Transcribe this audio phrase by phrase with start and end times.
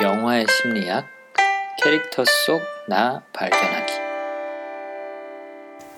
[0.00, 1.06] 영화의 심리학
[1.82, 3.92] 캐릭터 속 나 발견하기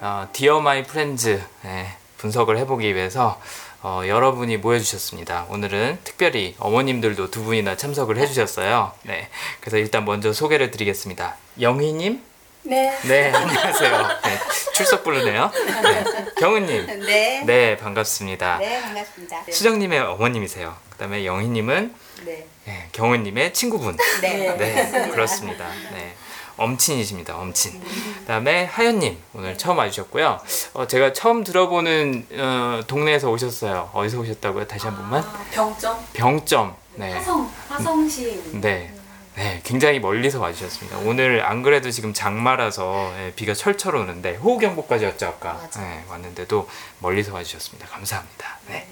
[0.00, 3.38] 어, 디어 마이 프렌즈 예, 분석을 해보기 위해서
[3.82, 5.46] 어, 여러분이 모여주셨습니다.
[5.50, 8.92] 오늘은 특별히 어머님들도 두 분이나 참석을 해주셨어요.
[9.02, 9.28] 네,
[9.60, 11.36] 그래서 일단 먼저 소개를 드리겠습니다.
[11.60, 12.22] 영희님,
[12.68, 12.92] 네.
[13.04, 14.08] 네 안녕하세요.
[14.24, 14.38] 네,
[14.74, 15.50] 출석 부르네요.
[15.54, 16.04] 네,
[16.38, 17.42] 경은님, 네.
[17.46, 18.58] 네 반갑습니다.
[18.58, 19.44] 네, 반갑습니다.
[19.46, 19.52] 네.
[19.52, 20.76] 수정님의 어머님이세요.
[20.90, 21.94] 그다음에 영희님은
[22.26, 22.46] 네.
[22.68, 23.96] 예, 경은님의 친구분.
[24.20, 24.54] 네.
[24.58, 25.66] 네, 그렇습니다.
[25.94, 26.14] 네.
[26.58, 27.38] 엄친이십니다.
[27.38, 27.82] 엄친.
[28.20, 30.38] 그다음에 하연님 오늘 처음 와주셨고요.
[30.74, 33.90] 어, 제가 처음 들어보는 어, 동네에서 오셨어요.
[33.94, 34.66] 어디서 오셨다고요?
[34.66, 35.22] 다시 한 번만.
[35.22, 36.76] 아, 병점 병점.
[36.96, 37.12] 네.
[37.14, 38.92] 화성 화성시 네.
[39.38, 40.98] 네, 굉장히 멀리서 와주셨습니다.
[41.04, 45.80] 오늘 안 그래도 지금 장마라서 예, 비가 철철 오는데 호우경보까지 였죠 아까 맞아.
[45.80, 47.86] 네, 왔는데도 멀리서 와주셨습니다.
[47.86, 48.58] 감사합니다.
[48.66, 48.88] 네.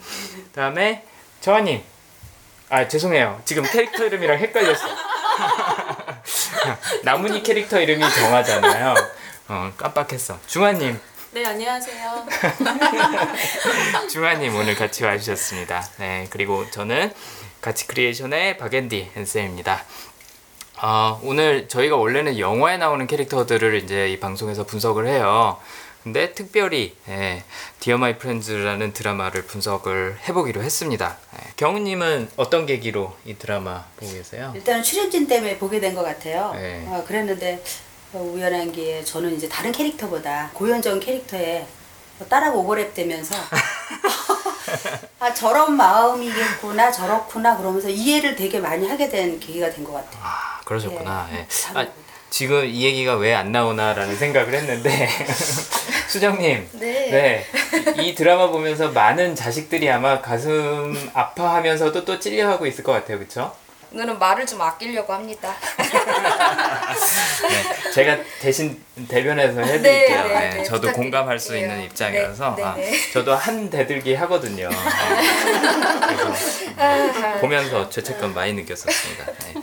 [0.52, 1.04] 그다음에
[1.40, 1.82] 정아님,
[2.68, 3.42] 아 죄송해요.
[3.44, 4.86] 지금 캐릭터 이름이랑 헷갈렸어.
[7.02, 8.94] 나문희 캐릭터 이름이 정아잖아요.
[9.48, 10.38] 어, 깜빡했어.
[10.46, 11.00] 중아님,
[11.32, 12.24] 네 안녕하세요
[14.10, 15.88] 중아님 오늘 같이 와주셨습니다.
[15.98, 17.12] 네, 그리고 저는
[17.60, 19.84] 가치 크리에이션의 박앤디 앤쌤입니다.
[20.78, 25.58] 아, 오늘 저희가 원래는 영화에 나오는 캐릭터들을 이제 이 방송에서 분석을 해요.
[26.04, 27.42] 근데 특별히 예,
[27.80, 31.16] 디어 마이 프렌즈라는 드라마를 분석을 해보기로 했습니다.
[31.34, 34.52] 예, 경은님은 어떤 계기로 이 드라마 보고 계세요?
[34.54, 36.52] 일단은 출연진 때문에 보게 된 것 같아요.
[36.54, 36.84] 네.
[36.88, 37.62] 어, 그랬는데
[38.12, 41.66] 어, 우연한 기회에 저는 이제 다른 캐릭터보다 고현정 캐릭터에 뭐
[42.24, 43.34] 딸하고 오버랩 되면서
[45.20, 50.20] 아 저런 마음이겠구나 저렇구나 그러면서 이해를 되게 많이 하게 된 계기가 된 것 같아요.
[50.22, 51.28] 아, 그러셨구나.
[51.32, 51.46] 예, 예.
[51.74, 51.86] 아.
[52.28, 55.08] 지금 이 얘기가 왜 안 나오나라는 생각을 했는데
[56.08, 57.44] 수정님 네.
[57.94, 58.02] 네.
[58.02, 63.18] 이 드라마 보면서 많은 자식들이 아마 가슴 아파하면서도 또 찔려하고 있을 것 같아요.
[63.18, 63.54] 그쵸?
[63.92, 65.54] 오늘은 말을 좀 아끼려고 합니다
[67.48, 67.92] 네.
[67.92, 70.22] 제가 대신 대변해서 해드릴게요.
[70.24, 71.56] 네, 네, 네, 네, 저도 공감할 수.
[71.56, 73.12] 있는 입장이라서 네, 네, 아, 네.
[73.12, 74.68] 저도 한 대들기 하거든요.
[74.68, 74.76] 네.
[76.76, 79.24] 음, 보면서 죄책감 많이 느꼈었습니다.
[79.24, 79.54] 네.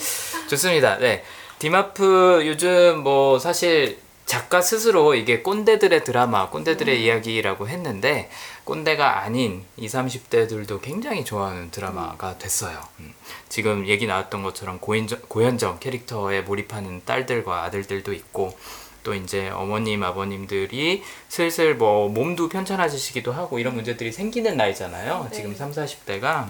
[0.50, 0.98] 좋습니다.
[0.98, 1.24] 네.
[1.60, 8.30] 디마프 요즘 뭐 사실 작가 스스로 이게 꼰대들의 드라마, 꼰대들의 이야기라고 했는데
[8.64, 12.82] 꼰대가 아닌 20, 30대들도 굉장히 좋아하는 드라마가 됐어요.
[13.00, 13.14] 음.
[13.54, 18.58] 지금 얘기 나왔던 것처럼 고현정, 고현정 캐릭터에 몰입하는 딸들과 아들들도 있고
[19.04, 25.28] 또 이제 어머님, 아버님들이 슬슬 뭐 몸도 편찮아지시기도 하고 이런 문제들이 생기는 나이잖아요.
[25.30, 25.36] 네.
[25.36, 26.50] 지금 3, 40대가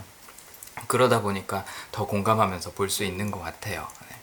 [0.88, 3.86] 그러다 보니까 더 공감하면서 볼 수 있는 것 같아요.
[4.10, 4.16] 네.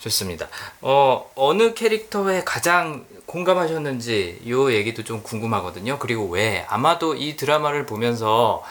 [0.00, 0.48] 좋습니다.
[0.82, 5.98] 어, 어느 캐릭터에 가장 공감하셨는지 요 얘기도 좀 궁금하거든요.
[5.98, 8.62] 그리고 왜 아마도 이 드라마를 보면서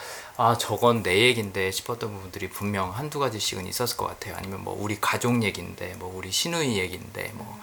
[0.44, 4.34] 아 저건 내 얘긴데 싶었던 부분들이 분명 한두 가지씩은 있었을 것 같아요.
[4.36, 7.60] 아니면 뭐 우리 가족 얘긴데 뭐 우리 시누이 얘긴데 뭐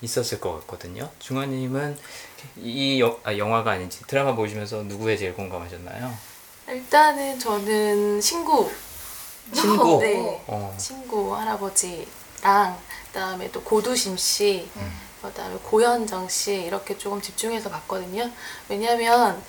[0.00, 1.08] 있었을 것 같거든요.
[1.20, 1.96] 중화님은
[2.56, 6.12] 이 여, 아, 영화가 아닌지 드라마 보시면서 누구에 제일 공감하셨나요?
[6.66, 8.68] 일단은 저는 친구
[9.52, 9.98] 친구.
[10.02, 10.74] 네 어.
[10.76, 12.76] 친구 할아버지랑
[13.06, 14.68] 그다음에 또 고두심 씨
[15.22, 18.30] 그다음에 고현정 씨 이렇게 조금 집중해서 봤거든요
[18.68, 19.42] 왜냐면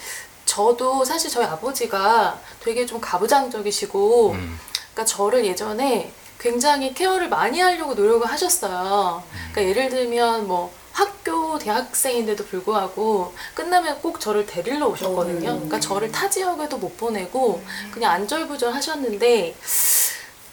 [0.47, 4.59] 저도 사실 저희 아버지가 되게 좀 가부장적이시고 음.
[4.93, 9.21] 그러니까 저를 예전에 굉장히 케어를 많이 하려고 노력을 하셨어요.
[9.51, 15.41] 그러니까 예를 들면 뭐 학교 대학생인데도 불구하고 끝나면 꼭 저를 데리러 오셨거든요.
[15.41, 19.55] 그러니까 저를 타 지역에도 못 보내고 그냥 안절부절 하셨는데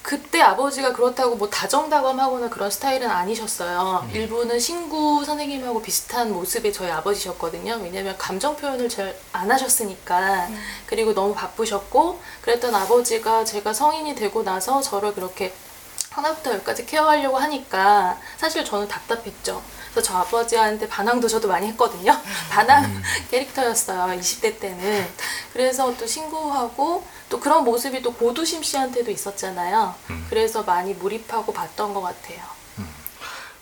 [0.05, 4.07] 그때 아버지가 그렇다고 뭐 다정다감하거나 그런 스타일은 아니셨어요.
[4.13, 7.81] 일부는 신구 선생님하고 비슷한 모습의 저희 아버지셨거든요.
[7.83, 10.49] 왜냐면 감정 표현을 잘 안 하셨으니까.
[10.87, 15.55] 그리고 너무 바쁘셨고, 그랬던 아버지가 제가 성인이 되고 나서 저를 그렇게
[16.11, 19.61] 하나부터 열까지 케어하려고 하니까 사실 저는 답답했죠.
[19.91, 22.17] 그래서 저 아버지한테 반항도 저도 많이 했거든요.
[22.51, 24.19] 반항 캐릭터였어요.
[24.21, 25.09] 20대 때는.
[25.53, 29.93] 그래서 또 신고하고 또 그런 모습이 또 고두심 씨한테도 있었잖아요.
[30.31, 32.39] 그래서 많이 몰입하고 봤던 것 같아요.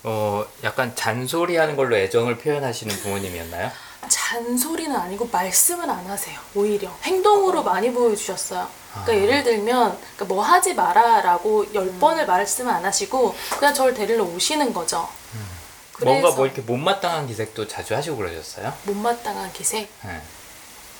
[0.02, 3.70] 어 약간 잔소리하는 걸로 애정을 표현하시는 부모님이었나요?
[4.10, 6.38] 잔소리는 아니고 말씀은 안 하세요.
[6.54, 8.68] 오히려 행동으로 많이 보여주셨어요.
[9.04, 14.22] 그러니까 예를 들면 그러니까 뭐 하지 마라라고 열 번을 말씀을 안 하시고 그냥 저를 데리러
[14.22, 15.08] 오시는 거죠.
[16.02, 18.70] 뭔가 그래서 뭐 이렇게 못마땅한 기색도 자주 하시고 그러셨어요?
[18.82, 19.88] 못마땅한 기색.
[20.02, 20.20] 네.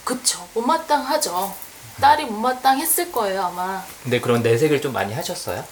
[0.05, 0.49] 그쵸.
[0.55, 1.72] 못마땅하죠.
[2.01, 3.85] 딸이 못마땅했을 거예요 아마.
[4.03, 5.65] 근데 그런 내색을 좀 많이 하셨어요?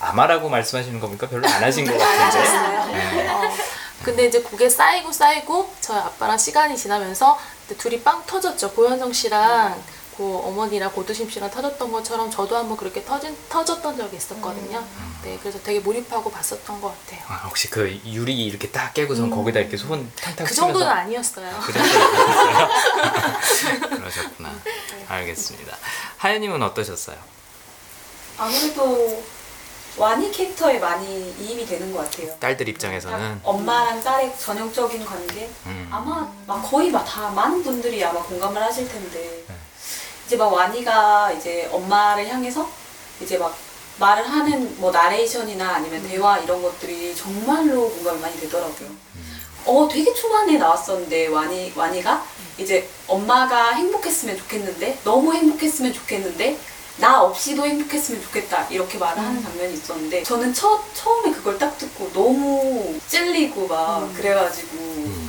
[0.00, 1.28] 아마라고 말씀하시는 겁니까?
[1.28, 2.92] 별로 안 하신 것 같은데.
[3.16, 3.28] 네.
[3.28, 3.42] 어,
[4.02, 7.38] 근데 이제 그게 쌓이고 쌓이고 저희 아빠랑 시간이 지나면서
[7.78, 8.70] 둘이 빵 터졌죠.
[8.72, 9.82] 고현정 씨랑
[10.16, 14.82] 않고 어머니랑 고두심 씨랑 터졌던 것처럼 저도 한번 그렇게 터진, 터졌던 적이 있었거든요.
[15.22, 17.20] 네, 그래서 되게 몰입하고 봤었던 것 같아요.
[17.28, 21.50] 아, 혹시 그 유리 이렇게 딱 깨고선 거기다 이렇게 손 탕탕 그 치면서 정도는 아니었어요.
[21.60, 22.68] 그 정도였어요?
[23.96, 24.50] 그러셨구나.
[25.08, 25.76] 알겠습니다.
[26.16, 27.16] 하연님은 어떠셨어요?
[28.38, 29.22] 아무래도
[29.98, 32.34] 와니 캐릭터에 많이 이입이 되는 것 같아요.
[32.38, 35.88] 딸들 입장에서는 엄마랑 딸의 전형적인 관계 음.
[35.90, 39.55] 아마 막 거의 막 다 많은 분들이 아마 공감을 하실 텐데 네.
[40.26, 42.68] 이제 막 와니가 이제 엄마를 향해서
[43.22, 43.56] 이제 막
[43.98, 48.88] 말을 하는 뭐 나레이션이나 아니면 대화 이런 것들이 정말로 공감이 많이 되더라고요.
[49.66, 52.24] 어 되게 초반에 나왔었는데 와니 와니가
[52.58, 56.58] 이제 엄마가 행복했으면 좋겠는데 너무 행복했으면 좋겠는데
[56.98, 58.66] 나 없이도 행복했으면 좋겠다.
[58.70, 64.76] 이렇게 말을 하는 장면이 있었는데 저는 처, 처음에 그걸 딱 듣고 너무 찔리고 막 그래가지고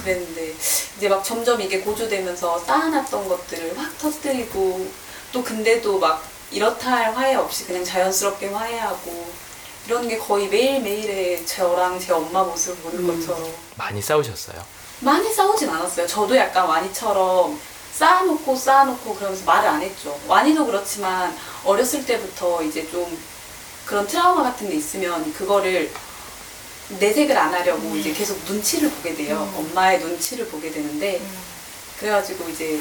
[0.02, 0.54] 그랬는데
[0.98, 4.88] 이제 막 점점 이게 고조되면서 쌓아놨던 것들을 확 터뜨리고
[5.34, 9.28] 또 근데도 막 이렇다 할 화해 없이 그냥 자연스럽게 화해하고
[9.88, 13.52] 이런 게 거의 매일매일의 저랑 제 엄마 모습을 보는 것처럼.
[13.76, 14.62] 많이 싸우셨어요?
[15.02, 16.08] 많이 싸우진 않았어요.
[16.08, 17.60] 저도 약간 와니처럼
[17.98, 20.20] 쌓아놓고 쌓아놓고 그러면서 말을 안 했죠.
[20.28, 21.36] 와니도 그렇지만
[21.66, 23.18] 어렸을 때부터 이제 좀
[23.86, 25.92] 그런 트라우마 같은 게 있으면 그거를
[27.00, 29.52] 내색을 안 하려고 이제 계속 눈치를 보게 돼요.
[29.58, 31.22] 엄마의 눈치를 보게 되는데
[32.00, 32.80] 그래가지고 이제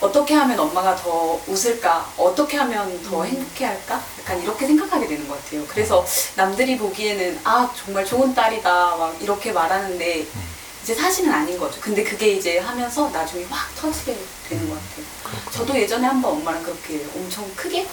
[0.00, 2.10] 어떻게 하면 엄마가 더 웃을까?
[2.16, 4.00] 어떻게 하면 더 행복해 할까?
[4.20, 5.66] 약간 이렇게 생각하게 되는 것 같아요.
[5.66, 6.06] 그래서
[6.36, 8.96] 남들이 보기에는 아, 정말 좋은 딸이다.
[8.96, 10.26] 막 이렇게 말하는데
[10.82, 11.80] 이제 사실은 아닌 거죠.
[11.80, 14.16] 근데 그게 이제 하면서 나중에 확 터지게
[14.48, 15.50] 되는 것 같아요.
[15.52, 17.86] 저도 예전에 한 번 엄마랑 그렇게 엄청 크게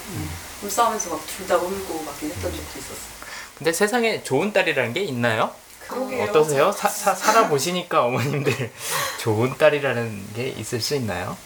[0.62, 3.18] 몸싸움에서 막 둘 다 울고 막 이랬던 적도 있었어요.
[3.58, 5.52] 근데 세상에 좋은 딸이라는 게 있나요?
[5.88, 6.24] 그러게요.
[6.26, 6.72] 어떠세요?
[6.72, 8.72] 사, 사, 살아보시니까 어머님들
[9.20, 11.38] 좋은 딸이라는 게 있을 수 있나요?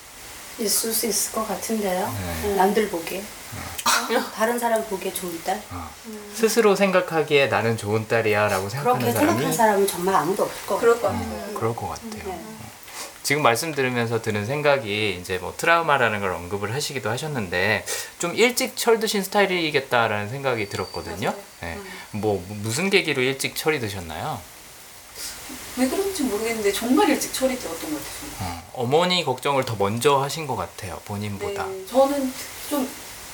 [0.59, 2.13] 있을 수 있을 것 같은데요.
[2.43, 2.55] 네.
[2.55, 3.23] 남들 보기에.
[4.35, 5.61] 다른 사람 보기에 좋은 딸.
[6.33, 10.79] 스스로 생각하기에 나는 좋은 딸이야 라고 생각하는 그렇게 사람이 생각하는 사람은 정말 아무도 없을 것
[10.79, 11.29] 그럴 것 같아요.
[11.29, 11.53] 같아요.
[11.53, 12.23] 그럴 것 같아요.
[12.25, 12.41] 네.
[13.23, 17.85] 지금 말씀 들으면서 드는 생각이 이제 뭐 트라우마라는 걸 언급을 하시기도 하셨는데
[18.19, 21.33] 좀 일찍 철 드신 스타일이겠다라는 생각이 들었거든요.
[21.61, 21.77] 네.
[22.11, 24.41] 뭐 무슨 계기로 일찍 철이 드셨나요?
[25.77, 28.31] 왜 그런지 모르겠는데 정말 일찍 철이 들었던 것 같아요.
[28.39, 30.99] 어, 어머니 걱정을 더 먼저 하신 것 같아요.
[31.05, 31.65] 본인보다.
[31.67, 32.33] 네, 저는
[32.69, 32.89] 좀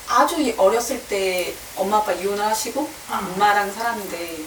[0.08, 2.90] 아주 이- 어렸을 때 엄마 아빠 이혼을 하시고
[3.36, 4.38] 엄마랑 살았는데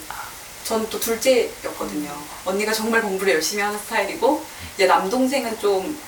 [0.65, 2.11] 저는 또 둘째였거든요.
[2.45, 6.01] 언니가 정말 공부를 열심히 하는 스타일이고 이제 남동생은 좀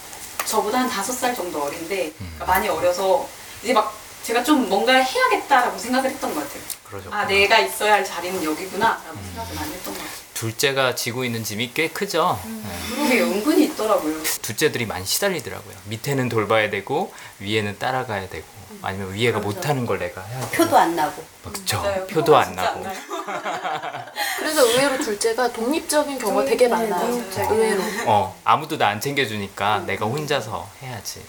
[0.45, 3.29] 저보다 한 다섯 살 정도 어린데 그러니까 많이 어려서
[3.63, 6.63] 이제 막 제가 좀 뭔가 해야겠다라고 생각을 했던 것 같아요.
[6.85, 7.11] 그러죠.
[7.13, 10.22] 아 내가 있어야 할 자리는 여기구나라고 생각을 많이 했던 것 같아요.
[10.47, 12.37] 둘째가 지고 있는 짐이 꽤 크죠.
[12.45, 12.97] 네.
[12.97, 14.21] 그러게 은근히 있더라고요.
[14.43, 15.73] 둘째들이 많이 시달리더라고요.
[15.85, 18.45] 밑에는 돌봐야 되고 위에는 따라가야 되고
[18.83, 21.23] 아니면 위에가 못하는 걸 내가 해야 되고 표도 안 나고.
[21.45, 21.81] 그렇죠.
[21.81, 22.07] 맞아요.
[22.09, 22.83] 표도 안 진짜 나고.
[24.41, 27.07] 그래서 의외로 둘째가 독립적인 경우가 되게 많아요.
[27.13, 27.53] 독립적인.
[27.53, 27.83] 의외로.
[28.07, 31.23] 어 아무도 나 안 챙겨주니까 내가 혼자서 해야지.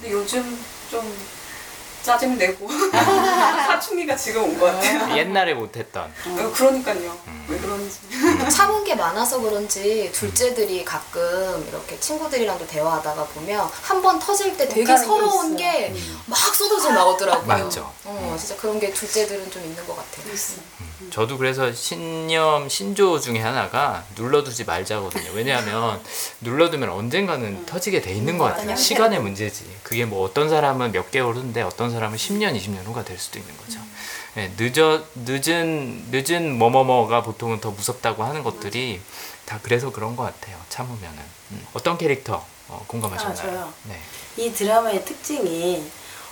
[0.00, 0.56] 근데 요즘
[0.88, 1.12] 좀
[2.02, 2.68] 짜증내고
[3.66, 5.16] 사춘기가 지금 온 것 같아요.
[5.16, 7.16] 옛날에 못했던 어, 그러니까요.
[7.48, 7.98] 왜 그런지.
[8.50, 14.96] 참은 게 많아서 그런지 둘째들이 가끔 이렇게 친구들이랑도 대화하다가 보면 한 번 터질 때 되게
[14.96, 15.56] 서러운 있어.
[15.56, 17.46] 게막 쏟아져 나오더라고요.
[17.46, 17.92] 맞죠.
[18.04, 20.34] 어, 진짜 그런 게 둘째들은 좀 있는 것 같아요.
[21.10, 25.30] 저도 그래서 신념 신조 중에 하나가 눌러두지 말자거든요.
[25.34, 26.00] 왜냐하면
[26.40, 28.74] 눌러두면 언젠가는 터지게 돼 있는 것 같아요.
[28.74, 29.64] 시간의 문제지.
[29.84, 33.56] 그게 뭐 어떤 사람은 몇 개월 후인데 어떤 사람은 10년, 20년 후가 될 수도 있는
[33.58, 33.80] 거죠.
[34.36, 39.00] 예, 늦어 늦은 늦은 뭐뭐뭐가 보통은 더 무섭다고 하는 것들이
[39.44, 40.56] 다 그래서 그런 것 같아요.
[40.68, 41.18] 참으면은
[41.52, 41.66] 음.
[41.74, 43.60] 어떤 캐릭터 어, 공감하셨나요?
[43.60, 43.72] 아?
[43.84, 43.98] 네.
[44.36, 45.84] 이 드라마의 특징이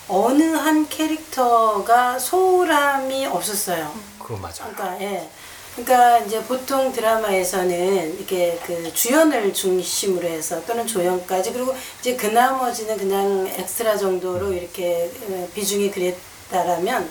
[0.08, 3.94] 어느 한 캐릭터가 소홀함이 없었어요.
[4.18, 4.66] 그거 맞아.
[4.66, 5.30] 요 그러니까 예.
[5.76, 12.96] 그러니까 이제 보통 드라마에서는 이렇게 그 주연을 중심으로 해서 또는 조연까지 그리고 이제 그 나머지는
[12.96, 17.08] 그냥 엑스트라 정도로 이렇게 어, 비중이 그랬다라면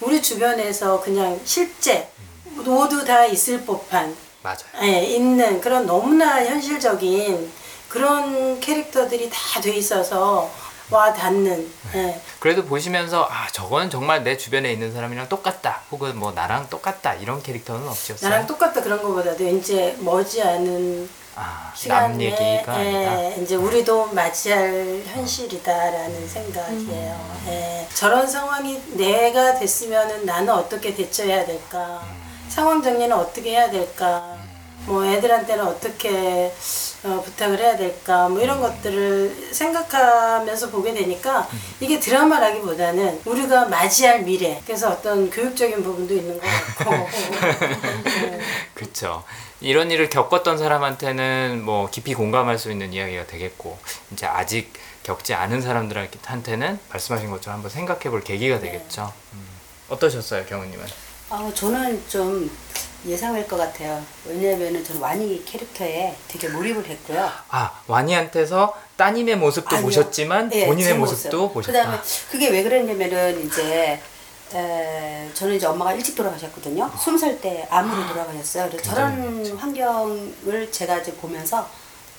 [0.00, 2.08] 우리 주변에서 그냥 실제
[2.44, 4.58] 모두 다 있을 법한 맞아요.
[4.82, 7.50] 예, 있는 그런 너무나 현실적인
[7.88, 10.50] 그런 캐릭터들이 다 돼 있어서
[10.90, 12.20] 와 닿는 예.
[12.38, 17.42] 그래도 보시면서 아 저거는 정말 내 주변에 있는 사람이랑 똑같다 혹은 뭐 나랑 똑같다 이런
[17.42, 18.28] 캐릭터는 없으셨어요?
[18.28, 23.24] 나랑 똑같다 그런 것보다도 이제 머지않은 아, 시간에 남 얘기가 아니다.
[23.24, 27.40] 예, 이제 우리도 맞이할 현실이다라는 생각이에요.
[27.46, 27.88] 예.
[27.94, 32.02] 저런 상황이 내가 됐으면은 나는 어떻게 대처해야 될까?
[32.04, 32.20] 음.
[32.48, 34.36] 상황 정리는 어떻게 해야 될까?
[34.86, 36.52] 뭐 애들한테는 어떻게
[37.02, 41.48] 어, 부탁을 해야 될까 뭐 이런 것들을 생각하면서 보게 되니까
[41.80, 47.08] 이게 드라마라기보다는 우리가 맞이할 미래 그래서 어떤 교육적인 부분도 있는 것 같고
[48.74, 49.24] 그렇죠.
[49.62, 53.78] 이런 일을 겪었던 사람한테는 뭐 깊이 공감할 수 있는 이야기가 되겠고
[54.12, 59.12] 이제 아직 겪지 않은 사람들한테는 말씀하신 것처럼 한번 생각해 볼 계기가 되겠죠.
[59.32, 59.46] 음.
[59.88, 61.09] 어떠셨어요, 경우님은?
[61.30, 62.50] 아, 저는 좀
[63.06, 64.02] 예상할 것 같아요.
[64.26, 67.30] 왜냐면은 저는 와니 캐릭터에 되게 몰입을 했고요.
[67.48, 69.86] 아, 와니한테서 따님의 모습도 아니요.
[69.86, 71.54] 보셨지만 예, 본인의 제 모습도 모습.
[71.54, 71.72] 보셨다.
[71.78, 71.98] 그다음에
[72.30, 74.00] 그게 왜 그랬냐면은 이제
[74.52, 76.90] 에, 저는 이제 엄마가 일찍 돌아가셨거든요.
[77.02, 78.68] 스무 살 때 암으로 돌아가셨어요.
[78.68, 81.66] 그래서 저런 환경을 제가 이제 보면서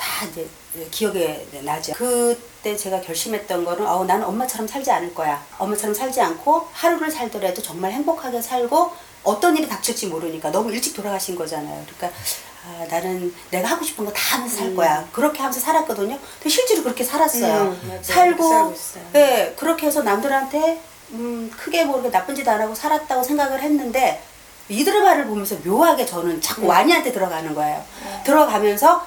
[0.02, 0.48] 다 이제
[0.90, 1.94] 기억에 나죠.
[1.94, 5.44] 그때 제가 결심했던 거는 어, 나는 엄마처럼 살지 않을 거야.
[5.60, 8.92] 엄마처럼 살지 않고 하루를 살더라도 정말 행복하게 살고
[9.24, 11.86] 어떤 일이 닥칠지 모르니까 너무 일찍 돌아가신 거잖아요.
[11.86, 12.20] 그러니까
[12.66, 15.08] 아, 나는 내가 하고 싶은 거 다 하면서 살 거야.
[15.12, 16.18] 그렇게 하면서 살았거든요.
[16.40, 17.62] 근데 실제로 그렇게 살았어요.
[17.84, 18.00] 음.
[18.02, 18.74] 살고.
[19.14, 20.82] 네, 그렇게 해서 남들한테
[21.12, 24.24] 음, 크게 모르게 나쁜 짓 안 하고 살았다고 생각을 했는데
[24.70, 27.84] 이 드라마를 보면서 묘하게 저는 자꾸 와니한테 들어가는 거예요.
[28.24, 29.06] 들어가면서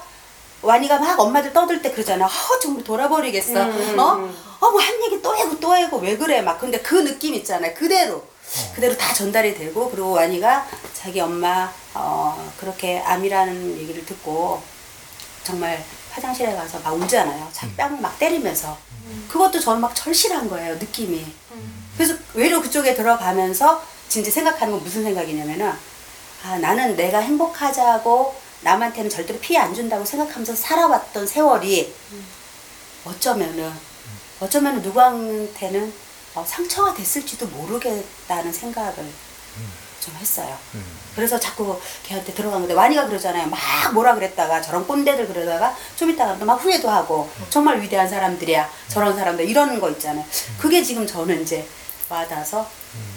[0.64, 2.26] 와니가 막 엄마들 떠들 때 그러잖아.
[2.26, 3.60] 어, 정말 돌아버리겠어.
[4.00, 4.30] 어?
[4.60, 6.40] 어, 뭐 한 얘기 또 해고 또 해고 왜 그래?
[6.40, 7.74] 막 근데 그 느낌 있잖아요.
[7.74, 8.22] 그대로.
[8.74, 14.62] 그대로 다 전달이 되고 그리고 와니가 자기 엄마 어, 그렇게 암이라는 얘기를 듣고
[15.42, 17.48] 정말 화장실에 가서 막 울잖아요.
[17.52, 18.76] 자기 뺨을 막 때리면서.
[19.28, 21.26] 그것도 저는 막 절실한 거예요, 느낌이.
[21.96, 25.72] 그래서 외로 그쪽에 들어가면서 진짜 생각하는 건 무슨 생각이냐면은,
[26.44, 31.94] 아, 나는 내가 행복하자고 남한테는 절대로 피해 안 준다고 생각하면서 살아왔던 세월이
[33.04, 33.72] 어쩌면은,
[34.40, 35.92] 어쩌면은 누구한테는
[36.34, 38.94] 어, 상처가 됐을지도 모르겠다는 생각을
[40.00, 40.58] 좀 했어요.
[41.14, 43.46] 그래서 자꾸 걔한테 들어간 건데 와니가 그러잖아요.
[43.46, 43.58] 막
[43.94, 48.68] 뭐라 그랬다가 저런 꼰대들 그러다가 좀 이따가 또 막 후회도 하고 정말 위대한 사람들이야.
[48.88, 50.24] 저런 사람들 이러는 거 있잖아요.
[50.58, 51.66] 그게 지금 저는 이제
[52.08, 52.68] 와닿아서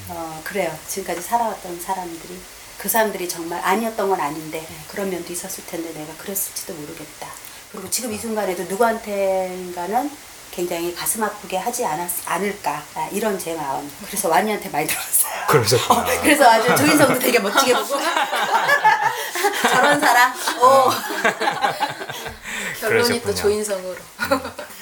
[0.09, 0.71] 어 그래요.
[0.87, 2.39] 지금까지 살아왔던 사람들이
[2.77, 7.27] 그 사람들이 정말 아니었던 건 아닌데 그런 면도 있었을 텐데 내가 그랬을지도 모르겠다.
[7.71, 10.11] 그리고 지금 이 순간에도 누구한테인가는
[10.57, 13.87] 굉장히 가슴 아프게 하지 않았, 않을까 아, 이런 제 마음.
[14.07, 15.31] 그래서 와니한테 많이 들었어요.
[15.49, 15.99] 그러셨구나.
[15.99, 17.93] 어, 그래서 아주 조인성도 되게 멋지게 보고
[19.69, 20.33] 저런 사람.
[20.59, 20.89] 어.
[22.81, 23.35] 결론이 또 그러셨군요.
[23.35, 23.95] 조인성으로.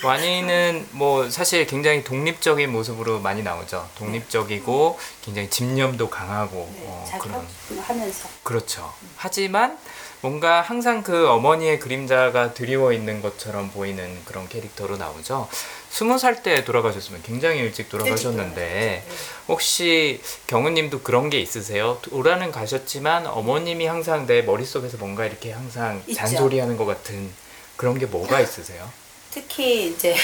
[0.06, 3.90] 와니는 뭐 사실 굉장히 독립적인 모습으로 많이 나오죠.
[3.98, 7.46] 독립적이고 굉장히 집념도 강하고 네, 어, 잘 그런
[7.86, 8.94] 하면서 그렇죠.
[9.18, 9.78] 하지만
[10.26, 15.48] 뭔가 항상 그 어머니의 그림자가 드리워 있는 것처럼 보이는 그런 캐릭터로 나오죠.
[15.92, 19.06] 스무 살 때 돌아가셨으면 굉장히 일찍 돌아가셨는데
[19.48, 22.00] 혹시 경우님도 그런 게 있으세요?
[22.02, 26.18] 돌아는 가셨지만 어머님이 항상 내 머릿속에서 뭔가 이렇게 항상 있죠.
[26.18, 27.32] 잔소리하는 것 같은
[27.76, 28.90] 그런 게 뭐가 있으세요?
[29.30, 30.16] 특히 이제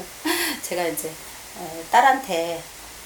[0.62, 1.10] 제가 이제
[1.58, 2.62] 어, 딸한테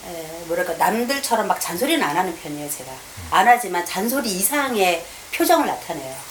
[0.07, 2.93] 에, 뭐랄까 남들처럼 막 잔소리는 안 하는 편이에요 제가
[3.33, 5.05] 안 하지만 잔소리 이상의
[5.35, 6.28] 표정을 나타내요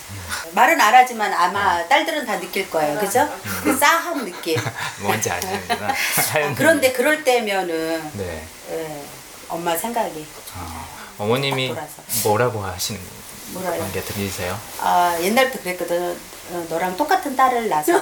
[0.52, 3.28] 말은 안 하지만 아마 딸들은 다 느낄 거예요 그죠
[3.64, 4.60] 그 싸한 느낌
[5.02, 5.94] 뭔지 아시는구나.
[6.34, 8.46] 하얀 그런데 그럴 때면은 네.
[8.72, 9.04] 에,
[9.50, 10.88] 엄마 생각이 어,
[11.20, 12.02] 어머님이 돌아서.
[12.24, 13.00] 뭐라고 하시는
[13.54, 13.76] 뭐라요?
[13.78, 14.60] 그런 게 들리세요?
[14.82, 16.20] 아 옛날부터 그랬거든.
[16.52, 17.94] 어, 너랑 똑같은 딸을 낳아서.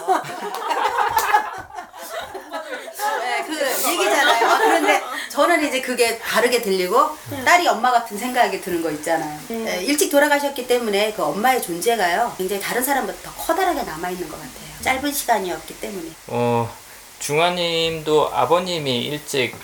[3.19, 4.47] 네, 그 얘기잖아요.
[4.49, 5.01] 아, 그런데
[5.35, 7.09] 저는 이제 그게 다르게 들리고
[7.43, 9.37] 딸이 엄마 같은 생각이 드는 거 있잖아요.
[9.49, 14.37] 네, 일찍 돌아가셨기 때문에 그 엄마의 존재가요 굉장히 다른 사람보다 더 커다랗게 남아 있는 것
[14.37, 14.81] 같아요.
[14.81, 16.09] 짧은 시간이었기 때문에.
[16.27, 16.73] 어,
[17.19, 19.57] 중화님도 아버님이 일찍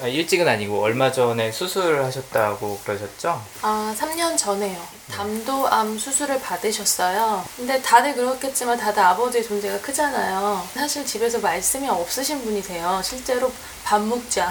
[0.00, 3.40] 아, 일찍은 아니고 얼마 전에 수술을 하셨다고 그러셨죠?
[3.60, 4.80] 아, 3년 전에요.
[5.10, 7.44] 담도암 수술을 받으셨어요.
[7.56, 10.66] 근데 다들 그렇겠지만 다들 아버지의 존재가 크잖아요.
[10.74, 13.00] 사실 집에서 말씀이 없으신 분이세요.
[13.04, 13.52] 실제로
[13.84, 14.50] 밥 먹자,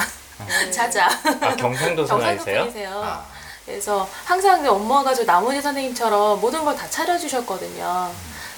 [0.72, 1.08] 자자.
[1.42, 2.62] 아 경상도 사나이세요?
[2.66, 3.02] 분이세요.
[3.04, 3.26] 아,
[3.66, 8.12] 그래서 항상 엄마가 저 나머지 선생님처럼 모든 걸 다 차려주셨거든요.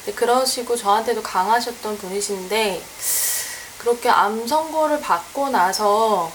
[0.06, 2.82] 근데 그러시고 저한테도 강하셨던 분이신데
[3.80, 6.32] 그렇게 암 선고를 받고 나서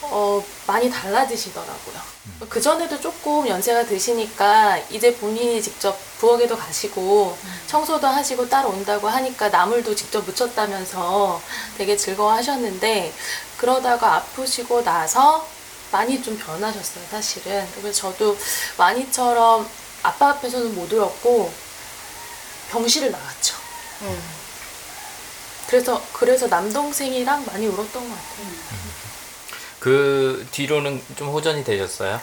[0.00, 2.18] 어, 많이 달라지시더라고요.
[2.48, 9.48] 그 전에도 조금 연세가 드시니까 이제 본인이 직접 부엌에도 가시고 청소도 하시고 따로 온다고 하니까
[9.48, 11.40] 나물도 직접 무쳤다면서
[11.76, 13.12] 되게 즐거워하셨는데
[13.58, 15.46] 그러다가 아프시고 나서
[15.92, 17.68] 많이 좀 변하셨어요, 사실은.
[17.74, 18.38] 그래서 저도
[18.78, 19.68] 많이처럼
[20.02, 21.52] 아빠 앞에서는 못 울었고
[22.70, 23.56] 병실을 나갔죠.
[25.66, 28.46] 그래서 그래서 남동생이랑 많이 울었던 것 같아요.
[29.80, 32.20] 그 뒤로는 좀 호전이 되셨어요?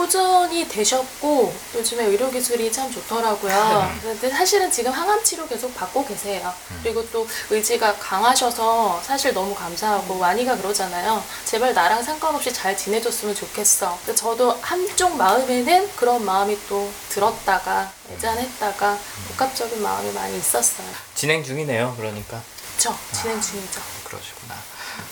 [0.00, 3.98] 호전이 되셨고 요즘에 의료 기술이 참 좋더라고요.
[4.00, 6.52] 근데 사실은 지금 항암 치료 계속 받고 계세요.
[6.82, 11.22] 그리고 또 의지가 강하셔서 사실 너무 감사하고 와니가 그러잖아요.
[11.44, 13.98] 제발 나랑 상관없이 잘 지내줬으면 좋겠어.
[14.06, 20.86] 근데 저도 한쪽 마음에는 그런 마음이 또 들었다가 애잔했다가 복합적인 마음이 많이 있었어요.
[21.14, 21.94] 진행 중이네요.
[21.98, 22.40] 그러니까.
[22.78, 23.82] 저 진행 중이죠.
[24.04, 24.54] 그러시구나.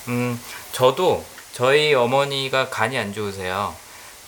[0.09, 0.43] 음,
[0.73, 3.75] 저도 저희 어머니가 간이 안 좋으세요.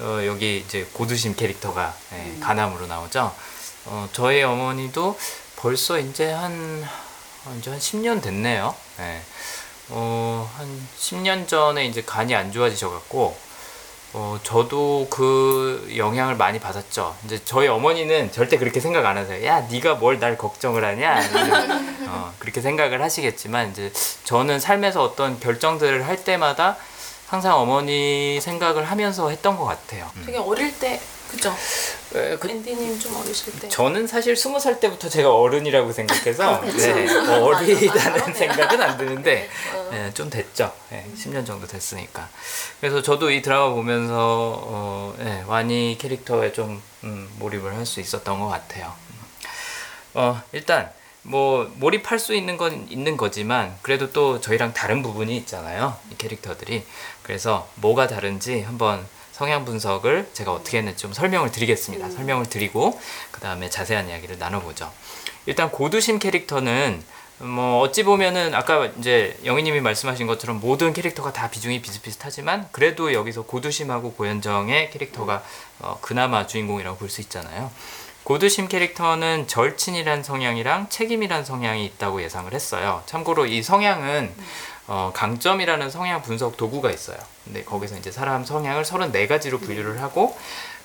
[0.00, 3.32] 어, 여기 이제 고두심 캐릭터가 예, 간암으로 나오죠.
[3.86, 5.18] 어, 저희 어머니도
[5.56, 6.84] 벌써 이제 한
[7.46, 8.74] 어, 이제 한 10년 됐네요.
[9.00, 9.20] 예.
[9.90, 13.36] 어, 한 10년 전에 이제 간이 안 좋아지셔 갖고
[14.12, 17.14] 어, 저도 그 영향을 많이 받았죠.
[17.24, 19.44] 이제 저희 어머니는 절대 그렇게 생각 안 하세요.
[19.46, 21.20] 야, 네가 뭘 날 걱정을 하냐?
[22.08, 23.92] 어, 그렇게 생각을 하시겠지만 이제
[24.24, 26.76] 저는 삶에서 어떤 결정들을 할 때마다
[27.30, 30.10] 항상 어머니 생각을 하면서 했던 것 같아요.
[30.16, 30.24] 음.
[30.26, 31.54] 되게 어릴 때 그죠?
[32.16, 33.68] 에, 그, 앤디님 좀 어리실 때.
[33.68, 39.48] 저는 사실 스무 살 때부터 제가 어른이라고 생각해서 네, 어리다는 생각은 안 드는데
[39.92, 40.72] 네, 좀 됐죠.
[40.88, 42.28] 네, 10년 정도 됐으니까.
[42.80, 44.14] 그래서 저도 이 드라마 보면서
[44.64, 48.92] 어, 네, 와니 캐릭터에 좀 음, 몰입을 할 수 있었던 것 같아요.
[50.14, 50.90] 어, 일단
[51.22, 55.96] 뭐 몰입할 수 있는 건 있는 거지만 그래도 또 저희랑 다른 부분이 있잖아요.
[56.10, 56.84] 이 캐릭터들이.
[57.22, 62.10] 그래서 뭐가 다른지 한번 성향 분석을 제가 어떻게 했는지 좀 설명을 드리겠습니다.
[62.10, 62.98] 설명을 드리고
[63.30, 64.90] 그 다음에 자세한 이야기를 나눠보죠.
[65.46, 67.02] 일단 고두심 캐릭터는
[67.38, 73.42] 뭐 어찌 보면은 아까 이제 영희님이 말씀하신 것처럼 모든 캐릭터가 다 비중이 비슷비슷하지만 그래도 여기서
[73.42, 75.42] 고두심하고 고현정의 캐릭터가
[75.78, 77.70] 어, 그나마 주인공이라고 볼 수 있잖아요.
[78.24, 83.02] 고두심 캐릭터는 절친이란 성향이랑 책임이란 성향이 있다고 예상을 했어요.
[83.06, 84.32] 참고로 이 성향은
[84.86, 87.18] 어, 강점이라는 성향 분석 도구가 있어요.
[87.44, 90.36] 근데 거기서 이제 사람 성향을 34가지로 분류를 하고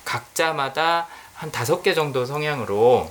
[0.04, 3.10] 각자마다 한 다섯 개 정도 성향으로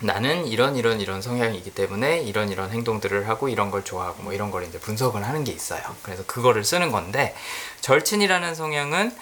[0.00, 4.50] 나는 이런 이런 이런 성향이기 때문에 이런 이런 행동들을 하고 이런 걸 좋아하고 뭐 이런
[4.50, 5.82] 걸 이제 분석을 하는 게 있어요.
[6.02, 7.34] 그래서 그거를 쓰는 건데
[7.80, 9.14] 절친이라는 성향은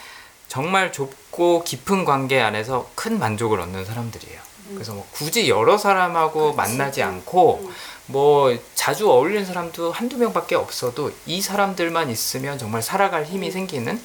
[0.49, 4.41] 정말 좁고 깊은 관계 안에서 큰 만족을 얻는 사람들이에요.
[4.75, 7.71] 그래서 뭐 굳이 여러 사람하고 만나지 않고
[8.07, 14.01] 뭐 자주 어울리는 사람도 한두 명밖에 없어도 이 사람들만 있으면 정말 살아갈 힘이 생기는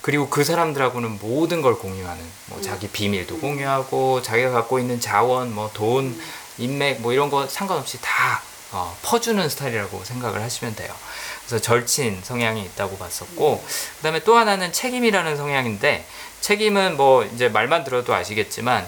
[0.00, 5.70] 그리고 그 사람들하고는 모든 걸 공유하는 뭐 자기 비밀도 공유하고 자기가 갖고 있는 자원 뭐
[5.74, 6.18] 돈
[6.58, 8.40] 인맥 뭐 이런 거 상관없이 다
[8.72, 10.92] 어, 퍼주는 스타일이라고 생각을 하시면 돼요.
[11.48, 13.64] 그래서 절친 성향이 있다고 봤었고
[13.96, 16.04] 그다음에 또 하나는 책임이라는 성향인데
[16.42, 18.86] 책임은 뭐 이제 말만 들어도 아시겠지만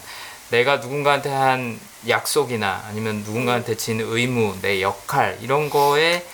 [0.51, 6.25] 내가 누군가한테 한 약속이나 아니면 누군가한테 진 의무, 내 역할 이런 거에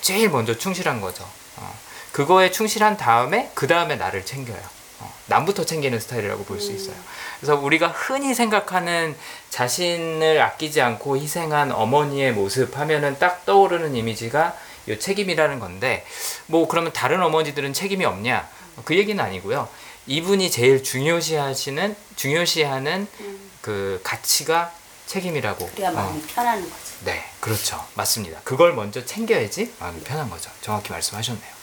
[0.00, 1.28] 제일 먼저 충실한 거죠.
[1.56, 1.78] 어.
[2.12, 4.62] 그거에 충실한 다음에 그 다음에 나를 챙겨요.
[5.00, 5.12] 어.
[5.26, 6.96] 남부터 챙기는 스타일이라고 볼 수 있어요.
[7.38, 9.14] 그래서 우리가 흔히 생각하는
[9.50, 14.56] 자신을 아끼지 않고 희생한 어머니의 모습 하면은 딱 떠오르는 이미지가
[14.88, 16.06] 이 책임이라는 건데
[16.46, 18.48] 뭐 그러면 다른 어머니들은 책임이 없냐?
[18.84, 19.68] 그 얘기는 아니고요.
[20.06, 23.08] 이분이 제일 중요시하시는 중요시하는
[23.60, 24.72] 그 가치가
[25.06, 25.70] 책임이라고.
[25.74, 26.82] 그래야 어, 마음이 편하는 거지.
[27.04, 27.84] 네, 그렇죠.
[27.94, 28.40] 맞습니다.
[28.44, 30.50] 그걸 먼저 챙겨야지 마음이 편한 거죠.
[30.60, 31.56] 정확히 말씀하셨네요.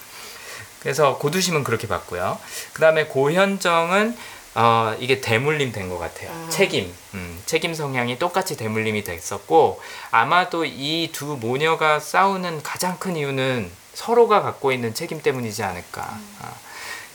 [0.80, 2.38] 그래서 고두심은 그렇게 봤고요.
[2.74, 4.18] 그 다음에 고현정은
[4.56, 6.30] 어, 이게 대물림 된 것 같아요.
[6.50, 13.72] 책임, 음, 책임 성향이 똑같이 대물림이 됐었고 아마도 이 두 모녀가 싸우는 가장 큰 이유는
[13.94, 16.02] 서로가 갖고 있는 책임 때문이지 않을까.
[16.42, 16.52] 아,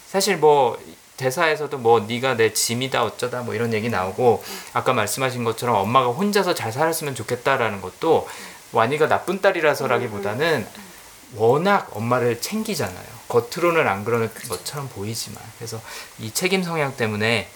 [0.09, 0.79] 사실 뭐
[1.17, 6.55] 대사에서도 뭐 네가 내 짐이다 어쩌다 뭐 이런 얘기 나오고 아까 말씀하신 것처럼 엄마가 혼자서
[6.55, 8.29] 잘 살았으면 좋겠다라는 것도
[8.73, 10.67] 완이가 나쁜 딸이라서라기보다는
[11.35, 13.18] 워낙 엄마를 챙기잖아요.
[13.29, 15.81] 겉으로는 안 그러는 것처럼 보이지만 그래서
[16.19, 17.49] 이 책임 성향 때문에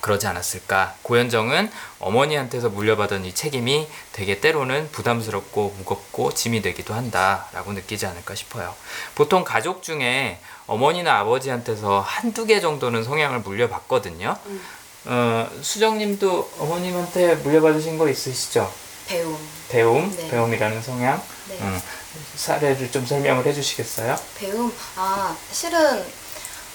[0.00, 0.94] 그러지 않았을까.
[1.02, 8.74] 고현정은 어머니한테서 물려받은 이 책임이 되게 때로는 부담스럽고 무겁고 짐이 되기도 한다라고 느끼지 않을까 싶어요.
[9.14, 14.36] 보통 가족 중에 어머니나 아버지한테서 한두 개 정도는 성향을 물려받거든요.
[15.06, 18.72] 어, 수정님도 어머님한테 물려받으신 거 있으시죠?
[19.06, 19.38] 배움.
[19.68, 20.28] 배움, 네.
[20.28, 21.22] 배움이라는 성향.
[21.48, 21.58] 네.
[21.60, 21.80] 음,
[22.36, 24.16] 사례를 좀 설명을 해주시겠어요?
[24.38, 24.72] 배움.
[24.96, 26.04] 아, 실은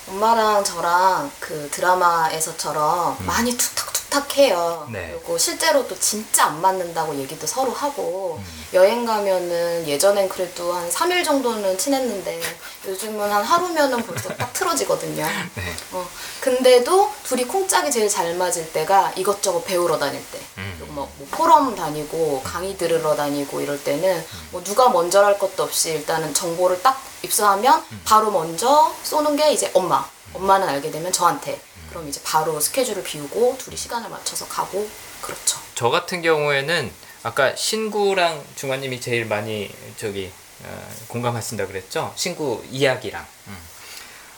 [0.08, 4.86] 엄마랑 저랑 그 드라마에서처럼 많이 툭탁툭탁 해요.
[4.88, 4.94] 음.
[4.94, 5.12] 네.
[5.14, 8.66] 그리고 실제로도 진짜 안 맞는다고 얘기도 서로 하고 음.
[8.74, 12.42] 여행 가면은 예전엔 그래도 한 3일 정도는 친했는데
[12.88, 15.24] 요즘은 한 하루면은 벌써 딱 틀어지거든요.
[15.56, 15.76] 네.
[15.92, 16.08] 어,
[16.42, 20.40] 근데도 둘이 콩짝이 제일 잘 맞을 때가 이것저것 배우러 다닐 때.
[20.58, 20.88] 음.
[20.90, 25.92] 뭐, 뭐 포럼 다니고 강의 들으러 다니고 이럴 때는 뭐 누가 먼저 할 것도 없이
[25.92, 30.08] 일단은 정보를 딱 입수하면 바로 먼저 쏘는 게 이제 엄마.
[30.34, 31.60] 엄마는 알게 되면 저한테.
[31.90, 34.88] 그럼 이제 바로 스케줄을 비우고 둘이 시간을 맞춰서 가고
[35.22, 35.60] 그렇죠.
[35.76, 36.92] 저 같은 경우에는
[37.24, 40.32] 아까 신구랑 중화님이 제일 많이 저기
[40.64, 42.14] 어, 공감하신다 그랬죠?
[42.16, 43.26] 신구 이야기랑.
[43.48, 43.58] 음.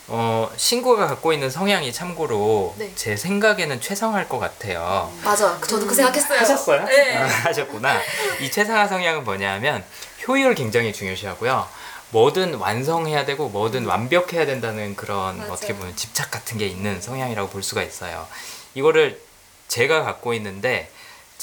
[0.07, 2.91] 어, 신구가 갖고 있는 성향이 참고로 네.
[2.95, 5.13] 제 생각에는 최상화일 것 같아요.
[5.23, 5.59] 맞아.
[5.61, 6.39] 저도 그 생각했어요.
[6.39, 6.85] 하셨어요?
[6.85, 7.17] 네.
[7.17, 8.01] 아, 하셨구나.
[8.41, 9.83] 이 최상화 성향은 뭐냐면
[10.27, 11.67] 효율 굉장히 중요시하고요.
[12.13, 15.51] 뭐든 완성해야 되고 뭐든 완벽해야 된다는 그런 맞아요.
[15.51, 18.27] 어떻게 보면 집착 같은 게 있는 성향이라고 볼 수가 있어요.
[18.75, 19.19] 이거를
[19.67, 20.89] 제가 갖고 있는데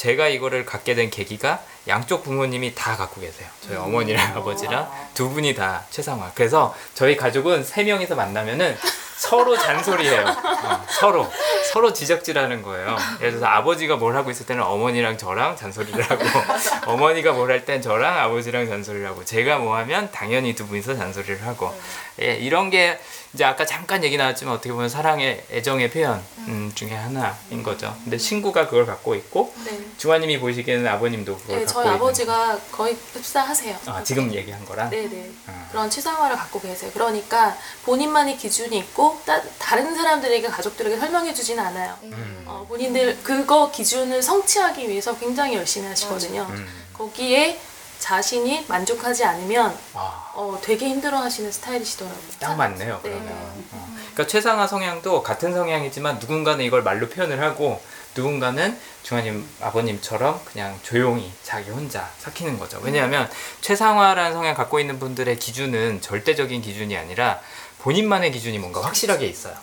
[0.00, 3.46] 제가 이거를 갖게 된 계기가 양쪽 부모님이 다 갖고 계세요.
[3.60, 6.32] 저희 어머니랑 아버지랑 두 분이 다 최상화.
[6.34, 8.78] 그래서 저희 가족은 세 명이서 만나면은
[9.18, 10.24] 서로 잔소리해요.
[10.26, 11.30] 어, 서로
[11.70, 12.96] 서로 지적질하는 거예요.
[13.20, 16.24] 예를 들어서 아버지가 뭘 하고 있을 때는 어머니랑 저랑 잔소리를 하고
[16.90, 21.46] 어머니가 뭘 할 땐 저랑 아버지랑 잔소리를 하고 제가 뭐 하면 당연히 두 분이서 잔소리를
[21.46, 21.78] 하고
[22.22, 22.98] 예, 이런 게
[23.32, 27.96] 이제 아까 잠깐 얘기 나왔지만 어떻게 보면 사랑의 애정의 표현 음, 중에 하나인 거죠.
[28.02, 29.78] 근데 친구가 그걸 갖고 있고 네.
[29.98, 33.76] 중화님이 보시기에는 아버님도 그걸 네, 갖고 저희 있는 아버지가 거의 흡사하세요.
[33.86, 35.30] 아, 지금 얘기한 거랑 네네.
[35.46, 35.68] 아.
[35.70, 36.90] 그런 치상화를 갖고 계세요.
[36.92, 41.96] 그러니까 본인만의 기준이 있고 따, 다른 사람들에게 가족들에게 설명해 주지는 않아요.
[42.02, 42.42] 음.
[42.46, 46.48] 어, 본인들 그거 기준을 성취하기 위해서 굉장히 열심히 하시거든요.
[46.50, 46.66] 음.
[46.94, 47.60] 거기에
[48.00, 52.20] 자신이 만족하지 않으면 아, 어, 되게 힘들어하시는 스타일이시더라고요.
[52.40, 53.00] 딱 맞네요.
[53.04, 53.10] 네.
[53.10, 53.32] 그러면.
[53.72, 53.96] 어.
[53.96, 57.80] 그러니까 최상화 성향도 같은 성향이지만 누군가는 이걸 말로 표현을 하고
[58.16, 62.80] 누군가는 중화님 아버님처럼 그냥 조용히 자기 혼자 삭히는 거죠.
[62.82, 67.38] 왜냐하면 최상화라는 성향 갖고 있는 분들의 기준은 절대적인 기준이 아니라
[67.78, 69.54] 본인만의 기준이 뭔가 확실하게 있어요.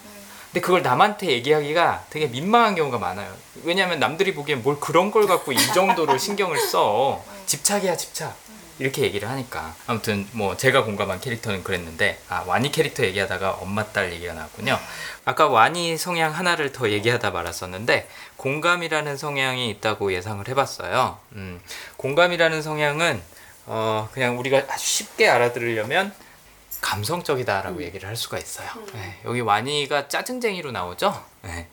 [0.51, 3.31] 근데 그걸 남한테 얘기하기가 되게 민망한 경우가 많아요.
[3.63, 7.21] 왜냐하면 남들이 보기엔 뭘 그런 걸 갖고 이 정도로 신경을 써.
[7.47, 8.37] 집착이야, 집착.
[8.79, 9.73] 이렇게 얘기를 하니까.
[9.87, 14.77] 아무튼 뭐 제가 공감한 캐릭터는 그랬는데, 아, 와니 캐릭터 얘기하다가 엄마 딸 얘기가 나왔군요.
[15.25, 21.17] 아까 와니 성향 하나를 더 얘기하다 말았었는데, 공감이라는 성향이 있다고 예상을 해봤어요.
[21.31, 21.59] 음,
[21.95, 23.23] 공감이라는 성향은,
[23.65, 26.13] 어, 그냥 우리가 아주 쉽게 알아들으려면
[26.81, 28.69] 감성적이다라고 얘기를 할 수가 있어요.
[28.93, 31.25] 네, 여기 와니가 짜증쟁이로 나오죠.
[31.41, 31.67] 네,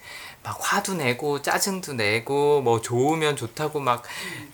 [0.45, 4.03] 막 화도 내고 짜증도 내고 뭐 좋으면 좋다고 막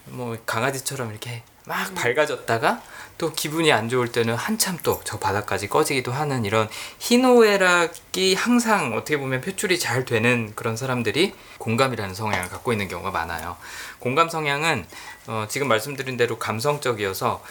[0.07, 2.83] 뭐 강아지처럼 이렇게 막 밝아졌다가
[3.19, 6.69] 또 기분이 안 좋을 때는 한참 또 저 바닥까지 꺼지기도 하는 이런
[7.01, 13.57] 희노애락이 항상 어떻게 보면 표출이 잘 되는 그런 사람들이 공감이라는 성향을 갖고 있는 경우가 많아요.
[13.99, 14.87] 공감 성향은
[15.27, 17.43] 어, 지금 말씀드린 대로 감성적이어서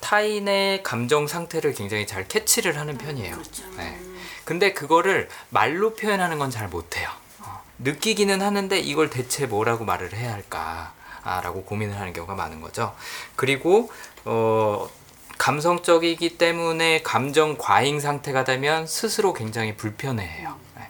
[0.00, 3.36] 타인의 감정 상태를 굉장히 잘 캐치를 하는 편이에요.
[3.76, 4.00] 네.
[4.44, 7.08] 근데 그거를 말로 표현하는 건 잘 못해요.
[7.82, 10.92] 어, 느끼기는 하는데 이걸 대체 뭐라고 말을 해야 할까?
[11.24, 12.94] 아, 라고 고민을 하는 경우가 많은 거죠.
[13.36, 13.90] 그리고,
[14.24, 14.88] 어,
[15.38, 20.56] 감성적이기 때문에 감정 과잉 상태가 되면 스스로 굉장히 불편해해요.
[20.76, 20.88] 네.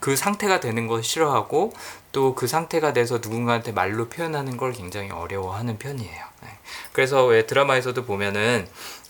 [0.00, 1.72] 그 상태가 되는 걸 싫어하고
[2.12, 6.24] 또 그 상태가 돼서 누군가한테 말로 표현하는 걸 굉장히 어려워하는 편이에요.
[6.42, 6.48] 네.
[6.92, 8.66] 그래서 왜 드라마에서도 보면은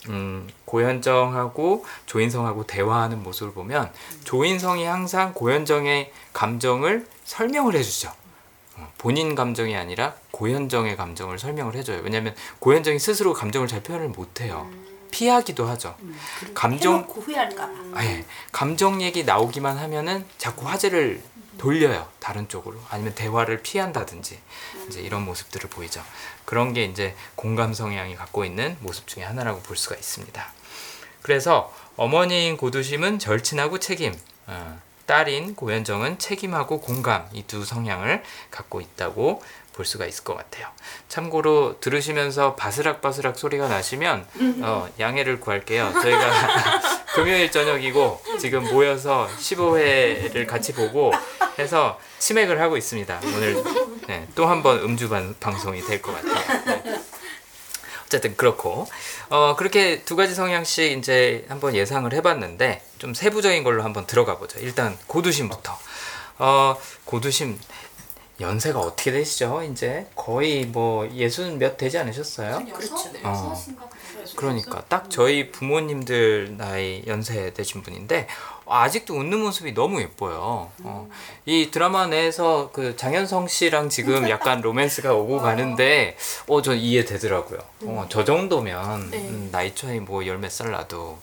[0.09, 3.91] 음, 고현정하고 조인성하고 대화하는 모습을 보면
[4.23, 8.11] 조인성이 항상 고현정의 감정을 설명을 해주죠.
[8.75, 12.01] 어, 본인 감정이 아니라 고현정의 감정을 설명을 해줘요.
[12.03, 14.69] 왜냐하면 고현정이 스스로 감정을 잘 표현을 못해요.
[15.11, 15.95] 피하기도 하죠.
[16.53, 17.73] 감정 해놓고 후회할까 봐.
[17.93, 18.25] 아, 예.
[18.51, 21.21] 감정 얘기 나오기만 하면은 자꾸 화제를
[21.57, 24.39] 돌려요 다른 쪽으로 아니면 대화를 피한다든지
[24.87, 26.01] 이제 이런 모습들을 보이죠
[26.45, 30.53] 그런 게 이제 공감 성향이 갖고 있는 모습 중에 하나라고 볼 수가 있습니다
[31.21, 34.17] 그래서 어머니인 고두심은 절친하고 책임
[34.47, 34.81] 어,
[35.15, 39.43] 딸인 고현정은 책임하고 공감 이 두 성향을 갖고 있다고
[39.73, 40.67] 볼 수가 있을 것 같아요.
[41.09, 44.25] 참고로 들으시면서 바스락바스락 소리가 나시면
[44.61, 45.91] 어, 양해를 구할게요.
[46.01, 46.31] 저희가
[47.15, 51.11] 금요일 저녁이고 지금 모여서 15회를 같이 보고
[51.59, 53.19] 해서 치맥을 하고 있습니다.
[53.35, 53.61] 오늘
[54.07, 56.63] 네, 또 한 번 음주 반- 방송이 될 것 같아요.
[56.83, 56.90] 네.
[58.11, 58.87] 어쨌든 그렇고
[59.29, 64.59] 어 그렇게 두 가지 성향씩 이제 한번 예상을 해봤는데 좀 세부적인 걸로 한번 들어가 보죠.
[64.59, 65.77] 일단 고두심부터
[66.39, 67.57] 어 고두심
[68.41, 69.63] 연세가 어떻게 되시죠?
[69.71, 72.65] 이제 거의 뭐 예순 몇 되지 않으셨어요?
[72.73, 72.95] 그렇죠.
[73.23, 73.55] 어.
[74.35, 78.27] 그러니까 딱 저희 부모님들 나이 연세 되신 분인데
[78.73, 80.71] 아직도 웃는 모습이 너무 예뻐요.
[80.83, 81.09] 어.
[81.45, 86.15] 이 드라마 내에서 그 장현성 씨랑 지금 약간 로맨스가 오고 가는데
[86.47, 87.59] 어저 이해되더라고요.
[87.83, 89.17] 어, 저 정도면 네.
[89.17, 91.19] 음, 나이 차이 뭐 열 몇 살 나도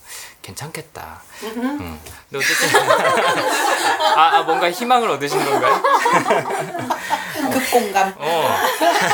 [0.49, 1.23] 괜찮겠다.
[1.43, 2.01] 음.
[2.31, 2.81] 근데 어쨌든
[4.17, 5.83] 아, 아 뭔가 희망을 얻으신 건가요?
[7.53, 8.15] 극공감.
[8.19, 8.49] 어.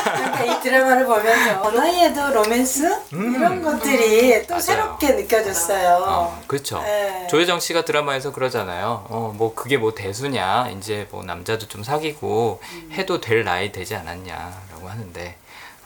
[0.05, 4.61] 그러니까 이 드라마를 보면서 어 나이에도 로맨스 이런 것들이 또 맞아요.
[4.61, 6.03] 새롭게 느껴졌어요.
[6.07, 6.81] 어, 그렇죠.
[6.81, 7.27] 네.
[7.29, 9.05] 조혜정 씨가 드라마에서 그러잖아요.
[9.09, 10.69] 어, 뭐 그게 뭐 대수냐.
[10.77, 15.37] 이제 뭐 남자도 좀 사귀고 해도 될 나이 되지 않았냐라고 하는데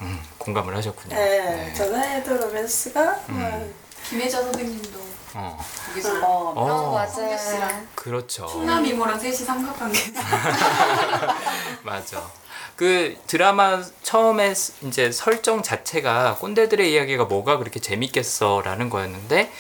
[0.02, 1.16] 음, 공감을 하셨군요.
[1.16, 3.74] 네, 전화에도 로맨스가 뭐
[4.08, 7.38] 김혜자 선생님도 어, 거기서 어, 어, 맞아요.
[7.38, 8.48] 씨랑 그렇죠.
[8.48, 10.00] 충남 이모랑 셋이 삼각관계.
[11.84, 12.22] 맞아.
[12.76, 19.52] 그 드라마 처음에 스- 이제 설정 자체가 꼰대들의 이야기가 뭐가 그렇게 재밌겠어라는 거였는데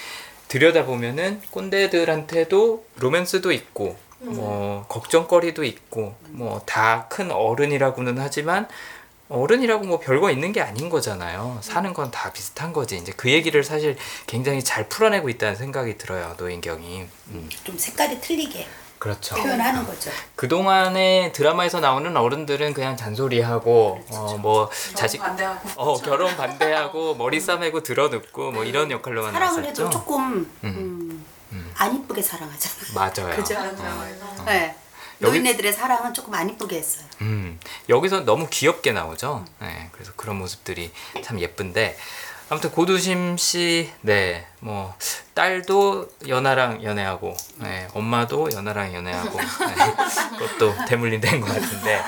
[0.47, 8.67] 들여다 보면은 꼰대들한테도 로맨스도 있고 뭐 걱정거리도 있고 뭐 다 큰 어른이라고는 하지만
[9.29, 11.59] 어른이라고 뭐 별거 있는 게 아닌 거잖아요.
[11.61, 12.97] 사는 건 다 비슷한 거지.
[12.97, 16.33] 이제 그 얘기를 사실 굉장히 잘 풀어내고 있다는 생각이 들어요.
[16.39, 17.05] 노인경이.
[17.29, 19.35] 음, 좀 색깔이 틀리게 그렇죠.
[19.35, 20.09] 표현하는 거죠.
[20.35, 25.69] 그동안에 드라마에서 나오는 어른들은 그냥 잔소리하고 어뭐 자식 반대하고.
[25.75, 29.89] 어 결혼 반대하고 머리 싸매고 들어눕고 뭐 이런 역할로만 사랑을 해도 나왔었죠.
[29.89, 31.25] 조금 음,
[31.75, 32.75] 안 이쁘게 사랑하잖아.
[32.95, 33.35] 맞아요.
[33.35, 33.53] 그죠?
[33.53, 34.25] 다른 드라마에서.
[34.45, 34.75] 네.
[35.19, 37.05] 노인네들의 사랑은 조금 안 이쁘게 했어요.
[37.21, 39.45] 음, 여기서 너무 귀엽게 나오죠.
[39.59, 40.91] 네, 그래서 그런 모습들이
[41.23, 41.97] 참 예쁜데
[42.51, 44.95] 아무튼 고두심 씨, 네, 뭐
[45.35, 52.01] 딸도 연하랑 연애하고, 네, 엄마도 연하랑 연애하고, 네, 그것도 대물림 된것 같은데,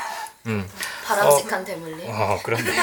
[0.48, 0.68] 음,
[1.06, 2.10] 바람직한 대물림.
[2.10, 2.82] 어, 그렇네요.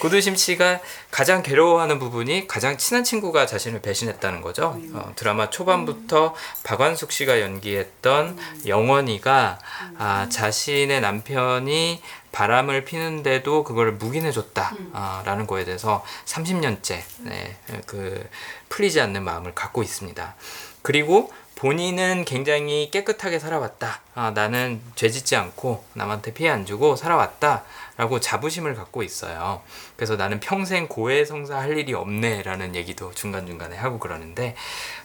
[0.00, 4.80] 고두심 씨가 가장 괴로워하는 부분이 가장 친한 친구가 자신을 배신했다는 거죠.
[4.92, 9.58] 어, 드라마 초반부터 박완숙 씨가 연기했던 영원이가
[9.98, 12.00] 아, 자신의 남편이
[12.30, 18.28] 바람을 피는데도 그걸 묵인해줬다 아, 라는 거에 대해서 30년째 네, 그
[18.68, 20.36] 풀리지 않는 마음을 갖고 있습니다.
[20.82, 24.00] 그리고 본인은 굉장히 깨끗하게 살아왔다.
[24.14, 27.64] 아, 나는 죄 짓지 않고 남한테 피해 안 주고 살아왔다.
[27.96, 29.60] 라고 자부심을 갖고 있어요.
[29.96, 32.44] 그래서 나는 평생 고해성사 할 일이 없네.
[32.44, 34.54] 라는 얘기도 중간중간에 하고 그러는데,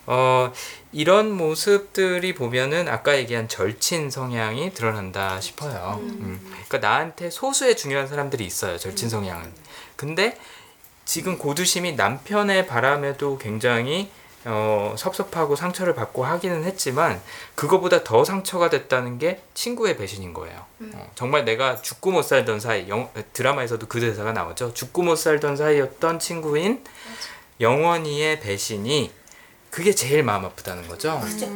[0.06, 0.54] 어,
[0.92, 5.98] 이런 모습들이 보면은 아까 얘기한 절친 성향이 드러난다 싶어요.
[6.04, 6.40] 음.
[6.68, 8.78] 그러니까 나한테 소수의 중요한 사람들이 있어요.
[8.78, 9.52] 절친 성향은.
[9.96, 10.38] 근데
[11.04, 14.12] 지금 고두심이 남편의 바람에도 굉장히
[14.46, 17.22] 어, 섭섭하고 상처를 받고 하기는 했지만
[17.56, 20.66] 그거보다 더 상처가 됐다는 게 친구의 배신인 거예요.
[20.94, 24.74] 어, 정말 내가 죽고 못 살던 사이 영, 드라마에서도 그 대사가 나오죠.
[24.74, 26.84] 죽고 못 살던 사이였던 친구인
[27.62, 29.12] 영원이의 배신이
[29.70, 31.20] 그게 제일 마음 아프다는 거죠.
[31.22, 31.48] 그죠?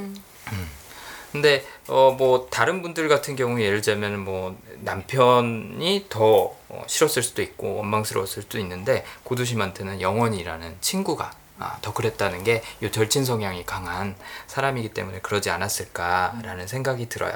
[1.31, 7.41] 근데 어 뭐 다른 분들 같은 경우 예를 들자면 뭐 남편이 더 어, 싫었을 수도
[7.41, 11.31] 있고 원망스러웠을 수도 있는데 고두심한테는 영원이라는 친구가 아,
[11.81, 14.15] 더 그랬다는 게 이 절친 성향이 강한
[14.47, 17.33] 사람이기 때문에 그러지 않았을까라는 생각이 들어요.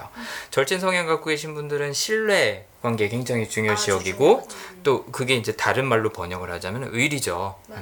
[0.52, 4.48] 절친 성향 갖고 계신 분들은 신뢰 관계 굉장히 중요시 여기고
[4.84, 7.56] 또 그게 이제 다른 말로 번역을 하자면 의리죠.
[7.68, 7.76] 네.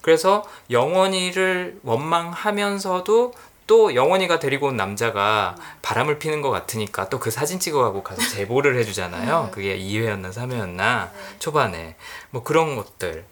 [0.00, 3.34] 그래서 영원이를 원망하면서도
[3.68, 8.76] 또 영원이가 데리고 온 남자가 바람을 피는 것 같으니까 또 그 사진 찍어가고 가서 제보를
[8.78, 9.50] 해주잖아요.
[9.52, 11.94] 그게 2회였나 3회였나 초반에
[12.30, 13.24] 뭐 그런 것들.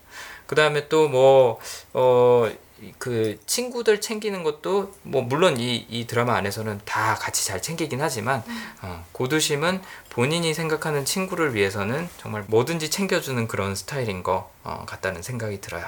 [0.50, 1.58] 그 다음에 또 뭐
[1.94, 2.50] 어
[2.98, 8.42] 그 친구들 챙기는 것도 뭐 물론 이, 이 드라마 안에서는 다 같이 잘 챙기긴 하지만
[8.82, 15.60] 어, 고두심은 본인이 생각하는 친구를 위해서는 정말 뭐든지 챙겨주는 그런 스타일인 것 어, 같다는 생각이
[15.60, 15.84] 들어요.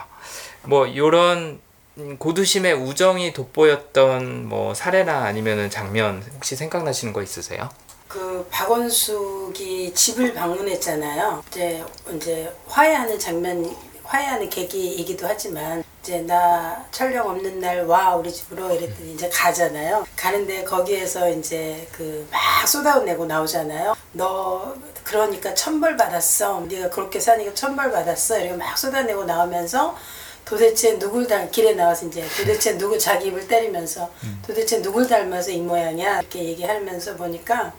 [0.65, 1.61] 뭐 요런
[1.97, 7.71] 음, 고두심의 우정이 돋보였던 뭐 사례나 아니면은 장면 혹시 생각나시는 거 있으세요?
[8.07, 11.43] 그 박원숙이 집을 방문했잖아요.
[11.49, 11.83] 이제
[12.15, 13.75] 이제 화해하는 장면,
[14.13, 20.07] 화해하는 계기이기도 하지만 이제 나 촬영 없는 날 와 우리 집으로 이랬더니 이제 가잖아요.
[20.17, 23.97] 가는데 거기에서 이제 그 막 쏟아내고 나오잖아요.
[24.13, 26.61] 너 그러니까 천벌 받았어.
[26.69, 28.39] 네가 그렇게 사니까 천벌 받았어.
[28.39, 29.97] 이렇게 막 쏟아내고 나오면서
[30.45, 34.11] 도대체 누굴 닮 길에 나와서 이제 도대체 누구 자기 입을 때리면서
[34.47, 37.73] 도대체 누굴 닮아서 이 모양이야 이렇게 얘기하면서 보니까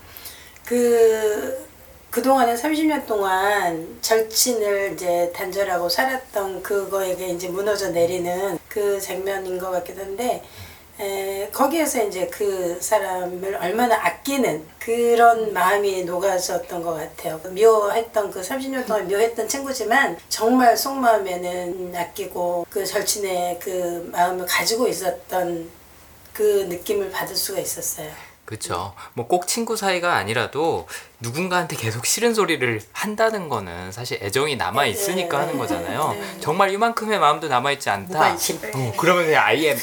[0.65, 1.67] 그
[2.13, 10.01] 그동안에 30년 동안 절친을 이제 단절하고 살았던 그거에게 이제 무너져 내리는 그 장면인 것 같기도
[10.01, 10.43] 한데
[10.99, 17.41] 에, 거기에서 이제 그 사람을 얼마나 아끼는 그런 마음이 녹아졌던 것 같아요.
[17.45, 25.67] 묘했던 그 30년 동안 묘했던 친구지만 정말 속마음에는 아끼고 그 절친의 그 마음을 가지고 있었던
[26.31, 28.32] 그 느낌을 받을 수가 있었어요.
[28.45, 28.93] 그렇죠.
[29.13, 30.87] 뭐 꼭 친구 사이가 아니라도
[31.21, 36.09] 누군가한테 계속 싫은 소리를 한다는 거는 사실 애정이 남아 있으니까 네, 하는 거잖아요.
[36.13, 36.39] 네.
[36.41, 38.19] 정말 이만큼의 마음도 남아 있지 않다.
[38.75, 39.75] 어, 그러면 그냥 아예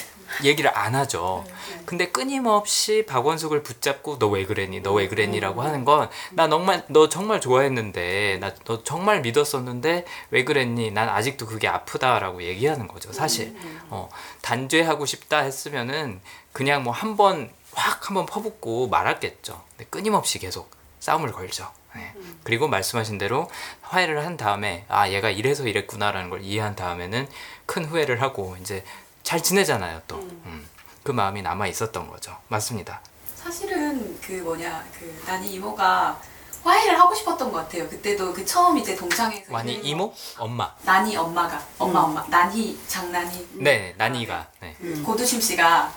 [0.44, 1.44] 얘기를 안 하죠.
[1.86, 4.80] 근데 끊임없이 박원숙을 붙잡고 너 왜 그랬니?
[4.80, 10.44] 너 왜 그랬니라고 하는 건 나 정말 너 정말 좋아했는데 나 너 정말 믿었었는데 왜
[10.44, 10.92] 그랬니?
[10.92, 13.12] 난 아직도 그게 아프다라고 얘기하는 거죠.
[13.12, 13.56] 사실
[13.88, 14.08] 어,
[14.42, 16.20] 단죄하고 싶다 했으면은
[16.52, 19.62] 그냥 뭐 한번 확 한번 퍼붓고 말았겠죠.
[19.70, 21.70] 근데 끊임없이 계속 싸움을 걸죠.
[21.94, 22.14] 네.
[22.44, 23.50] 그리고 말씀하신 대로
[23.82, 27.28] 화해를 한 다음에 아 얘가 이래서 이랬구나라는 걸 이해한 다음에는
[27.66, 28.84] 큰 후회를 하고 이제
[29.22, 30.16] 잘 지내잖아요 또.
[30.16, 30.68] 음.
[31.02, 32.36] 그 마음이 남아 있었던 거죠.
[32.48, 33.00] 맞습니다.
[33.34, 36.20] 사실은 그 뭐냐 그 난이 이모가
[36.62, 37.88] 화해를 하고 싶었던 것 같아요.
[37.88, 40.70] 그때도 그 처음 이제 동창회에서 있는 이모, 엄마.
[40.82, 44.46] 난이 엄마가 엄마 엄마 난이 장난이 네, 난이가.
[44.60, 44.76] 네.
[45.02, 45.90] 고두심 씨가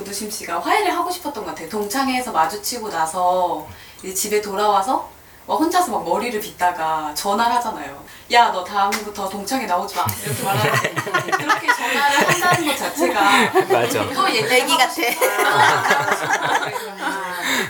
[0.00, 1.68] 고두심 씨가 화해를 하고 싶었던 것 같아요.
[1.68, 3.66] 동창회에서 마주치고 나서
[4.02, 5.10] 이제 집에 돌아와서
[5.46, 8.02] 막 혼자서 막 머리를 빗다가 전화를 하잖아요.
[8.32, 10.90] 야 너 다음부터 동창회 나오지 마 이렇게 말하는데
[11.32, 13.20] 그렇게 전화를 한다는 것 자체가
[13.68, 14.08] 맞아.
[14.14, 14.94] 또 얘기 같아.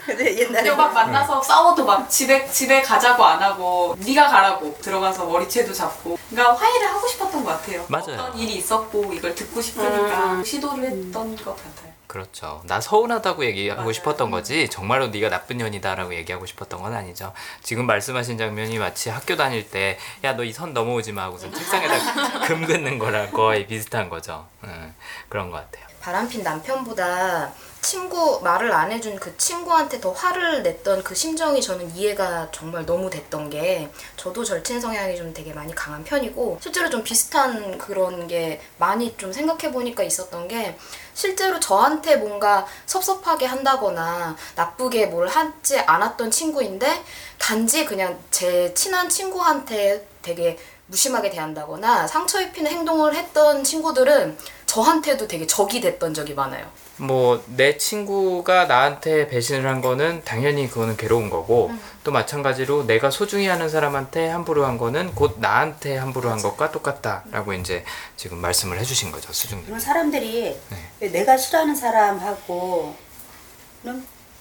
[0.07, 5.73] 근데 옛날에 막 만나서 싸워도 막 집에 집에 가자고 안 하고 네가 가라고 들어가서 머리채도
[5.73, 7.85] 잡고 그러니까 화해를 하고 싶었던 것 같아요.
[7.89, 8.13] 맞아요.
[8.15, 11.90] 어떤 일이 있었고 이걸 듣고 싶으니까 시도를 했던 것 같아요.
[12.21, 12.61] 그렇죠.
[12.67, 17.33] 나 서운하다고 얘기하고 싶었던 거지 정말로 네가 나쁜 년이다라고 얘기하고 싶었던 건 아니죠.
[17.63, 22.41] 지금 말씀하신 장면이 마치 학교 다닐 때 야 너 이 선 넘어오지 마 하고서 책상에다
[22.51, 24.45] 금 긋는 거랑 거의 비슷한 거죠.
[24.65, 24.93] 음,
[25.29, 25.87] 그런 것 같아요.
[26.01, 32.49] 바람핀 남편보다 친구 말을 안 해준 그 친구한테 더 화를 냈던 그 심정이 저는 이해가
[32.53, 37.79] 정말 너무 됐던 게 저도 절친 성향이 좀 되게 많이 강한 편이고 실제로 좀 비슷한
[37.79, 40.77] 그런 게 많이 좀 생각해 보니까 있었던 게
[41.15, 47.03] 실제로 저한테 뭔가 섭섭하게 한다거나 나쁘게 뭘 하지 않았던 친구인데
[47.39, 55.47] 단지 그냥 제 친한 친구한테 되게 무심하게 대한다거나 상처 입히는 행동을 했던 친구들은 저한테도 되게
[55.47, 56.71] 적이 됐던 적이 많아요.
[57.01, 61.71] 뭐 내 친구가 나한테 배신을 한 거는 당연히 그거는 괴로운 거고
[62.05, 67.55] 또 마찬가지로 내가 소중히 하는 사람한테 함부로 한 거는 곧 나한테 함부로 한 것과 똑같다라고
[67.55, 67.85] 이제
[68.17, 69.67] 지금 말씀을 해주신 거죠 수중님.
[69.67, 70.77] 그런 사람들이 네.
[71.01, 72.95] 왜 내가 싫어하는 사람하고는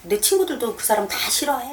[0.03, 1.65] 내 친구들도 그 사람 다 싫어해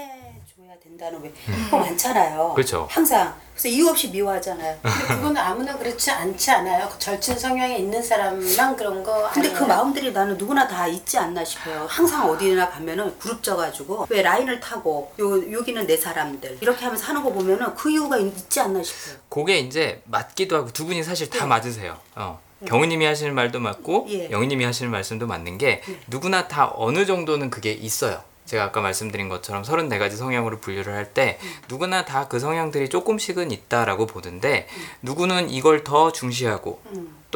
[0.56, 1.32] 줘야 된다는 왜
[1.64, 2.50] 그거 많잖아요.
[2.50, 2.54] 음.
[2.54, 2.86] 그렇죠.
[2.90, 4.78] 항상 그래서 이유 없이 미워하잖아요.
[4.82, 6.88] 근데 그건 아무나 그렇지 않지 않아요.
[6.92, 9.58] 그 절친 성향이 있는 사람만 그런 거 근데 아니에요.
[9.58, 11.86] 그 마음들이 나는 누구나 다 있지 않나 싶어요.
[11.88, 17.22] 항상 어디나 가면은 그룹 져가지고 왜 라인을 타고 요 여기는 내 사람들 이렇게 하면서 하는
[17.22, 19.16] 거 보면은 그 이유가 있- 있지 않나 싶어요.
[19.30, 21.96] 그게 이제 맞기도 하고 두 분이 사실 다 맞으세요.
[22.14, 22.38] 어.
[22.66, 24.30] 경우님이 하시는 말도 맞고 예.
[24.30, 28.22] 영희님이 하시는 말씀도 맞는 게 누구나 다 어느 정도는 그게 있어요.
[28.46, 34.06] 제가 아까 말씀드린 것처럼 34가지 성향으로 분류를 할 때 누구나 다 그 성향들이 조금씩은 있다라고
[34.06, 34.66] 보는데
[35.02, 36.80] 누구는 이걸 더 중시하고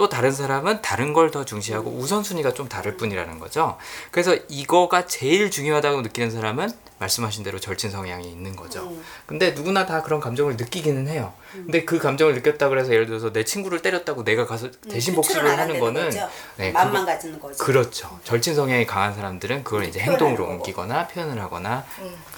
[0.00, 3.76] 또 다른 사람은 다른 걸 더 중시하고 우선순위가 좀 다를 뿐이라는 거죠.
[4.10, 8.90] 그래서 이거가 제일 중요하다고 느끼는 사람은 말씀하신 대로 절친 성향이 있는 거죠.
[9.26, 11.34] 근데 누구나 다 그런 감정을 느끼기는 해요.
[11.52, 15.50] 근데 그 감정을 느꼈다 그래서 예를 들어서 내 친구를 때렸다고 내가 가서 대신 복수를 표출을
[15.60, 16.08] 안 하는 거는.
[16.56, 17.62] 네, 그거- 가지는 거죠.
[17.62, 18.18] 그렇죠.
[18.24, 20.46] 절친 성향이 강한 사람들은 그걸 이제 행동으로.
[20.46, 21.84] 옮기거나 표현을 하거나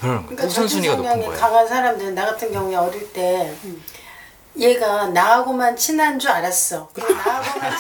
[0.01, 0.27] 그러는 거예요.
[0.27, 1.41] 그러니까 우선순위가 높은 거예요.
[1.41, 3.55] 강한 사람들은 나 같은 경우에 어릴 때
[4.59, 6.89] 얘가 나하고만 친한 줄 알았어.
[6.93, 7.73] 그리고 나하고만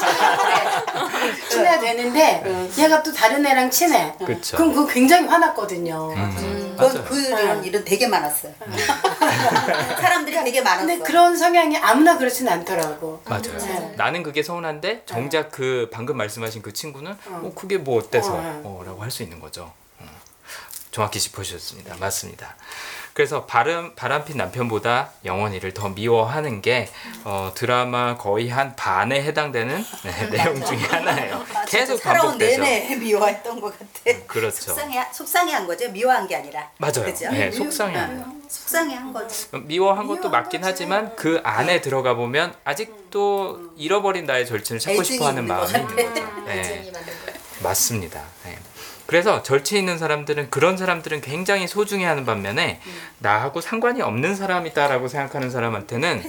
[1.50, 4.14] 친해야 되는데 얘가 또 다른 애랑 친해.
[4.24, 4.56] 그쵸.
[4.56, 6.12] 그럼 그거 굉장히 화났거든요.
[6.16, 7.04] 음, 그건 맞아요.
[7.04, 8.52] 그런 일은 되게 많았어요.
[10.00, 10.87] 사람들이 되게 많았어.
[10.87, 13.22] 근데 그런 성향이 아무나 그렇진 않더라고.
[13.26, 13.42] 맞아요.
[13.58, 13.94] 네.
[13.96, 19.02] 나는 그게 서운한데 정작 그 방금 말씀하신 그 친구는 어, 그게 뭐 어때서 어, 라고
[19.02, 19.70] 할 수 있는 거죠.
[20.00, 20.04] 어.
[20.90, 21.96] 정확히 짚어주셨습니다.
[22.00, 22.56] 맞습니다.
[23.14, 26.88] 그래서 바람, 바람핀 남편보다 영원히를 더 미워하는 게
[27.25, 31.44] 어, 드라마 거의 한 반에 해당되는 네, 내용 중에 하나예요.
[31.68, 32.62] 계속 살아온 반복되죠.
[32.62, 34.18] 내내 미워했던 것 같아.
[34.27, 34.57] 그렇죠.
[34.62, 35.90] 속상해 속상해한 거죠.
[35.90, 36.70] 미워한 게 아니라.
[36.79, 37.05] 맞아요.
[37.05, 37.31] 그죠?
[37.31, 37.96] 네, 속상해.
[37.98, 39.48] 응, 속상해한 거지.
[39.64, 40.70] 미워한 것도 미워한 맞긴 거지.
[40.72, 45.87] 하지만 그 안에 들어가 보면 아직도 잃어버린 나의 절친을 찾고 애증이 싶어하는 있는 것 마음이
[45.87, 46.01] 같아.
[46.03, 46.44] 있는 거죠.
[46.46, 46.61] 네.
[46.61, 47.38] 애증이 만든 거예요.
[47.62, 48.22] 맞습니다.
[48.44, 48.59] 네.
[49.12, 52.81] 그래서 절체 있는 사람들은 그런 사람들은 굉장히 소중히 하는 반면에
[53.18, 56.22] 나하고 상관이 없는 사람이다라고 생각하는 사람한테는.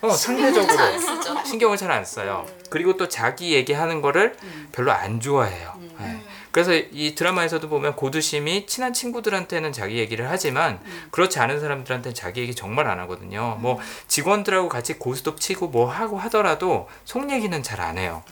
[0.00, 2.46] 어, 상대적으로 신경을 잘 안 써요.
[2.70, 4.34] 그리고 또 자기 얘기하는 거를
[4.72, 5.74] 별로 안 좋아해요.
[5.98, 6.22] 네.
[6.52, 12.54] 그래서 이 드라마에서도 보면 고두심이 친한 친구들한테는 자기 얘기를 하지만 그렇지 않은 사람들한테는 자기 얘기
[12.54, 13.58] 정말 안 하거든요.
[13.60, 18.22] 뭐 직원들하고 같이 고스톱 치고 뭐 하고 하더라도 속 얘기는 잘 안 해요.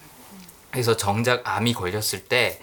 [0.70, 2.58] 그래서 정작 암이 걸렸을 때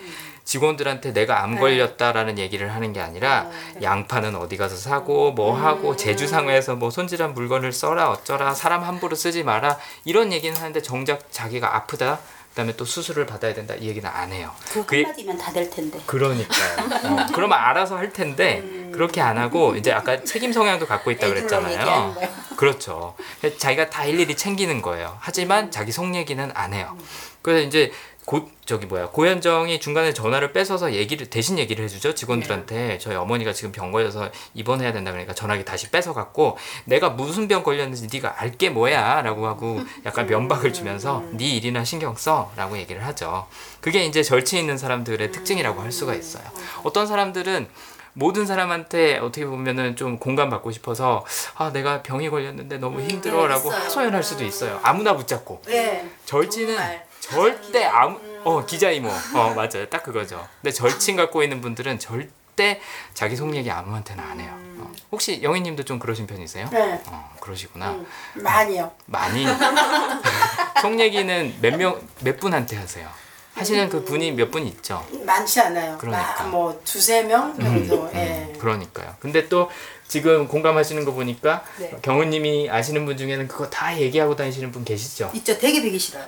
[0.48, 3.48] 직원들한테 내가 암 걸렸다라는 얘기를 하는 게 아니라
[3.82, 9.44] 양파는 어디 가서 사고 뭐 하고 제주상회에서 뭐 손질한 물건을 써라 어쩌라 사람 함부로 쓰지
[9.44, 12.20] 마라 이런 얘기는 하는데 정작 자기가 아프다
[12.52, 14.52] 그다음에 또 수술을 받아야 된다 이 얘기는 안 해요.
[14.72, 16.00] 그그 얘- 한마디면 다 될 텐데.
[16.08, 16.78] 그러니까요.
[17.04, 18.64] 어, 그러면 알아서 할 텐데
[18.94, 22.16] 그렇게 안 하고 이제 아까 책임 성향도 갖고 있다 그랬잖아요.
[22.58, 23.16] 그렇죠.
[23.60, 25.18] 자기가 다 일일이 챙기는 거예요.
[25.20, 26.98] 하지만 자기 속 얘기는 안 해요.
[27.44, 27.92] 그래서 이제
[28.28, 33.72] 고 저기 뭐야 고현정이 중간에 전화를 뺏어서 얘기를 대신 얘기를 해주죠 직원들한테 저희 어머니가 지금
[33.72, 38.70] 병 걸려서 입원해야 된다 그러니까 전화기 다시 뺏어 갖고 내가 무슨 병 걸렸는지 네가 알게
[38.72, 43.48] 뭐야라고 하고 약간 면박을 주면서 네 일이나 신경 써라고 얘기를 하죠.
[43.80, 46.44] 그게 이제 절친 있는 사람들의 특징이라고 할 수가 있어요.
[46.84, 47.70] 어떤 사람들은
[48.12, 51.24] 모든 사람한테 어떻게 보면은 좀 공감받고 싶어서
[51.56, 53.84] 아 내가 병이 걸렸는데 너무 힘들어라고 있어요.
[53.84, 54.82] 하소연할 수도 있어요.
[54.84, 56.10] 아무나 붙잡고 네.
[56.26, 57.07] 절친은 정말.
[57.20, 60.48] 절대 아무 어 기자 이모 어 맞아요 딱 그거죠.
[60.62, 62.80] 근데 절친 갖고 있는 분들은 절대
[63.14, 64.52] 자기 속 얘기 아무한테나 안 해요.
[64.80, 64.92] 어.
[65.12, 66.70] 혹시 영희님도 좀 그러신 편이세요?
[66.72, 67.02] 네.
[67.08, 67.96] 어 그러시구나.
[68.36, 68.92] 많이요.
[69.06, 69.46] 많이
[70.82, 73.08] 속 얘기는 몇 명 몇 분한테 하세요?
[73.56, 75.06] 하시는 그 분이 몇 분 있죠.
[75.26, 75.98] 많지 않아요.
[75.98, 76.44] 그러니까.
[76.44, 78.10] 마- 뭐 두세 명 정도.
[78.14, 78.54] 예.
[78.60, 79.16] 그러니까요.
[79.20, 79.70] 근데 또
[80.08, 81.92] 지금 공감하시는 거 보니까 네.
[82.02, 85.32] 경우님이 아시는 분 중에는 그거 다 얘기하고 다니시는 분 계시죠?
[85.36, 85.58] 있죠.
[85.58, 86.26] 되게 배기 싫어요.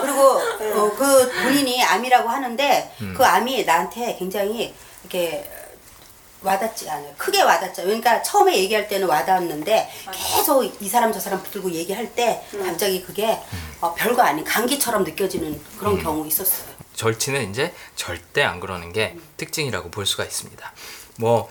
[0.00, 3.14] 그리고 어, 그 본인이 암이라고 하는데 음.
[3.16, 5.48] 그 암이 나한테 굉장히 이렇게
[6.42, 7.12] 와닿지 않아요.
[7.16, 7.82] 크게 와닿죠.
[7.82, 13.38] 그러니까 처음에 얘기할 때는 와닿았는데 계속 이 사람 저 사람 붙들고 얘기할 때 갑자기 그게
[13.80, 16.02] 어, 별거 아닌 감기처럼 느껴지는 그런 음.
[16.02, 16.68] 경우 있었어요.
[16.94, 20.72] 절친은 이제 절대 안 그러는 게 특징이라고 볼 수가 있습니다.
[21.18, 21.48] 뭐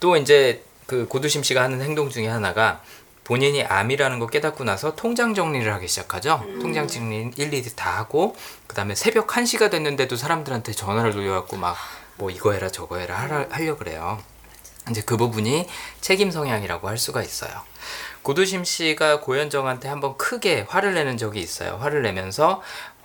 [0.00, 2.80] 또 이제 그 고두심 씨가 하는 행동 중에 하나가
[3.24, 6.44] 본인이 암이라는 거 깨닫고 나서 통장 정리를 하기 시작하죠.
[6.62, 8.34] 통장 정리 일일이 다 하고
[8.66, 11.76] 그다음에 새벽 1시가 됐는데도 사람들한테 전화를 돌려갖고 막
[12.18, 14.18] 뭐 이거 해라 저거 해라 하라, 하려 그래요.
[14.90, 15.68] 이제 그 부분이
[16.00, 17.52] 책임 성향이라고 할 수가 있어요.
[18.22, 21.76] 고두심 씨가 고현정한테 한번 크게 화를 내는 적이 있어요.
[21.80, 22.60] 화를 내면서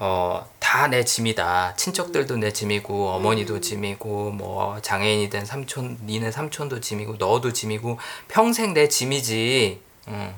[0.05, 1.75] 어, 다 내 짐이다.
[1.77, 7.97] 친척들도 내 짐이고 어머니도 짐이고 뭐 장애인이 된 삼촌, 니네 삼촌도 짐이고 너도 짐이고
[8.27, 9.79] 평생 내 짐이지.
[10.09, 10.35] 음.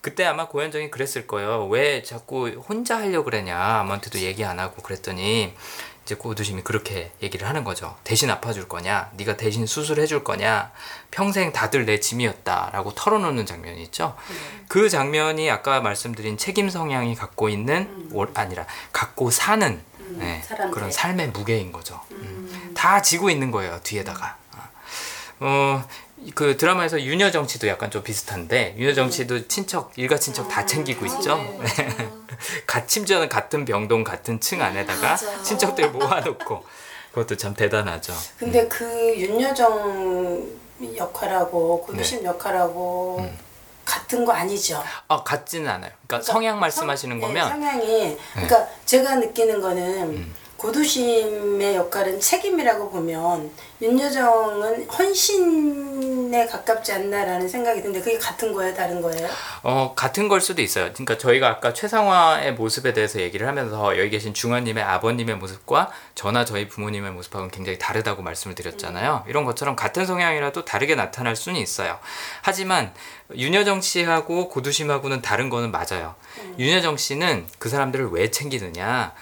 [0.00, 1.66] 그때 아마 고현정이 그랬을 거예요.
[1.66, 3.58] 왜 자꾸 혼자 하려고 그러냐.
[3.58, 5.52] 아무한테도 얘기 안 하고 그랬더니
[6.08, 7.94] 이제 고두심이 그렇게 얘기를 하는 거죠.
[8.02, 9.10] 대신 아파줄 거냐?
[9.18, 10.72] 네가 대신 수술해 줄 거냐?
[11.10, 14.16] 평생 다들 내 짐이었다라고 털어놓는 장면이 있죠.
[14.68, 19.82] 그 장면이 아까 말씀드린 책임 성향이 갖고 있는 월- 아니라 갖고 사는
[20.12, 20.70] 네, 사람들.
[20.74, 22.00] 그런 삶의 무게인 거죠.
[22.12, 22.72] 음.
[22.74, 24.38] 다 지고 있는 거예요 뒤에다가.
[25.40, 25.86] 어,
[26.34, 31.38] 그 드라마에서 윤여정 씨도 약간 좀 비슷한데 윤여정 씨도 친척 일가 친척 다 챙기고 있죠.
[32.66, 36.64] 같 심지어는 같은 병동 같은 층 안에다가 친척들 모아놓고
[37.10, 38.12] 그것도 참 대단하죠.
[38.38, 38.84] 근데 그
[39.16, 40.46] 윤여정
[40.96, 43.28] 역할하고 고두심 역할하고
[43.84, 44.82] 같은 거 아니죠?
[45.08, 45.90] 아 같지는 않아요.
[46.06, 47.66] 그러니까 성향 말씀하시는 성- 예, 거면 네.
[47.66, 50.34] 성향이 그러니까 제가 느끼는 거는 음.
[50.58, 53.50] 고두심의 역할은 책임이라고 보면
[53.80, 59.28] 윤여정은 헌신에 가깝지 않나라는 생각이 드는데 그게 같은 거예요, 다른 거예요?
[59.62, 60.92] 어 같은 걸 수도 있어요.
[60.92, 66.66] 그러니까 저희가 아까 최상화의 모습에 대해서 얘기를 하면서 여기 계신 중화님의 아버님의 모습과 저나 저희
[66.66, 69.24] 부모님의 모습하고는 굉장히 다르다고 말씀을 드렸잖아요.
[69.28, 71.98] 이런 것처럼 같은 성향이라도 다르게 나타날 수는 있어요.
[72.42, 72.92] 하지만
[73.32, 76.16] 윤여정 씨하고 고두심하고는 다른 거는 맞아요.
[76.58, 79.14] 윤여정 씨는 그 사람들을 왜 챙기느냐?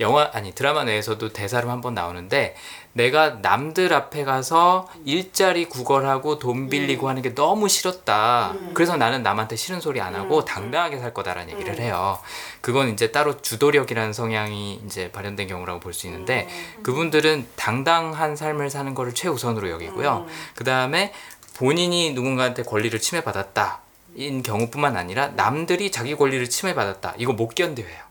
[0.00, 2.56] 영화 아니 드라마 내에서도 대사로 한 번 나오는데
[2.94, 8.54] 내가 남들 앞에 가서 일자리 구걸하고 돈 빌리고 하는 게 너무 싫었다.
[8.72, 12.18] 그래서 나는 남한테 싫은 소리 안 하고 당당하게 살 거다라는 얘기를 해요.
[12.60, 16.48] 그건 이제 따로 주도력이라는 성향이 이제 발현된 경우라고 볼 수 있는데
[16.82, 20.26] 그분들은 당당한 삶을 사는 거를 최우선으로 여기고요.
[20.54, 21.12] 그 다음에
[21.56, 23.80] 본인이 누군가한테 권리를 침해받았다.
[24.16, 27.14] 인 경우뿐만 아니라 남들이 자기 권리를 침해받았다.
[27.18, 28.03] 이거 못 견뎌해요.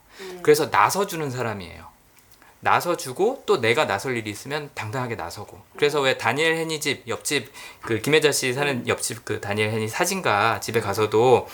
[0.44, 1.94] 그래서 나서주는 사람이에요.
[2.60, 5.62] 나서주고 또 내가 나설 일이 있으면 당당하게 나서고.
[5.76, 10.62] 그래서 왜 다니엘 헨이 집 옆집 그 김혜자 씨 사는 옆집 그 다니엘 헨이 사진가
[10.62, 11.48] 집에 가서도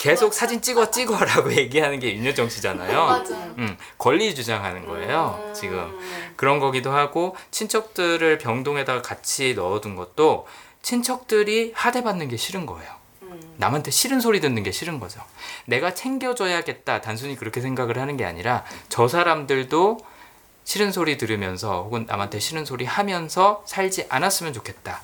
[0.00, 3.06] 계속 사진 찍어 찍어라고 얘기하는 게 윤여정 씨잖아요.
[3.06, 3.34] 맞아.
[3.34, 5.52] 음, 권리 주장하는 거예요.
[5.54, 5.98] 지금
[6.36, 10.46] 그런 거기도 하고 친척들을 병동에다가 같이 넣어둔 것도
[10.82, 13.01] 친척들이 하대받는 게 싫은 거예요.
[13.62, 15.20] 남한테 싫은 소리 듣는 게 싫은 거죠.
[15.66, 17.00] 내가 챙겨줘야겠다.
[17.00, 20.00] 단순히 그렇게 생각을 하는 게 아니라 저 사람들도
[20.64, 25.02] 싫은 소리 들으면서 혹은 남한테 싫은 소리 하면서 살지 않았으면 좋겠다.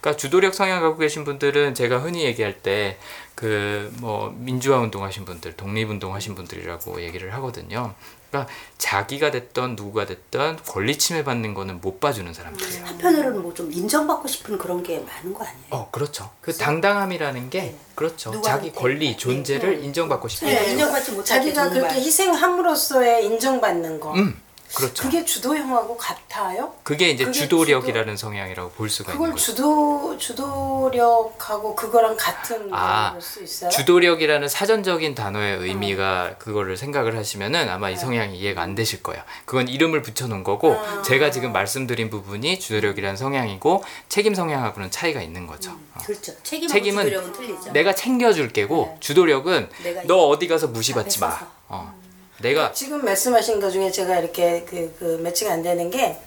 [0.00, 2.98] 그러니까 주도력 성향 갖고 계신 분들은 제가 흔히 얘기할 때
[3.40, 7.94] 그 뭐 민주화 운동 하신 분들, 독립 운동 하신 분들이라고 얘기를 하거든요.
[8.30, 12.84] 그러니까 자기가 됐던 누구가 됐던 권리 침해 받는 거는 못 봐주는 사람들이에요.
[12.86, 15.64] 한편으로는 뭐 좀 인정받고 싶은 그런 게 많은 거 아니에요?
[15.70, 16.30] 어, 그렇죠.
[16.40, 18.30] 그 당당함이라는 게 그렇죠.
[18.30, 18.68] 누구한테.
[18.68, 20.70] 자기 권리, 존재를 인정받고 싶은 네, 거죠.
[20.70, 24.12] 인정받지 때 자기가 정말 그렇게 희생함으로써의 인정받는 거.
[24.14, 24.40] 음,
[24.74, 25.02] 그렇죠.
[25.02, 26.72] 그게 주도형하고 같아요?
[26.84, 29.44] 그게 이제 그게 주도력이라는 성향이라고 볼 수가 있는 그걸 거죠.
[29.44, 33.70] 주도 주도력하고 그거랑 같은 아, 걸 수 있어요?
[33.70, 39.22] 주도력이라는 사전적인 단어의 의미가 그거를 생각을 하시면은 아마 이 성향이 이해가 안 되실 거예요.
[39.44, 45.72] 그건 이름을 붙여놓은 거고 제가 지금 말씀드린 부분이 주도력이라는 성향이고 책임 성향하고는 차이가 있는 거죠.
[45.94, 46.00] 어.
[46.04, 46.32] 그렇죠.
[46.42, 47.72] 책임하고 책임은 주도력은 틀리죠.
[47.72, 51.38] 내가 챙겨줄 게고 주도력은 내가 너 어디 가서 무시받지 마.
[51.68, 51.99] 어.
[52.42, 56.20] 내가 지금 말씀하신 것 중에 제가 이렇게 그, 그 매치가 안 되는 게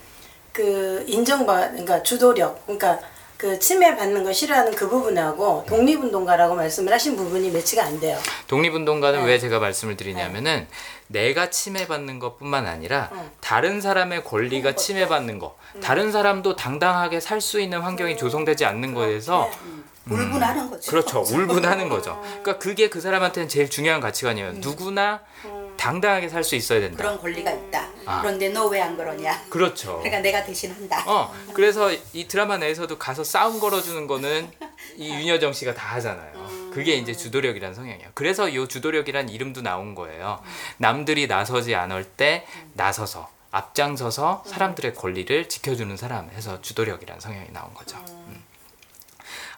[0.54, 3.00] 그 인정받 그러니까 주도력 그러니까
[3.36, 8.18] 그 침해받는 거 싫어하는 그 부분하고 독립운동가라고 말씀을 하신 부분이 매치가 안 돼요.
[8.48, 9.26] 독립운동가는 네.
[9.26, 10.66] 왜 제가 말씀을 드리냐면은
[11.08, 13.12] 내가 침해받는 것뿐만 아니라
[13.42, 19.08] 다른 사람의 권리가 침해받는 거, 다른 사람도 당당하게 살 수 있는 환경이 조성되지 않는 거에
[19.08, 19.52] 대해서
[20.10, 20.90] 울분하는 거죠.
[20.92, 21.20] 그렇죠.
[21.28, 22.22] 울분하는 거죠.
[22.22, 24.54] 그러니까 그게 그 사람한테는 제일 중요한 가치관이에요.
[24.58, 25.20] 누구나
[25.84, 26.98] 당당하게 살 수 있어야 된다.
[26.98, 27.88] 그런 권리가 있다.
[28.06, 28.22] 아.
[28.22, 29.46] 그런데 너 왜 안 그러냐?
[29.50, 29.98] 그렇죠.
[30.04, 31.04] 그러니까 내가 대신한다.
[31.06, 34.50] 어, 그래서 이 드라마 내에서도 가서 싸움 걸어주는 거는
[34.96, 36.72] 이 윤여정 씨가 다 하잖아요.
[36.74, 38.10] 그게 이제 주도력이라는 성향이에요.
[38.14, 40.42] 그래서 이 주도력이란 이름도 나온 거예요.
[40.78, 47.98] 남들이 나서지 않을 때 나서서 앞장서서 사람들의 권리를 지켜주는 사람 해서 주도력이라는 성향이 나온 거죠.
[48.10, 48.42] 음.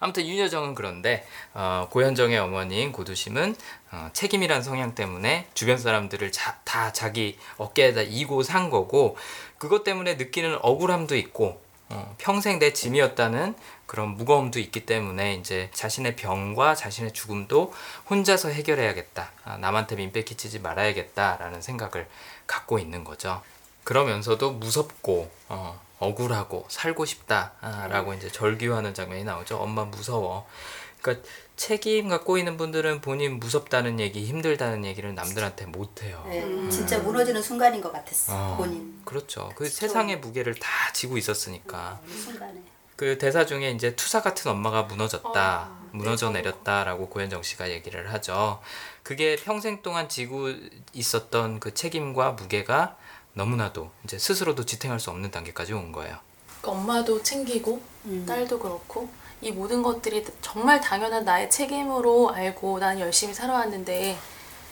[0.01, 3.55] 아무튼 윤여정은 그런데 어, 고현정의 어머니인 고두심은
[3.95, 9.15] 어, 책임이란 성향 때문에 주변 사람들을 자, 다 자기 어깨에다 이고 산 거고
[9.57, 16.17] 그것 때문에 느끼는 억울함도 있고 어, 평생 내 짐이었다는 그런 무거움도 있기 때문에 이제 자신의
[16.17, 17.73] 병과 자신의 죽음도
[18.09, 19.31] 혼자서 해결해야겠다.
[19.45, 22.07] 아, 남한테 민폐 끼치지 말아야겠다라는 생각을
[22.47, 23.41] 갖고 있는 거죠.
[23.85, 29.57] 그러면서도 무섭고 어, 억울하고 살고 싶다라고 이제 절규하는 장면이 나오죠.
[29.57, 30.45] 엄마 무서워.
[31.01, 31.25] 그러니까
[31.55, 36.23] 책임 갖고 있는 분들은 본인 무섭다는 얘기, 힘들다는 얘기를 남들한테 못 해요.
[36.27, 38.33] 네, 진짜 무너지는 순간인 것 같았어.
[38.33, 39.51] 어, 본인 그렇죠.
[39.55, 41.99] 그 세상의 무게를 다 지고 있었으니까.
[42.05, 42.61] 그 순간에.
[42.95, 48.61] 그 대사 중에 이제 투사 같은 엄마가 무너졌다, 무너져 내렸다라고 고현정 씨가 얘기를 하죠.
[49.03, 50.49] 그게 평생 동안 지고
[50.93, 52.95] 있었던 그 책임과 무게가
[53.33, 56.17] 너무나도 이제 스스로도 지탱할 수 없는 단계까지 온 거예요.
[56.61, 57.81] 그러니까 엄마도 챙기고
[58.25, 59.09] 딸도 그렇고
[59.45, 64.17] 이 모든 것들이 정말 당연한 나의 책임으로 알고 난 열심히 살아왔는데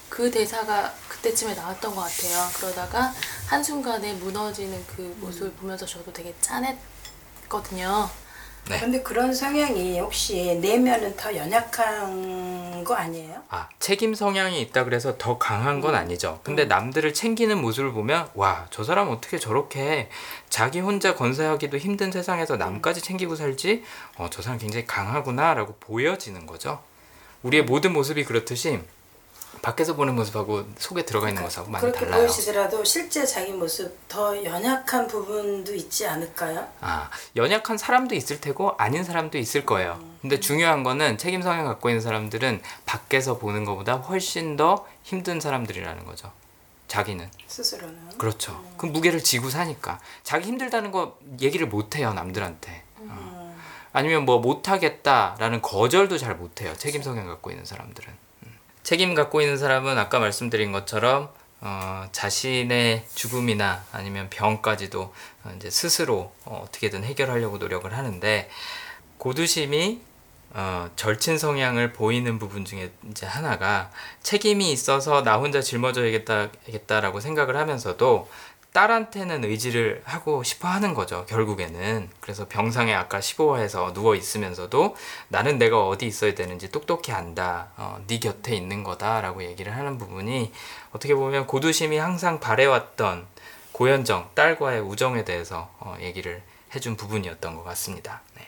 [0.09, 2.49] 그 대사가 그때쯤에 나왔던 것 같아요.
[2.55, 3.13] 그러다가
[3.45, 8.09] 한순간에 무너지는 그 모습을 보면서 저도 되게 짠했거든요.
[8.69, 8.79] 네.
[8.79, 13.43] 근데 그런 성향이 혹시 내면은 더 연약한 거 아니에요?
[13.49, 16.39] 아, 책임 성향이 있다 그래서 더 강한 건 아니죠.
[16.43, 20.09] 근데 남들을 챙기는 모습을 보면 와, 저 사람 어떻게 저렇게
[20.49, 23.83] 자기 혼자 건사하기도 힘든 세상에서 남까지 챙기고 살지?
[24.17, 26.81] 어, 저 사람 굉장히 강하구나라고 보여지는 거죠.
[27.41, 28.79] 우리의 모든 모습이 그렇듯이
[29.61, 32.21] 밖에서 보는 모습하고 속에 들어가 있는 모습하고 많이 그렇게 달라요.
[32.21, 36.67] 보이시더라도 실제 자기 모습 더 연약한 부분도 있지 않을까요?
[36.81, 39.99] 아, 연약한 사람도 있을 테고 아닌 사람도 있을 거예요.
[40.21, 46.05] 근데 중요한 거는 책임 성향 갖고 있는 사람들은 밖에서 보는 것보다 훨씬 더 힘든 사람들이라는
[46.05, 46.31] 거죠.
[46.87, 47.29] 자기는.
[47.47, 48.17] 스스로는.
[48.17, 48.63] 그렇죠.
[48.77, 52.83] 그 무게를 지고 사니까 자기 힘들다는 거 얘기를 못 해요 남들한테.
[52.99, 53.55] 어.
[53.93, 56.73] 아니면 뭐 못하겠다라는 거절도 잘 못해요.
[56.75, 58.22] 책임 성향 갖고 있는 사람들은.
[58.83, 58.85] 음.
[58.85, 61.29] 책임 갖고 있는 사람은 아까 말씀드린 것처럼
[61.61, 65.13] 어, 자신의 죽음이나 아니면 병까지도
[65.43, 68.49] 어, 이제 스스로 어, 어떻게든 해결하려고 노력을 하는데
[69.17, 70.01] 고두심이
[70.55, 73.89] 어, 절친 성향을 보이는 부분 중에 이제 하나가
[74.21, 78.29] 책임이 있어서 나 혼자 짊어져야겠다라고 생각을 하면서도
[78.73, 82.09] 딸한테는 의지를 하고 싶어 하는 거죠, 결국에는.
[82.19, 84.95] 그래서 병상에 아까 15화에서 누워 있으면서도
[85.29, 87.69] 나는 내가 어디 있어야 되는지 똑똑히 안다.
[87.77, 90.51] 어, 네 곁에 있는 거다라고 얘기를 하는 부분이
[90.91, 93.27] 어떻게 보면 고두심이 항상 바래왔던
[93.71, 96.41] 고현정 딸과의 우정에 대해서 어, 얘기를
[96.75, 98.21] 해준 부분이었던 것 같습니다.
[98.35, 98.47] 네.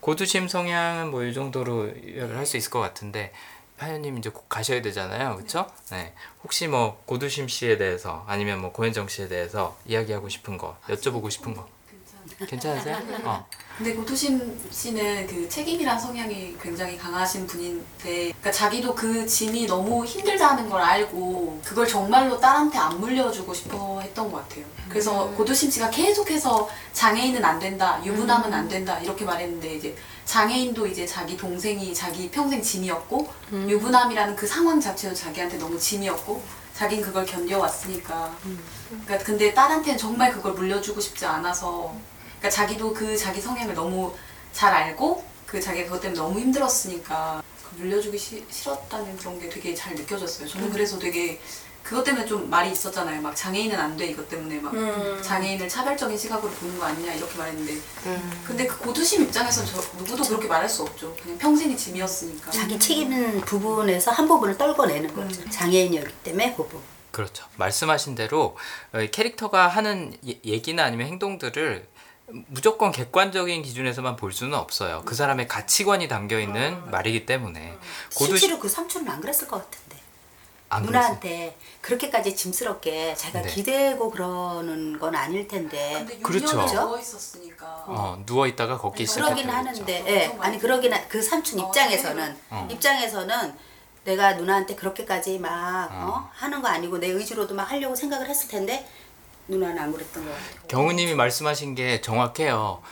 [0.00, 3.32] 고두심 성향은 뭐 이 정도로 요약을 할 수 있을 것 같은데
[3.78, 5.66] 하연님 이제 곧 가셔야 되잖아요, 그렇죠?
[5.90, 6.12] 네.
[6.42, 11.54] 혹시 뭐 고두심 씨에 대해서 아니면 뭐 고현정 씨에 대해서 이야기하고 싶은 거, 여쭤보고 싶은
[11.54, 11.66] 거.
[12.46, 12.98] 괜찮으세요?
[13.24, 13.46] 어.
[13.78, 20.68] 근데 고두심 씨는 그 책임이란 성향이 굉장히 강하신 분인데, 그러니까 자기도 그 짐이 너무 힘들다는
[20.68, 24.64] 걸 알고 그걸 정말로 딸한테 안 물려주고 싶어 했던 것 같아요.
[24.88, 29.96] 그래서 고두심 씨가 계속해서 장애인은 안 된다, 유부남은 안 된다 이렇게 말했는데 이제
[30.38, 33.26] 장애인도 이제 자기 동생이 자기 평생 짐이었고
[33.70, 36.42] 유부남이라는 그 상황 자체도 자기한테 너무 짐이었고
[36.74, 38.36] 자긴 그걸 견뎌왔으니까.
[39.06, 41.94] 그러니까 근데 딸한테는 정말 그걸 물려주고 싶지 않아서
[42.38, 44.14] 그러니까 자기도 그 자기 성향을 너무
[44.52, 49.74] 잘 알고 그 자기가 그것 때문에 너무 힘들었으니까 그 물려주기 시- 싫었다는 그런 게 되게
[49.74, 50.46] 잘 느껴졌어요.
[50.46, 51.40] 저는 그래서 되게
[51.88, 53.22] 그것 때문에 좀 말이 있었잖아요.
[53.22, 54.72] 막 장애인은 안 돼 이것 때문에 막
[55.22, 57.80] 장애인을 차별적인 시각으로 보는 거 아니냐 이렇게 말했는데
[58.46, 61.16] 근데 그 고두심 입장에서는 저 누구도 그렇게 말할 수 없죠.
[61.22, 62.50] 그냥 평생이 짐이었으니까.
[62.50, 65.48] 자기 책임 부분에서 한 부분을 떨궈내는 거죠.
[65.48, 66.80] 장애인이었기 때문에 그 부분.
[67.10, 67.46] 그렇죠.
[67.56, 68.56] 말씀하신 대로
[68.92, 71.88] 어, 이 캐릭터가 하는 예- 얘기나 아니면 행동들을
[72.48, 75.02] 무조건 객관적인 기준에서만 볼 수는 없어요.
[75.06, 77.78] 그 사람의 가치관이 담겨 있는 말이기 때문에
[78.14, 79.87] 고두 실제로 그 삼촌은 안 그랬을 것 그랬어요.
[80.76, 83.48] 누나한테 그렇게까지 짐스럽게 자기가 네.
[83.48, 85.94] 기대고 그러는 건 아닐 텐데.
[85.98, 86.80] 근데 6년을 그렇죠.
[86.80, 87.84] 누워 있었으니까.
[87.86, 90.10] 어, 누워 있다가 걷기 그러긴 시작했다고 하는데, 그랬죠.
[90.10, 92.68] 예, 엄청 아니 그러긴 하, 그 삼촌 어, 입장에서는 어.
[92.70, 93.54] 입장에서는
[94.04, 96.08] 내가 누나한테 그렇게까지 막 어.
[96.08, 98.86] 어, 하는 거 아니고 내 의지로도 막 하려고 생각을 했을 텐데
[99.48, 100.68] 누나는 안 그랬던 것 같아요.
[100.68, 102.82] 경우님이 말씀하신 게 정확해요.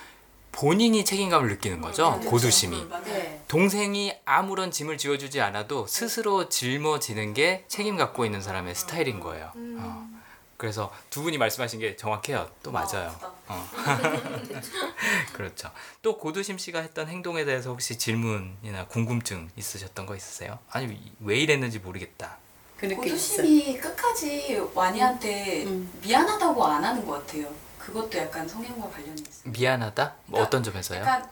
[0.57, 2.19] 본인이 책임감을 느끼는 거죠.
[2.21, 2.87] 고두심이.
[2.87, 3.05] 맞아요.
[3.05, 3.43] 네.
[3.47, 9.53] 동생이 아무런 짐을 지어주지 않아도 스스로 짊어지는 게 책임 갖고 있는 사람의 스타일인 거예요.
[9.55, 10.09] 어.
[10.57, 12.49] 그래서 두 분이 말씀하신 게 정확해요.
[12.63, 13.11] 또 맞아요.
[13.11, 13.33] 진짜.
[13.49, 13.69] 어.
[15.35, 15.71] 그렇죠.
[16.01, 20.59] 또 고두심 씨가 했던 행동에 대해서 혹시 질문이나 궁금증 있으셨던 거 있으세요?
[20.71, 22.39] 아니 왜 이랬는지 모르겠다.
[22.79, 22.97] 그 있어.
[22.97, 25.93] 고두심이 끝까지 와니한테 음.
[26.03, 27.66] 미안하다고 안 하는 것 같아요.
[27.87, 29.53] 그것도 약간 성향과 관련이 있어요.
[29.53, 30.13] 미안하다?
[30.27, 31.01] 뭐 어떤 점에서요?
[31.01, 31.25] 약간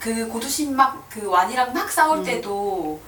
[0.00, 2.24] 그 고두심 막그 와니랑 막 싸울 음.
[2.24, 3.00] 때도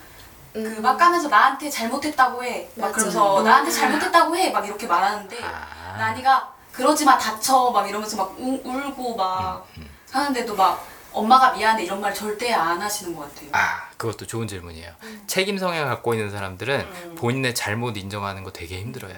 [0.52, 2.68] 그 막 까면서 나한테 잘못했다고 해.
[2.76, 2.92] 막 맞아.
[2.94, 3.44] 그러면서 음.
[3.44, 4.50] 나한테 잘못했다고 해.
[4.50, 5.96] 막 이렇게 말하는데 아.
[5.98, 11.84] 나니가 그러지 마 다쳐 막 이러면서 막 우, 울고 막 음, 하는데도 막 엄마가 미안해
[11.84, 13.48] 이런 말 절대 안 하시는 것 같아요.
[13.52, 14.92] 아, 그것도 좋은 질문이에요.
[15.02, 15.24] 음.
[15.26, 19.16] 책임 성향을 갖고 있는 사람들은 본인의 잘못 인정하는 거 되게 힘들어요.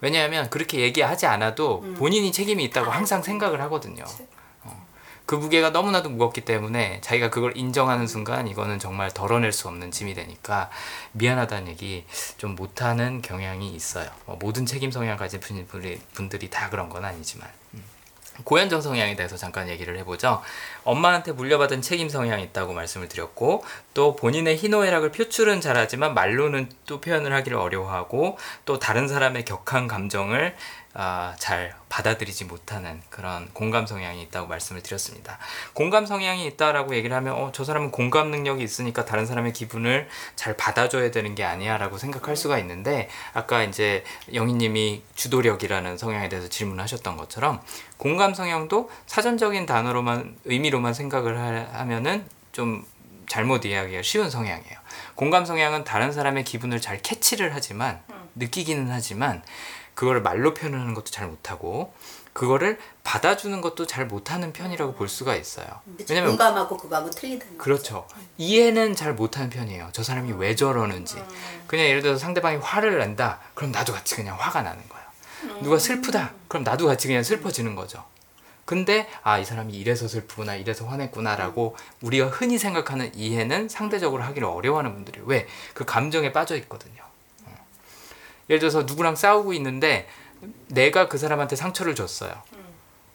[0.00, 0.08] 네.
[0.08, 1.94] 왜냐하면 그렇게 얘기하지 않아도 음.
[1.94, 4.04] 본인이 책임이 있다고 항상 생각을 하거든요.
[4.62, 4.86] 어.
[5.26, 10.14] 그 무게가 너무나도 무겁기 때문에 자기가 그걸 인정하는 순간 이거는 정말 덜어낼 수 없는 짐이
[10.14, 10.70] 되니까
[11.12, 12.04] 미안하다는 얘기
[12.36, 14.10] 좀 못하는 경향이 있어요.
[14.26, 17.48] 뭐 모든 책임 성향 가진 분들이, 분들이 다 그런 건 아니지만.
[18.38, 18.44] 음.
[18.44, 20.42] 고현정 성향에 대해서 잠깐 얘기를 해보죠.
[20.84, 23.64] 엄마한테 물려받은 책임 성향이 있다고 말씀을 드렸고
[23.94, 30.54] 또 본인의 희노애락을 표출은 잘하지만 말로는 또 표현을 하기를 어려워하고 또 다른 사람의 격한 감정을
[30.96, 35.38] 아, 잘 받아들이지 못하는 그런 공감 성향이 있다고 말씀을 드렸습니다.
[35.72, 40.56] 공감 성향이 있다라고 얘기를 하면 어, 저 사람은 공감 능력이 있으니까 다른 사람의 기분을 잘
[40.56, 47.60] 받아줘야 되는 게 아니야라고 생각할 수가 있는데 아까 이제 영희님이 주도력이라는 성향에 대해서 질문하셨던 것처럼
[47.96, 52.84] 공감 성향도 사전적인 단어로만 의미로만 생각을 하, 하면은 좀
[53.26, 54.78] 잘못 이해하기가 쉬운 성향이에요.
[55.16, 58.00] 공감 성향은 다른 사람의 기분을 잘 캐치를 하지만
[58.36, 59.42] 느끼기는 하지만
[59.94, 61.92] 그걸 말로 표현하는 것도 잘 못하고
[62.32, 65.66] 그거를 받아주는 것도 잘 못하는 편이라고 볼 수가 있어요.
[66.10, 67.62] 왜냐면 공감하고 그거하고 틀리다는 거.
[67.62, 68.08] 그렇죠.
[68.38, 69.90] 이해는 잘 못하는 편이에요.
[69.92, 71.22] 저 사람이 왜 저러는지.
[71.68, 73.38] 그냥 예를 들어서 상대방이 화를 낸다.
[73.54, 75.04] 그럼 나도 같이 그냥 화가 나는 거예요.
[75.62, 76.32] 누가 슬프다.
[76.48, 78.02] 그럼 나도 같이 그냥 슬퍼지는 거죠.
[78.64, 84.94] 근데 아 이 사람이 이래서 슬프구나 이래서 화냈구나라고 우리가 흔히 생각하는 이해는 상대적으로 하기를 어려워하는
[84.94, 87.02] 분들이 왜 그 감정에 빠져 있거든요.
[88.44, 88.50] 어.
[88.50, 90.08] 예를 들어서 누구랑 싸우고 있는데
[90.68, 92.32] 내가 그 사람한테 상처를 줬어요.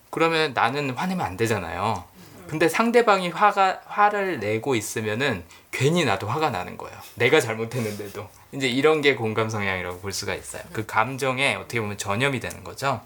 [0.09, 2.03] 그러면 나는 화내면 안 되잖아요.
[2.47, 6.97] 근데 상대방이 화가 화를 내고 있으면은 괜히 나도 화가 나는 거예요.
[7.13, 10.63] 내가 잘못했는데도 이제 이런 게 공감 성향이라고 볼 수가 있어요.
[10.73, 13.01] 그 감정에 어떻게 보면 전염이 되는 거죠.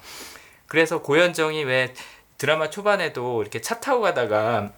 [0.68, 1.94] 그래서 고현정이 왜
[2.38, 4.72] 드라마 초반에도 이렇게 차 타고 가다가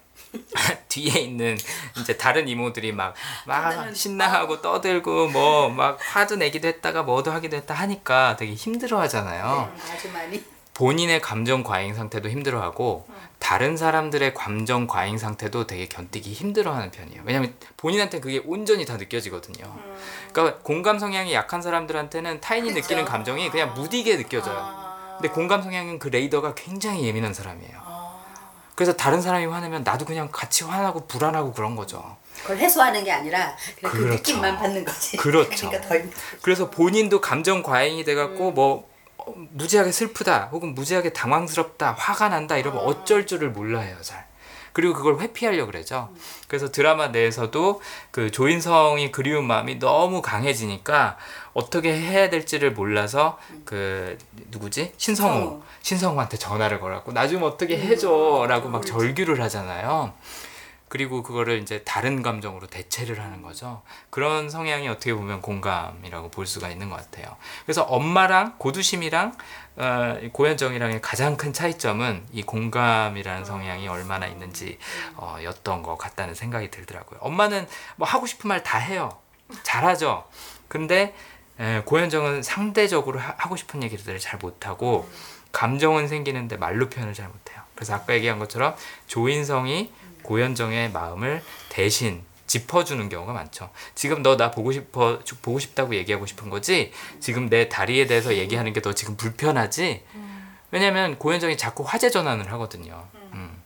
[0.90, 1.58] 뒤에 있는
[2.00, 3.14] 이제 다른 이모들이 막
[3.46, 9.72] 막 신나하고 떠들고 뭐 막 화도 내기도 했다가 뭐도 하기도 했다 하니까 되게 힘들어 하잖아요.
[9.76, 10.44] 네, 아주 많이.
[10.74, 13.08] 본인의 감정 과잉 상태도 힘들어하고
[13.40, 17.22] 다른 사람들의 감정 과잉 상태도 되게 견디기 힘들어하는 편이에요.
[17.24, 19.74] 왜냐하면 본인한테 그게 온전히 다 느껴지거든요.
[20.34, 24.84] 그러니까 공감 성향이 약한 사람들한테는 타인이 느끼는 감정이 그냥 무디게 느껴져요.
[25.18, 27.85] 근데 공감 성향은 그 레이더가 굉장히 예민한 사람이에요.
[28.76, 32.18] 그래서 다른 사람이 화내면 나도 그냥 같이 화나고 불안하고 그런 거죠.
[32.42, 34.16] 그걸 해소하는 게 아니라 그냥 그 그렇죠.
[34.18, 35.16] 느낌만 받는 거지.
[35.18, 35.70] 그렇죠.
[35.70, 36.18] 그러니까.
[36.42, 42.82] 그래서 본인도 감정 과잉이 돼갖고 뭐 어, 무지하게 슬프다 혹은 무지하게 당황스럽다 화가 난다 이러면
[42.84, 44.25] 어쩔 줄을 몰라요 잘
[44.76, 46.10] 그리고 그걸 회피하려고 그러죠
[46.50, 51.16] 그래서 드라마 내에서도 그 조인성이 그리운 마음이 너무 강해지니까
[51.54, 54.18] 어떻게 해야 될지를 몰라서 그
[54.52, 55.62] 누구지 신성우 성우.
[55.82, 60.14] 신성우한테 전화를 걸었고 나 좀 어떻게 해줘라고 막 절규를 하잖아요.
[60.88, 63.82] 그리고 그거를 이제 다른 감정으로 대체를 하는 거죠.
[64.10, 67.36] 그런 성향이 어떻게 보면 공감이라고 볼 수가 있는 것 같아요.
[67.66, 69.34] 그래서 엄마랑 고두심이랑
[69.78, 74.78] 어, 이 고현정이랑의 가장 큰 차이점은 이 공감이라는 성향이 얼마나 있는지
[75.16, 77.20] 어, 였던 것 같다는 생각이 들더라고요.
[77.22, 77.68] 엄마는
[77.98, 79.18] 뭐 하고 싶은 말 다 해요.
[79.64, 80.26] 잘하죠.
[80.68, 81.14] 근데
[81.60, 85.10] 에, 고현정은 상대적으로 하, 하고 싶은 얘기들을 잘 못하고
[85.52, 87.62] 감정은 생기는데 말로 표현을 잘 못해요.
[87.76, 88.76] 그래서 아까 얘기한 것처럼
[89.08, 89.92] 조인성이
[90.24, 93.70] 고현정의 마음을 대신 짚어주는 경우가 많죠.
[93.96, 96.92] 지금 너 나 보고 싶어 주- 보고 싶다고 얘기하고 싶은 거지.
[97.20, 100.04] 지금 내 다리에 대해서 얘기하는 게 너 지금 불편하지.
[100.72, 103.08] 왜냐면 고현정이 자꾸 화제 전환을 하거든요.
[103.34, 103.62] 음.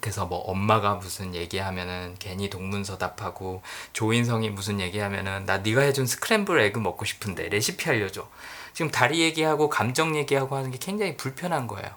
[0.00, 6.78] 그래서 뭐 엄마가 무슨 얘기하면은 괜히 동문서답하고 조인성이 무슨 얘기하면은 나 네가 해준 스크램블 에그
[6.80, 8.26] 먹고 싶은데 레시피 알려줘.
[8.72, 11.88] 지금 다리 얘기하고 감정 얘기하고 하는 게 굉장히 불편한 거예요.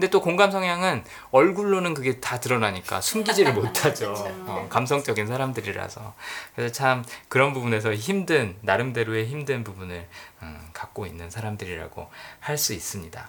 [0.00, 4.14] 근데 또 공감 성향은 얼굴로는 그게 다 드러나니까 숨기지를 못하죠.
[4.46, 6.14] 어, 감성적인 사람들이라서.
[6.56, 10.08] 그래서 참 그런 부분에서 힘든 나름대로의 힘든 부분을
[10.42, 12.08] 음, 갖고 있는 사람들이라고
[12.40, 13.28] 할 수 있습니다.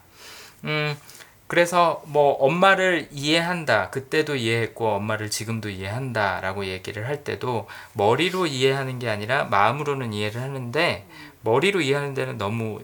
[0.63, 0.97] 음,
[1.47, 3.89] 그래서 뭐 엄마를 이해한다.
[3.89, 11.05] 그때도 이해했고 엄마를 지금도 이해한다라고 얘기를 할 때도 머리로 이해하는 게 아니라 마음으로는 이해를 하는데
[11.41, 12.83] 머리로 이해하는 데는 너무 이,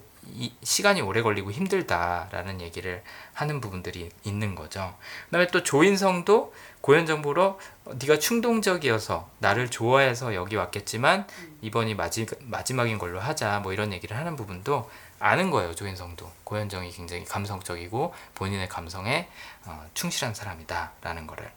[0.64, 3.04] 시간이 오래 걸리고 힘들다라는 얘기를
[3.34, 4.96] 하는 부분들이 있는 거죠.
[5.26, 11.28] 그다음에 또 조인성도 고현정 보러 어, 네가 충동적이어서 나를 좋아해서 여기 왔겠지만
[11.62, 13.60] 이번이 마지, 마지막인 걸로 하자.
[13.60, 16.32] 뭐 이런 얘기를 하는 부분도 아는 거예요 조인성도.
[16.44, 19.28] 고현정이 굉장히 감성적이고 본인의 감성에
[19.66, 21.52] 어, 충실한 사람이다라는 거를.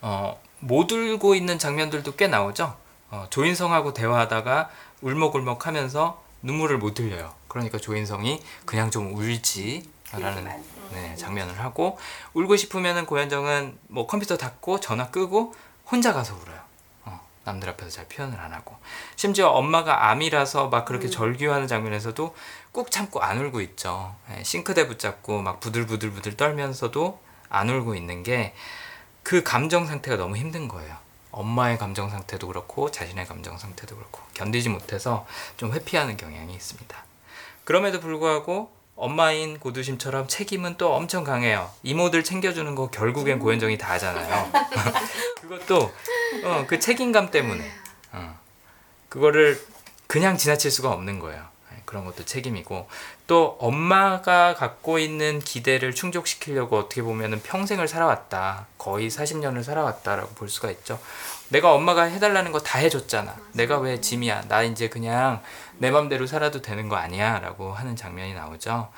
[0.00, 2.76] 어, 못 울고 있는 장면들도 꽤 나오죠.
[3.10, 4.70] 어, 조인성하고 대화하다가
[5.02, 10.62] 울먹울먹하면서 눈물을 못 흘려요 그러니까 조인성이 그냥 좀 울지 라는 많이.
[10.92, 11.98] 네, 장면을 하고
[12.34, 15.54] 울고 싶으면은 고현정은 뭐 컴퓨터 닫고 전화 끄고
[15.90, 16.60] 혼자 가서 울어요.
[17.04, 18.76] 어, 남들 앞에서 잘 표현을 안 하고
[19.16, 22.34] 심지어 엄마가 암이라서 막 그렇게 절규하는 장면에서도
[22.72, 24.14] 꾹 참고 안 울고 있죠.
[24.30, 28.54] 예, 싱크대 붙잡고 막 부들부들부들 떨면서도 안 울고 있는 게
[29.24, 30.96] 그 감정 상태가 너무 힘든 거예요.
[31.34, 35.26] 엄마의 감정 상태도 그렇고 자신의 감정 상태도 그렇고 견디지 못해서
[35.56, 36.96] 좀 회피하는 경향이 있습니다.
[37.64, 41.70] 그럼에도 불구하고 엄마인 고두심처럼 책임은 또 엄청 강해요.
[41.82, 44.50] 이모들 챙겨주는 거 결국엔 고현정이 다 하잖아요.
[45.42, 45.92] 그것도
[46.44, 47.68] 어, 그 책임감 때문에
[48.12, 48.38] 어,
[49.08, 49.60] 그거를
[50.06, 51.53] 그냥 지나칠 수가 없는 거예요.
[51.84, 52.88] 네, 그런 것도 책임이고
[53.26, 58.66] 또 엄마가 갖고 있는 기대를 충족시키려고 어떻게 보면은 평생을 살아왔다.
[58.78, 60.98] 거의 40년을 살아왔다라고 볼 수가 있죠.
[61.48, 63.36] 내가 엄마가 해달라는 거 다 해줬잖아.
[63.52, 64.48] 내가 왜 짐이야?
[64.48, 65.42] 나 이제 그냥
[65.78, 68.90] 내 맘대로 살아도 되는 거 아니야?라고 하는 장면이 나오죠.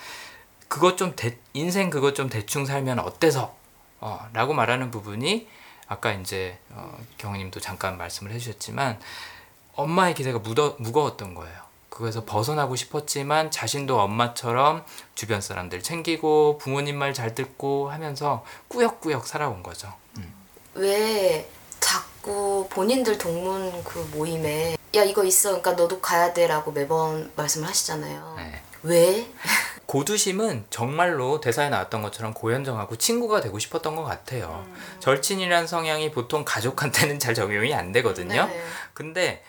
[0.69, 3.55] 그것 좀 대, 인생 그것 좀 대충 살면 어때서?
[4.01, 5.49] 어, 라고 말하는 부분이
[5.89, 8.99] 아까 이제 어, 경호님도 잠깐 말씀을 해주셨지만
[9.75, 11.66] 엄마의 기대가 무더, 무거웠던 거예요.
[11.97, 14.85] 그거에서 벗어나고 싶었지만 자신도 엄마처럼
[15.15, 19.91] 주변 사람들 챙기고 부모님 말 잘 듣고 하면서 꾸역꾸역 살아온 거죠.
[20.19, 20.35] 음.
[20.75, 21.49] 왜
[21.81, 28.35] 자꾸 본인들 동문 그 모임에 야 이거 있어 그러니까 너도 가야 돼라고 매번 말씀을 하시잖아요.
[28.37, 28.61] 네.
[28.83, 29.31] 왜?
[29.87, 34.67] 고두심은 정말로 대사에 나왔던 것처럼 고현정하고 친구가 되고 싶었던 것 같아요.
[35.01, 38.47] 절친이란 성향이 보통 가족한테는 잘 적용이 안 되거든요.
[38.47, 38.63] 네.
[38.93, 39.43] 근데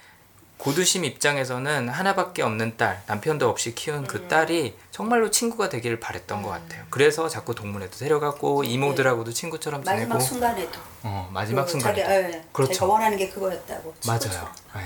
[0.57, 6.49] 고두심 입장에서는 하나밖에 없는 딸, 남편도 없이 키운 그 딸이 정말로 친구가 되기를 바랬던 것
[6.49, 6.83] 같아요.
[6.89, 12.43] 그래서 자꾸 동문회도 데려가고 이모들하고도 친구처럼 지내고 마지막 순간에도 어, 마지막 그 순간에 자기, 예,
[12.51, 12.73] 그렇죠.
[12.73, 14.49] 자기가 원하는 게 그거였다고 맞아요.
[14.75, 14.81] 네.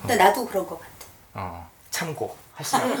[0.00, 0.90] 근데 나도 그런 것 같아
[1.34, 2.94] 어, 참고 하시라고.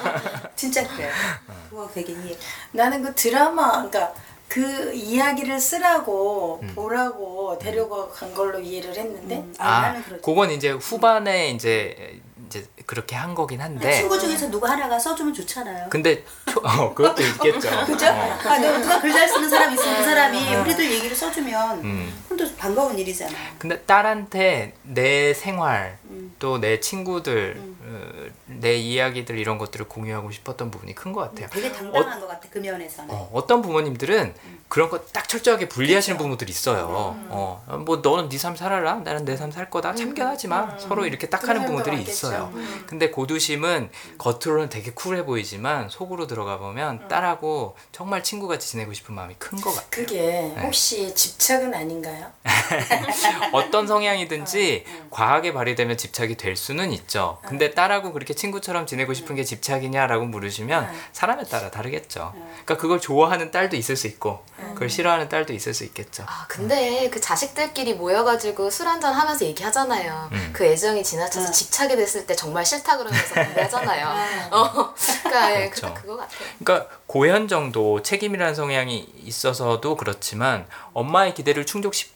[0.56, 1.10] 진짜 그래요
[1.46, 1.66] 어.
[1.68, 2.36] 그거 되게 이해
[2.72, 4.14] 나는 그 드라마, 그러니까
[4.50, 6.72] 그 이야기를 쓰라고 음.
[6.74, 9.36] 보라고 데려가 간 걸로 이해를 했는데?
[9.36, 12.20] 음, 아, 아, 그건 이제 후반에 이제
[12.50, 13.92] 이제 그렇게 한 거긴 한데.
[13.92, 17.70] 친구 중에서 누구 하나가 써주면 좋잖아요 근데 초, 어, 그것도 있겠죠.
[17.86, 18.06] 그죠?
[18.06, 18.38] 어.
[18.44, 22.24] 아, 누가 누가 글 잘 쓰는 사람 있으면 그 사람이 우리들 얘기를 써주면 음.
[22.36, 23.32] 또 반가운 일이잖아.
[23.58, 26.34] 근데 딸한테 내 생활 음.
[26.40, 31.48] 또내 친구들 어, 내 이야기들 이런 것들을 공유하고 싶었던 부분이 큰 것 같아요.
[31.52, 33.10] 되게 당당한 것 같아 그 면에서는.
[33.14, 34.34] 어, 어떤 부모님들은
[34.70, 37.16] 그런 거 딱 철저하게 분리하시는 부모들이 있어요.
[37.28, 39.94] 어, 뭐 너는 네 삶 살아라, 나는 내 삶 살 거다.
[39.94, 40.78] 참견하지 마.
[40.78, 42.52] 서로 이렇게 딱 하는 부모들이 있어요.
[42.52, 42.86] 있어요.
[42.86, 49.34] 근데 고두심은 겉으로는 되게 쿨해 보이지만 속으로 들어가 보면 딸하고 정말 친구같이 지내고 싶은 마음이
[49.38, 49.88] 큰 것 같아요.
[49.90, 52.26] 그게 혹시 집착은 아닌가요?
[53.52, 57.38] 어떤 성향이든지 과하게 발휘되면 집착이 될 수는 있죠.
[57.44, 62.32] 근데 딸하고 그렇게 친구처럼 지내고 싶은 게 집착이냐라고 물으시면 사람에 따라 다르겠죠.
[62.34, 64.44] 그러니까 그걸 좋아하는 딸도 있을 수 있고
[64.74, 66.24] 그걸 싫어하는 딸도 있을 수 있겠죠.
[66.26, 70.28] 아 근데 그 자식들끼리 모여가지고 술 한잔 하면서 얘기하잖아요.
[70.32, 70.50] 음.
[70.52, 74.14] 그 애정이 지나쳐서 집착이 됐을 때 정말 싫다 그러면서 공부하잖아요.
[74.50, 75.94] 어, 그러니까 예, 그렇죠.
[75.94, 76.38] 그, 그거 같아요.
[76.62, 82.06] 그러니까 고현정도 책임이라는 성향이 있어서도 그렇지만 엄마의 기대를 충족시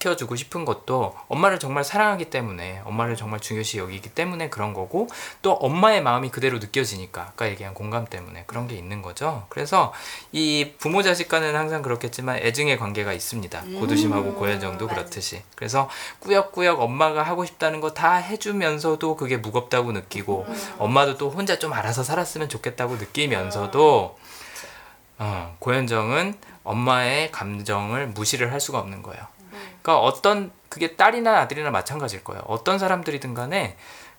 [0.00, 5.08] 켜주고 싶은 것도 엄마를 정말 사랑하기 때문에 엄마를 정말 중요시 여기기 때문에 그런 거고
[5.42, 9.46] 또 엄마의 마음이 그대로 느껴지니까 아까 얘기한 공감 때문에 그런 게 있는 거죠.
[9.48, 9.92] 그래서
[10.32, 13.60] 이 부모 자식 간은 항상 그렇겠지만 애증의 관계가 있습니다.
[13.78, 15.42] 고두심하고 고현정도 그렇듯이.
[15.54, 15.88] 그래서
[16.20, 20.46] 꾸역꾸역 엄마가 하고 싶다는 거 다 해주면서도 그게 무겁다고 느끼고
[20.78, 24.18] 엄마도 또 혼자 좀 알아서 살았으면 좋겠다고 느끼면서도
[25.18, 26.34] 어, 고현정은
[26.64, 29.22] 엄마의 감정을 무시를 할 수가 없는 거예요.
[29.82, 32.42] 그러니까 어떤 그게 딸이나 아들이나 마찬가지일 거예요.
[32.46, 33.76] 어떤 사람들이든 간에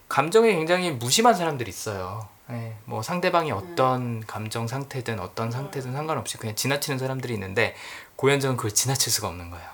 [0.09, 2.27] 감정이 굉장히 무심한 사람들이 있어요.
[2.51, 7.75] 예, 뭐 상대방이 어떤 감정 상태든 어떤 상태든 상관없이 그냥 지나치는 사람들이 있는데
[8.17, 9.65] 고현정은 그걸 지나칠 수가 없는 거예요.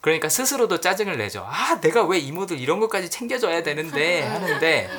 [0.00, 1.46] 그러니까 스스로도 짜증을 내죠.
[1.48, 4.90] 아, 내가 왜 이모들 이런 것까지 챙겨줘야 되는데 하는데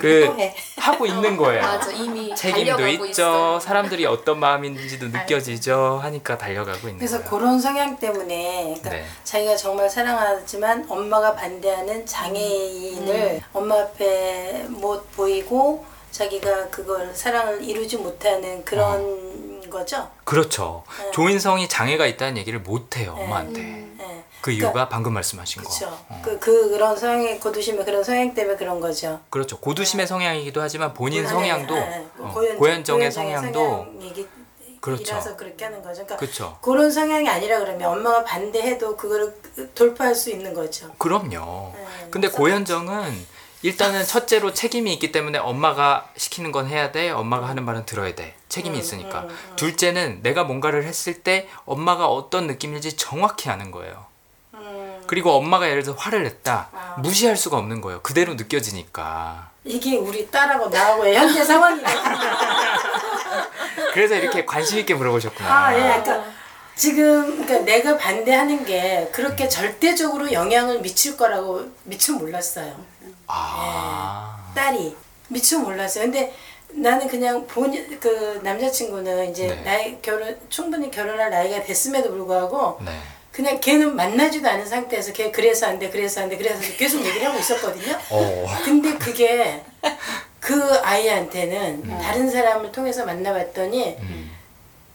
[0.00, 0.34] 그
[0.76, 1.62] 하고 있는 거예요.
[1.62, 3.10] 맞아 이미 책임도 달려가고 있죠.
[3.10, 3.60] 있어.
[3.60, 6.00] 사람들이 어떤 마음인지도 느껴지죠.
[6.02, 7.30] 하니까 달려가고 있는 그래서 거예요.
[7.30, 9.04] 그런 성향 때문에 그러니까 네.
[9.24, 18.64] 자기가 정말 사랑하지만 엄마가 반대하는 장애인을 엄마 앞에 못 보이고 자기가 그걸 사랑을 이루지 못하는
[18.64, 20.08] 그런 거죠.
[20.24, 20.82] 그렇죠.
[20.98, 21.10] 네.
[21.10, 23.60] 조인성이 장애가 있다는 얘기를 못 해요, 엄마한테.
[23.60, 23.87] 네.
[24.40, 25.68] 그 이유가 방금 말씀하신 거.
[25.68, 25.98] 그렇죠.
[26.08, 26.22] 어.
[26.24, 29.20] 그, 그 그런 성향의 고두심의 그런 성향 때문에 그런 거죠.
[29.30, 29.58] 그렇죠.
[29.58, 32.06] 고두심의 성향이기도 하지만 본인 네, 성향도 네, 네.
[32.18, 33.86] 어, 고현정- 고현정 의 성향도
[34.80, 35.02] 그렇죠.
[35.02, 36.04] 이라서 그렇게 하는 거죠.
[36.04, 36.58] 그러니까 그렇죠.
[36.62, 39.34] 그런 성향이 아니라 그러면 엄마가 반대해도 그거를
[39.74, 40.94] 돌파할 수 있는 거죠.
[40.98, 41.72] 그럼요.
[41.74, 47.10] 네, 근데 고현정은 일단은 첫째로 책임이 있기 때문에 엄마가 시키는 건 해야 돼.
[47.10, 48.36] 엄마가 하는 말은 들어야 돼.
[48.48, 49.26] 책임이 있으니까.
[49.56, 54.06] 둘째는 내가 뭔가를 했을 때 엄마가 어떤 느낌인지 정확히 아는 거예요.
[55.08, 56.68] 음, 그리고 엄마가 예를 들어 화를 냈다.
[56.72, 56.96] 아.
[56.98, 58.00] 무시할 수가 없는 거예요.
[58.02, 59.50] 그대로 느껴지니까.
[59.64, 61.98] 이게 우리 딸하고 나하고 의 현재 상황이거든요.
[63.92, 65.48] 그래서 이렇게 관심 있게 물어보셨구나.
[65.48, 66.00] 아, 예.
[66.00, 66.24] 그러니까
[66.76, 72.76] 지금 그러니까 내가 반대하는 게 그렇게 절대적으로 영향을 미칠 거라고 미처 몰랐어요.
[73.26, 74.52] 아.
[74.54, 74.96] 딸이
[75.28, 76.04] 미처 몰랐어요.
[76.04, 76.34] 근데
[76.70, 79.62] 나는 그냥 본인 그 남자친구는 이제 네.
[79.62, 82.92] 나이 결혼 충분히 결혼할 나이가 됐음에도 불구하고 네.
[83.38, 86.74] 그냥 걔는 만나지도 않은 상태에서 걔 그래서 안 돼, 그래서 안 돼, 그래서 안 돼.
[86.74, 87.96] 계속 얘기를 하고 있었거든요.
[88.10, 88.46] 어.
[88.64, 89.62] 근데 그게
[90.40, 94.37] 그 아이한테는 다른 사람을 통해서 만나봤더니 음.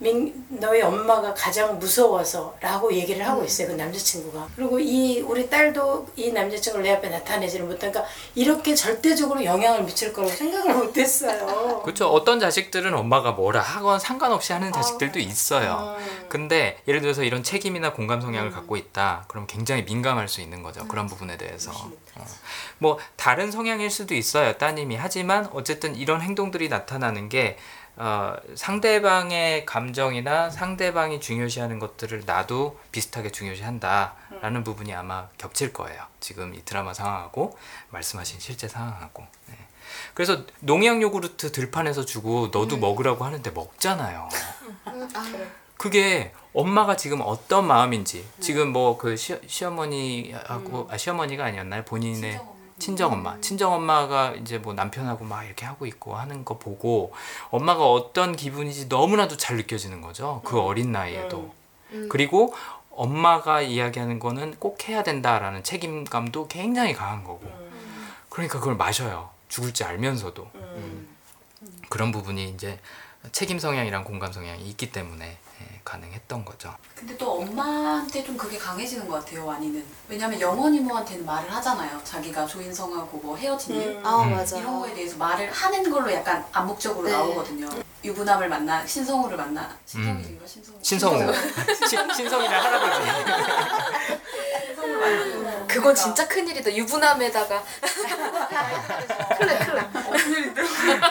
[0.04, 6.08] 민, 너희 엄마가 가장 무서워서 라고 얘기를 하고 있어요 그 남자친구가 그리고 이 우리 딸도
[6.18, 8.04] 이 남자친구를 내 앞에 나타내지를 못하니까
[8.36, 12.10] 이렇게 절대적으로 영향을 미칠 거라고 생각을 못했어요 그렇죠.
[12.10, 15.98] 어떤 자식들은 엄마가 뭐라 하건 상관없이 하는 자식들도 있어요.
[16.30, 19.26] 근데 예를 들어서 이런 책임이나 공감 성향을 갖고 있다.
[19.28, 20.88] 그럼 굉장히 민감할 수 있는 거죠.
[20.88, 21.72] 그런 부분에 대해서.
[21.72, 21.92] 어.
[22.78, 24.54] 뭐 다른 성향일 수도 있어요.
[24.58, 27.58] 따님이 하지만 어쨌든 이런 행동들이 나타나는 게
[27.96, 36.04] 어, 상대방의 감정이나 상대방이 중요시하는 것들을 나도 비슷하게 중요시한다라는 부분이 아마 겹칠 거예요.
[36.20, 37.58] 지금 이 드라마 상황하고
[37.90, 39.24] 말씀하신 실제 상황하고.
[39.48, 39.58] 네.
[40.16, 44.30] 그래서 농약 요구르트 들판에서 주고 너도 먹으라고 하는데 먹잖아요.
[44.88, 45.32] 음, 아,
[45.78, 51.84] 그게 엄마가 지금 어떤 마음인지 지금 뭐 그 시어머니하고 아 시어머니가 아니었나요?
[51.84, 52.40] 본인의
[52.84, 57.14] 친정 엄마, 친정 엄마가 이제 뭐 남편하고 막 이렇게 하고 있고 하는 거 보고
[57.50, 60.42] 엄마가 어떤 기분인지 너무나도 잘 느껴지는 거죠.
[60.44, 61.54] 그 어린 나이에도.
[62.10, 62.54] 그리고
[62.92, 67.50] 엄마가 이야기하는 거는 꼭 해야 된다라는 책임감도 굉장히 강한 거고.
[68.28, 69.30] 그러니까 그걸 마셔요.
[69.48, 70.52] 죽을지 알면서도.
[70.54, 71.08] 음.
[71.88, 72.82] 그런 부분이 이제
[73.32, 76.74] 책임 성향이랑 공감 성향이 있기 때문에 예, 가능했던 거죠.
[76.96, 79.84] 근데 또 엄마한테 좀 그게 강해지는 것 같아요, 와니는.
[80.10, 82.00] 왜냐면 영원 이모한테는 말을 하잖아요.
[82.04, 84.02] 자기가 조인성하고 뭐 헤어진 일.
[84.04, 84.32] 아 음.
[84.32, 84.58] 맞아.
[84.58, 87.14] 이런 거에 대해서 말을 하는 걸로 약간 암묵적으로 네.
[87.14, 87.70] 나오거든요.
[88.04, 91.34] 유부남을 만나 신성우를 만나 신성이인가 신성우 신성우.
[91.88, 93.10] 신, 신성이랑 할아버지.
[94.66, 95.33] 신성우를 만나
[95.74, 96.74] 그건 진짜 큰일이다.
[96.76, 97.64] 유부남에다가
[99.38, 101.02] 큰일 큰일.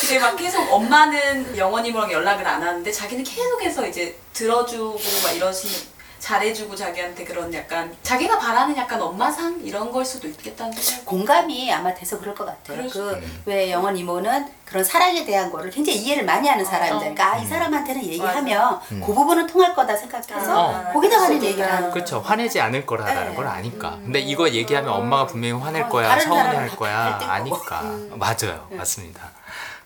[0.00, 5.88] 근데 막 계속 엄마는 영원이모랑 연락을 안 하는데 자기는 계속해서 이제 들어주고 막 이러시
[6.32, 11.04] 잘해주고 자기한테 그런 약간 자기가 바라는 약간 엄마상 이런 걸 수도 있겠다는 생각.
[11.04, 12.76] 공감이 아마 돼서 그럴 것 같아요.
[12.76, 16.98] 그럴 수도 그 왜 영원 이모는 그런 사랑에 대한 거를 굉장히 이해를 많이 하는 사람들.
[17.00, 20.92] 그러니까 아, 이 사람한테는 얘기하면 그 부분은 통할 거다 생각해서 어.
[20.92, 21.90] 거기다 가는 얘기를 하는.
[21.90, 22.20] 그렇죠.
[22.20, 23.90] 화내지 않을 거라는 걸 아니까.
[24.04, 27.32] 근데 이거 얘기하면 엄마가 분명히 화낼 어, 거야, 다른 서운해 사람은 할다 거야, 갈등 거고.
[27.32, 27.82] 아니까.
[28.16, 28.68] 맞아요.
[28.70, 29.30] 맞습니다.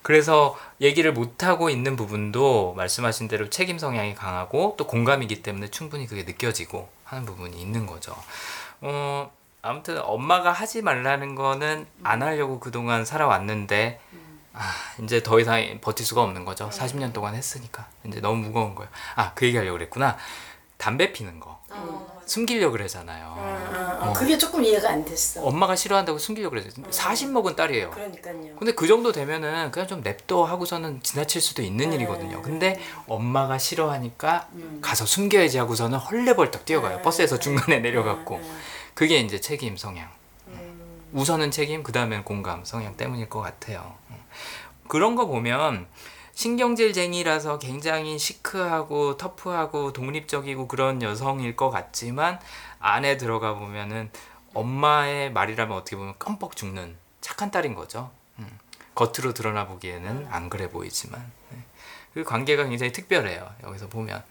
[0.06, 6.22] 그래서 얘기를 못하고 있는 부분도 말씀하신 대로 책임 성향이 강하고 또 공감이기 때문에 충분히 그게
[6.22, 8.14] 느껴지고 하는 부분이 있는 거죠.
[8.82, 9.32] 어,
[9.62, 13.98] 아무튼 엄마가 하지 말라는 거는 안 하려고 그동안 살아왔는데
[14.52, 16.70] 아, 이제 더 이상 버틸 수가 없는 거죠.
[16.70, 17.88] 40년 동안 했으니까.
[18.06, 18.88] 이제 너무 무거운 거예요.
[19.16, 20.16] 아, 그 얘기 하려고 그랬구나.
[20.78, 21.60] 담배 피는 거.
[22.26, 23.26] 숨기려고 그러잖아요.
[23.36, 25.42] 어, 어, 그게 조금 이해가 안 됐어.
[25.42, 26.84] 엄마가 싫어한다고 숨기려고 그랬어요.
[26.90, 27.90] 40 먹은 딸이에요.
[27.90, 28.56] 그러니까요.
[28.56, 31.96] 근데 그 정도 되면은 그냥 좀 냅둬 하고서는 지나칠 수도 있는 네.
[31.96, 32.42] 일이거든요.
[32.42, 34.48] 근데 엄마가 싫어하니까
[34.82, 37.00] 가서 숨겨야지 하고서는 헐레벌떡 뛰어가요.
[37.02, 38.40] 버스에서 중간에 내려갔고.
[38.94, 40.10] 그게 이제 책임 성향.
[41.12, 43.94] 우선은 책임, 그 다음엔 공감 성향 때문일 것 같아요.
[44.88, 45.86] 그런 거 보면
[46.36, 52.38] 신경질쟁이라서 굉장히 시크하고 터프하고 독립적이고 그런 여성일 것 같지만
[52.78, 54.10] 안에 들어가 보면은
[54.52, 58.10] 엄마의 말이라면 어떻게 보면 껌뻑 죽는 착한 딸인 거죠.
[58.38, 58.58] 음.
[58.94, 61.58] 겉으로 드러나 보기에는 안 그래 보이지만 네.
[62.12, 63.50] 그 관계가 굉장히 특별해요.
[63.62, 64.22] 여기서 보면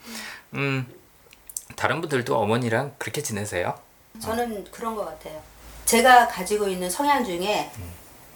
[0.53, 0.87] 음,
[1.75, 3.79] 다른 분들도 어머니랑 그렇게 지내세요?
[4.21, 5.41] 저는 그런 것 같아요.
[5.85, 7.93] 제가 가지고 있는 성향 중에 음.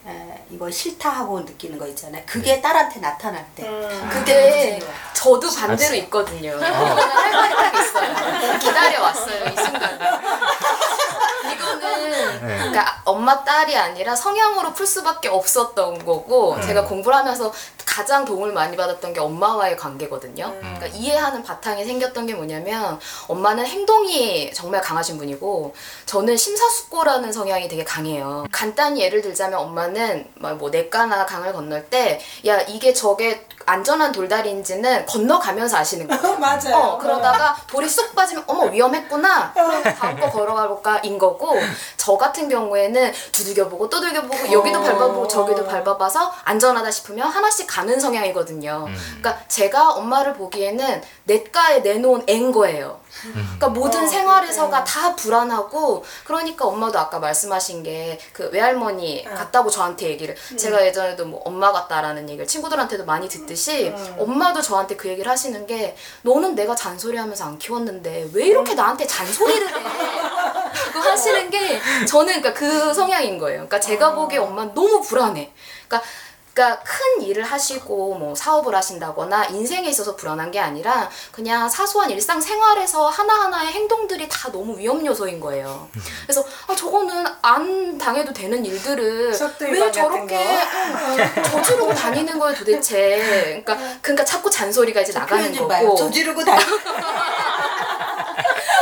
[0.10, 2.24] 에, 이거 싫다 하고 느끼는 거 있잖아요.
[2.26, 3.64] 그게 딸한테 나타날 때.
[3.68, 4.10] 음.
[4.12, 4.80] 그게
[5.14, 6.56] 저도 반대로 있거든요.
[6.56, 6.60] 어.
[6.60, 8.60] 저는 할 말이 딱 있어요.
[8.60, 10.00] 기다려 왔어요 이 순간.
[11.54, 12.58] 이거는 네.
[12.58, 16.62] 그러니까 엄마 딸이 아니라 성향으로 풀 수밖에 없었던 거고 음.
[16.62, 17.52] 제가 공부를 하면서
[17.90, 20.46] 가장 도움을 많이 받았던 게 엄마와의 관계거든요.
[20.46, 20.76] 음.
[20.78, 25.74] 그러니까 이해하는 바탕이 생겼던 게 뭐냐면 엄마는 행동이 정말 강하신 분이고
[26.06, 28.46] 저는 심사숙고라는 성향이 되게 강해요.
[28.52, 35.78] 간단히 예를 들자면 엄마는 막뭐 내과나 강을 건널 때 야 이게 저게 안전한 돌다리인지는 건너가면서
[35.78, 36.38] 아시는 거예요.
[36.38, 36.76] 맞아요.
[36.76, 39.52] 어, 그러다가 돌이 쏙 빠지면 어머 위험했구나.
[39.54, 41.56] 그럼 다음 거 걸어가 볼까인 거고
[41.98, 48.88] 저 같은 경우에는 두들겨보고 두들겨보고 여기도 밟아보고 저기도 밟아봐서 안전하다 싶으면 하나씩 가는 성향이거든요.
[49.20, 53.00] 그러니까 제가 엄마를 보기에는 냇가에 내놓은 앤 거예요.
[53.34, 60.36] 그러니까 모든 생활에서가 다 불안하고 그러니까 엄마도 아까 말씀하신 게 그 외할머니 같다고 저한테 얘기를
[60.58, 65.96] 제가 예전에도 뭐 엄마 같다라는 얘기를 친구들한테도 많이 듣듯이 엄마도 저한테 그 얘기를 하시는 게
[66.22, 69.74] 너는 내가 잔소리하면서 안 키웠는데 왜 이렇게 나한테 잔소리를 해?
[70.94, 73.58] 그거 하시는 게 저는 그러니까 그 성향인 거예요.
[73.58, 75.52] 그러니까 제가 보기에 엄마는 너무 불안해.
[75.88, 76.10] 그러니까
[76.54, 82.42] 그러니까 큰 일을 하시고 뭐 사업을 하신다거나 인생에 있어서 불안한 게 아니라 그냥 사소한 일상
[82.42, 85.88] 생활에서 하나하나의 행동들이 다 너무 위험 요소인 거예요.
[86.24, 89.32] 그래서 아 저거는 안 당해도 되는 일들을
[89.62, 93.62] 왜 저렇게 응, 저지르고 다니는 거예요 도대체.
[93.66, 95.54] 그러니까 그러니까 자꾸 잔소리가 이제 나가는.
[95.56, 95.96] 거고.
[95.96, 96.62] 저지르고 다니.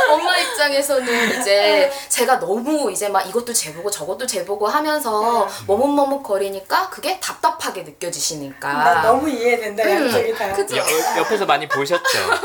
[0.08, 7.18] 엄마 입장에서는 이제 제가 너무 이제 막 이것도 재보고 저것도 재보고 하면서 머뭇머뭇 거리니까 그게
[7.20, 8.72] 답답하게 느껴지시니까.
[8.72, 10.52] 나 너무 이해된다 양쪽이 다.
[10.52, 10.76] 그죠?
[10.76, 10.84] 여-
[11.18, 12.02] 옆에서 많이 보셨죠?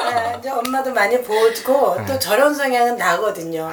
[0.09, 1.53] 네, 이제 엄마도 많이 보고
[2.07, 3.69] 또 저런 성향은 나거든요.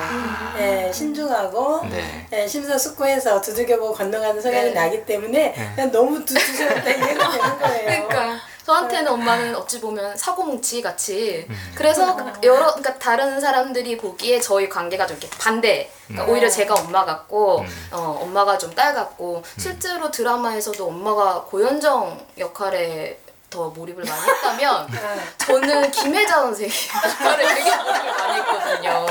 [0.58, 2.26] 예, 신중하고 네.
[2.32, 4.70] 예, 심사숙고해서 두들겨보고 건너가는 성향이 네.
[4.74, 7.84] 나기 때문에 그냥 너무 두두스럽다 이해가 되는 거예요.
[8.08, 11.46] 그러니까 저한테는 엄마는 어찌 보면 사고뭉치 같이.
[11.74, 15.90] 그래서 여러 그러니까 다른 사람들이 보기에 저희 관계가 좀 이렇게 반대.
[16.06, 19.42] 그러니까 오히려 제가 엄마 같고 어, 엄마가 좀 딸 같고.
[19.58, 23.18] 실제로 드라마에서도 엄마가 고현정 역할에
[23.50, 24.88] 더 몰입을 많이 했다면
[25.38, 26.72] 저는 김혜자 선생님
[27.20, 29.06] 역할에 되게 몰입을 많이 했거든요.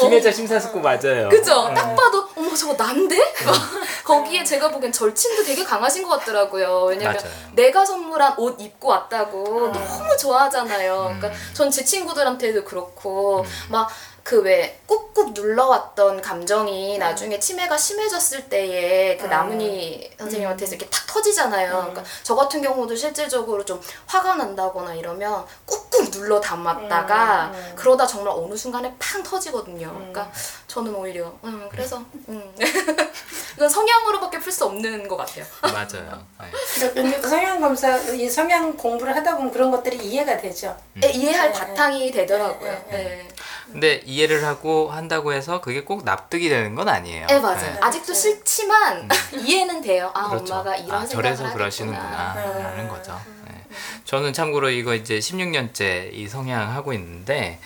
[0.00, 1.28] 김혜자 심사숙고 맞아요.
[1.28, 1.72] 그죠?
[1.72, 3.16] 딱 봐도 어머 저거 난데?
[4.04, 6.84] 거기에 제가 보기엔 절친도 되게 강하신 것 같더라고요.
[6.86, 7.30] 왜냐면 맞아요.
[7.54, 11.14] 내가 선물한 옷 입고 왔다고 너무 좋아하잖아요.
[11.16, 13.88] 그러니까 전 제 친구들한테도 그렇고 막
[14.26, 21.70] 그 왜 꾹꾹 눌러왔던 감정이 나중에 치매가 심해졌을 때에 그 나문희 선생님한테서 이렇게 탁 터지잖아요.
[21.70, 28.56] 그러니까 저 같은 경우도 실질적으로 좀 화가 난다거나 이러면 꾹꾹 눌러 담았다가 그러다 정말 어느
[28.56, 29.92] 순간에 팡 터지거든요.
[29.94, 30.28] 그러니까
[30.66, 32.52] 저는 오히려 음, 그래서 음.
[33.56, 35.44] 이건 성향으로밖에 풀 수 없는 것 같아요.
[35.62, 36.26] 맞아요.
[36.40, 36.90] 네.
[36.92, 40.76] 근데 그 성향 검사, 이 성향 공부를 하다 보면 그런 것들이 이해가 되죠.
[41.02, 42.84] 예, 이해할 바탕이 되더라고요.
[42.90, 43.26] 네.
[43.72, 47.26] 근데 이해를 하고 한다고 해서 그게 꼭 납득이 되는 건 아니에요.
[47.26, 47.58] 네, 맞아요.
[47.60, 47.78] 네.
[47.80, 49.08] 아직도 싫지만
[49.44, 50.10] 이해는 돼요.
[50.14, 50.54] 아, 그렇죠.
[50.54, 51.52] 엄마가 이런 아, 생각을 저래서 하겠구나.
[51.54, 53.20] 그러시는구나 라는 거죠.
[53.48, 53.64] 네.
[54.04, 57.58] 저는 참고로 이거 이제 16년째 이 성향 하고 있는데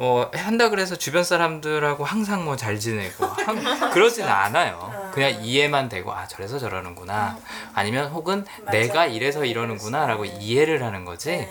[0.00, 3.58] 어, 한다 그래서 주변 사람들하고 항상 뭐 잘 지내고 항-
[3.90, 5.10] 그러지는 않아요.
[5.12, 7.36] 그냥 이해만 되고 아 저래서 저러는구나
[7.74, 11.48] 아니면 혹은 내가 이래서 이러는구나라고 이해를 하는 거지.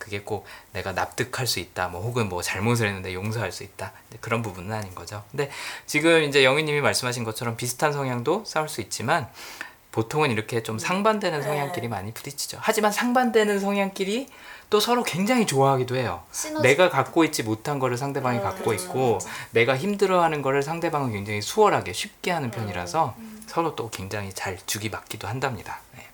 [0.00, 3.92] 네, 그게 꼭 내가 납득할 수 있다, 뭐 혹은 뭐 잘못을 했는데 용서할 수 있다
[4.20, 5.22] 그런 부분은 아닌 거죠.
[5.30, 5.50] 근데
[5.86, 9.28] 지금 이제 영희님이 말씀하신 것처럼 비슷한 성향도 싸울 수 있지만
[9.92, 12.58] 보통은 이렇게 좀 상반되는 성향끼리 많이 부딪히죠.
[12.60, 14.28] 하지만 상반되는 성향끼리
[14.70, 16.22] 또 서로 굉장히 좋아하기도 해요.
[16.30, 16.62] 시너지.
[16.62, 19.18] 내가 갖고 있지 못한 거를 상대방이 갖고 있고
[19.50, 23.16] 내가 힘들어하는 거를 상대방은 굉장히 수월하게 쉽게 하는 편이라서
[23.48, 25.80] 서로 또 굉장히 잘 주기 받기도 한답니다.
[25.96, 26.06] 네.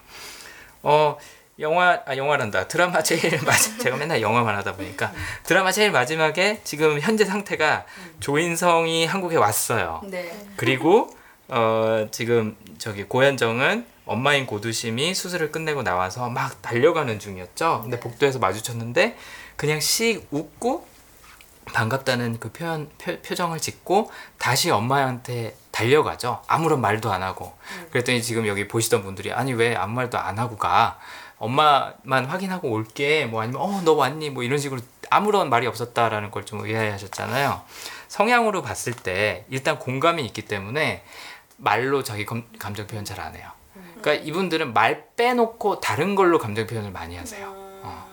[0.82, 1.18] 어
[1.58, 5.12] 영화 아 영화란다 드라마 제일 마지 제가 맨날 영화만 하다 보니까
[5.44, 7.86] 드라마 제일 마지막에 지금 현재 상태가
[8.20, 10.02] 조인성이 한국에 왔어요.
[10.04, 10.30] 네.
[10.56, 11.08] 그리고
[11.48, 17.80] 어 지금 저기 고현정은 엄마인 고두심이 수술을 끝내고 나와서 막 달려가는 중이었죠.
[17.82, 19.16] 근데 복도에서 마주쳤는데
[19.56, 20.86] 그냥 씩 웃고
[21.72, 26.42] 반갑다는 그 표현 표, 표정을 짓고 다시 엄마한테 달려가죠.
[26.46, 27.56] 아무런 말도 안 하고.
[27.90, 30.98] 그랬더니 지금 여기 보시던 분들이 아니 왜 아무 말도 안 하고 가?
[31.38, 33.26] 엄마만 확인하고 올게.
[33.26, 34.30] 뭐 아니면 어 너 왔니?
[34.30, 34.80] 뭐 이런 식으로
[35.10, 37.62] 아무런 말이 없었다라는 걸 좀 의아해하셨잖아요.
[38.08, 41.02] 성향으로 봤을 때 일단 공감이 있기 때문에
[41.58, 43.50] 말로 자기 감, 감정 표현 잘 안 해요.
[44.00, 47.52] 그러니까 이분들은 말 빼놓고 다른 걸로 감정 표현을 많이 하세요.
[47.82, 48.06] 어,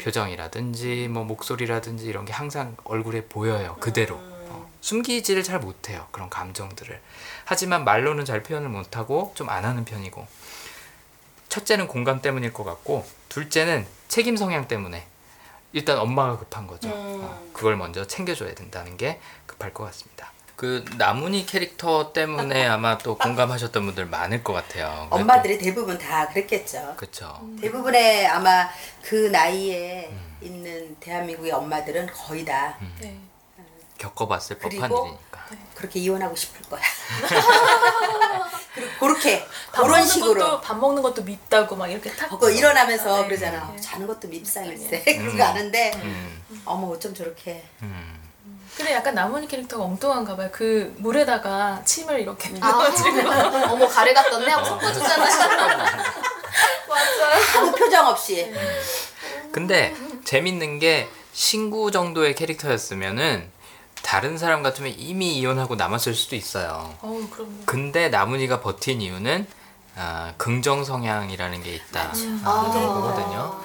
[0.00, 3.76] 표정이라든지 뭐 목소리라든지 이런 게 항상 얼굴에 보여요.
[3.80, 4.16] 그대로.
[4.16, 6.06] 어, 숨기지를 잘 못해요.
[6.10, 7.00] 그런 감정들을.
[7.44, 10.26] 하지만 말로는 잘 표현을 못하고 좀 안 하는 편이고.
[11.48, 15.06] 첫째는 공감 때문일 것 같고 둘째는 책임 성향 때문에
[15.72, 16.88] 일단 엄마가 급한 거죠.
[16.92, 20.32] 어, 그걸 먼저 챙겨줘야 된다는 게 급할 것 같습니다.
[20.56, 25.06] 그 나문희 캐릭터 때문에 아마 또 공감하셨던 분들 많을 것 같아요.
[25.10, 26.94] 엄마들이 대부분 다 그랬겠죠.
[26.96, 27.40] 그렇죠.
[27.60, 28.68] 대부분의 아마
[29.02, 33.20] 그 나이에 있는 대한민국의 엄마들은 거의 다 네.
[33.98, 35.46] 겪어봤을 법한 그리고 일이니까.
[35.74, 36.80] 그렇게 이혼하고 싶을 거야.
[38.74, 39.44] 그리고 그렇게
[39.78, 42.28] 밥 그런 먹는 식으로 것도 밥 먹는 것도 밉다고 막 이렇게 탁.
[42.30, 43.28] 그거 일어나면서 네.
[43.28, 43.72] 그러잖아.
[43.74, 43.80] 네.
[43.80, 45.02] 자는 것도 밉상일세.
[45.18, 48.18] 그거 아는데 음, 어머 어쩜 저렇게 음.
[48.76, 50.48] 근데 약간 나문희 캐릭터가 엉뚱한가 봐요.
[50.52, 53.18] 그 물에다가 침을 이렇게 아, 넣어가지고.
[53.72, 55.26] 어머 가래 갔던데 하고 섞어주잖아.
[57.56, 58.52] 아무 표정 없이
[59.52, 63.50] 근데 재밌는 게 신구 정도의 캐릭터였으면은
[64.02, 66.94] 다른 사람 같으면 이미 이혼하고 남았을 수도 있어요.
[67.02, 67.52] 어우 그럼요.
[67.66, 69.46] 근데 나문희가 버틴 이유는
[69.98, 72.12] 아, 긍정 성향이라는 게 있다.
[72.44, 73.58] 아, 그런 거거든요.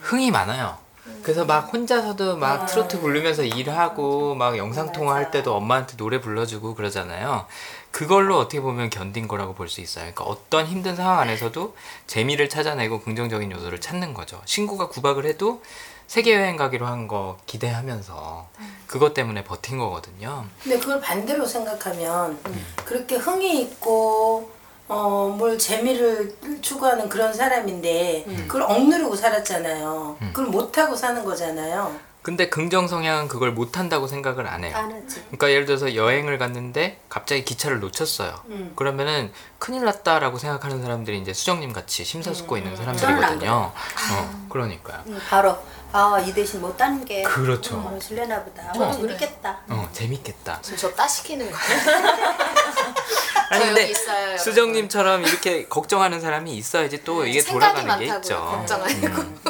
[0.00, 0.78] 흥이 많아요.
[1.22, 7.46] 그래서 막 혼자서도 막 트로트 부르면서 일하고 막 영상 통화할 때도 엄마한테 노래 불러주고 그러잖아요.
[7.90, 10.04] 그걸로 어떻게 보면 견딘 거라고 볼 수 있어요.
[10.14, 11.76] 그러니까 어떤 힘든 상황 안에서도
[12.06, 14.40] 재미를 찾아내고 긍정적인 요소를 찾는 거죠.
[14.44, 15.62] 신구가 구박을 해도
[16.06, 18.48] 세계 여행 가기로 한 거 기대하면서
[18.86, 20.46] 그것 때문에 버틴 거거든요.
[20.62, 22.38] 근데 그걸 반대로 생각하면
[22.84, 24.50] 그렇게 흥이 있고
[24.90, 30.16] 어, 뭘 재미를 추구하는 그런 사람인데 그걸 억누르고 살았잖아요.
[30.32, 31.94] 그걸 못하고 사는 거잖아요.
[32.22, 34.76] 근데 긍정 성향은 그걸 못 한다고 생각을 안 해요.
[34.76, 35.22] 안 하지.
[35.28, 38.38] 그러니까 예를 들어서 여행을 갔는데 갑자기 기차를 놓쳤어요.
[38.48, 38.72] 음.
[38.76, 43.72] 그러면은 큰일 났다라고 생각하는 사람들이 이제 수정님 같이 심사숙고 있는 저는 안 사람들이거든요.
[44.12, 45.02] 어, 그러니까요.
[45.06, 45.56] 음, 바로
[45.92, 47.76] 아 이 대신 못 따는 게 그렇죠.
[47.76, 48.70] 어, 실례나 보다.
[48.72, 49.18] 저도 어, 그래요.
[49.18, 49.60] 재밌겠다.
[49.70, 50.58] 어, 재밌겠다.
[50.62, 51.80] 지금 저 따시키는 거예요.
[53.50, 54.38] 아니 저 근데 있어요.
[54.38, 58.18] 수정님처럼 이렇게 걱정하는 사람이 있어야지 또 이게 돌아가는 게 많다고요.
[58.18, 58.36] 있죠.
[58.36, 59.06] 걱정 아니고.
[59.22, 59.40] 음.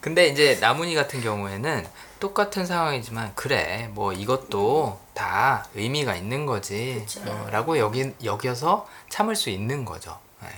[0.00, 1.86] 근데 이제 나문희 같은 경우에는
[2.20, 7.04] 똑같은 상황이지만 그래 뭐 이것도 다 의미가 있는 거지.
[7.26, 10.18] 어, 라고 여기, 여겨서 참을 수 있는 거죠.
[10.42, 10.48] 네.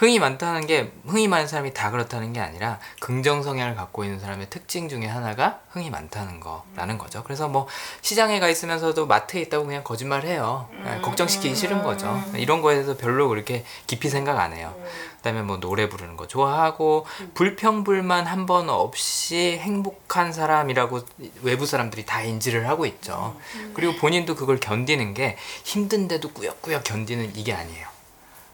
[0.00, 4.48] 흥이 많다는 게 흥이 많은 사람이 다 그렇다는 게 아니라 긍정 성향을 갖고 있는 사람의
[4.48, 7.22] 특징 중에 하나가 흥이 많다는 거라는 거죠.
[7.22, 7.68] 그래서 뭐
[8.00, 10.70] 시장에 가 있으면서도 마트에 있다고 그냥 거짓말 해요.
[10.84, 12.18] 네, 걱정시키기 싫은 거죠.
[12.34, 14.74] 이런 거에 대해서 별로 그렇게 깊이 생각 안 해요
[15.20, 21.00] 그다음에 뭐 노래 부르는 거 좋아하고 불평불만 한 번 없이 행복한 사람이라고
[21.42, 23.36] 외부 사람들이 다 인지를 하고 있죠.
[23.74, 27.86] 그리고 본인도 그걸 견디는 게 힘든데도 꾸역꾸역 견디는 이게 아니에요.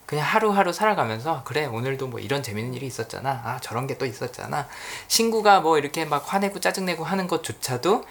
[0.07, 3.31] 그냥 하루하루 살아가면서 그래 오늘도 뭐 이런 재밌는 일이 있었잖아.
[3.45, 4.67] 아 저런 게 또 있었잖아.
[5.09, 8.05] 친구가 뭐 이렇게 막 화내고 짜증내고 하는 것조차도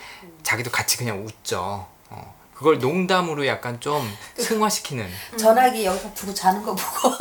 [0.44, 1.88] 자기도 같이 그냥 웃죠.
[2.10, 4.02] 어, 그걸 농담으로 약간 좀
[4.38, 5.08] 승화시키는.
[5.38, 7.14] 전화기 여기서 두고 자는 거 보고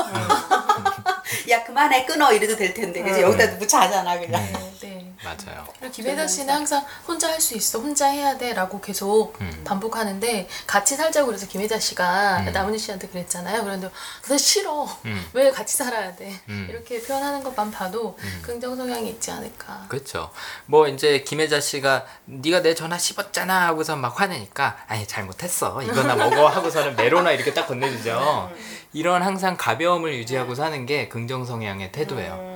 [1.50, 2.04] 야 그만해.
[2.04, 2.32] 끊어.
[2.32, 3.02] 이래도 될 텐데.
[3.02, 4.42] 그래서 여기다 두고 자잖아 그냥.
[4.42, 4.93] 네, 네.
[5.24, 9.62] 맞아요 김혜자 씨는 항상 혼자 할 수 있어, 혼자 해야 돼라고 계속 음.
[9.64, 12.52] 반복하는데 같이 살자고 그래서 김혜자 씨가 음.
[12.52, 13.62] 나문희 씨한테 그랬잖아요.
[13.62, 13.90] 그런데
[14.22, 14.84] 그래 싫어.
[15.04, 15.28] 음.
[15.34, 16.32] 왜 같이 살아야 돼?
[16.48, 16.66] 음.
[16.70, 19.84] 이렇게 표현하는 것만 봐도 긍정 성향이 있지 않을까.
[19.88, 20.30] 그렇죠.
[20.66, 26.48] 뭐 이제 김혜자 씨가 네가 내 전화 씹었잖아 하고서 막 화내니까 아니 잘못했어 이거나 먹어
[26.48, 28.50] 하고서는 메로나 이렇게 딱 건네주죠.
[28.94, 32.54] 이런 항상 가벼움을 유지하고 사는 게 긍정 성향의 태도예요.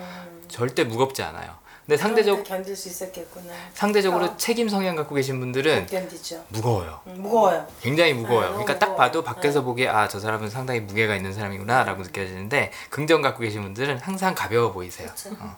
[0.48, 1.57] 절대 무겁지 않아요.
[1.88, 3.50] 근데 상대적 견딜 수 있었겠구나.
[3.72, 4.36] 상대적으로 어.
[4.36, 6.44] 책임 성향 갖고 계신 분들은 못 견디죠.
[6.48, 7.00] 무거워요.
[7.06, 7.66] 음, 무거워요.
[7.80, 8.48] 굉장히 무거워요.
[8.48, 8.96] 아, 그러니까 딱 무거워.
[8.98, 14.00] 봐도 밖에서 보기에 아 저 사람은 상당히 무게가 있는 사람이구나라고 느껴지는데 긍정 갖고 계신 분들은
[14.00, 15.08] 항상 가벼워 보이세요.
[15.40, 15.56] 어.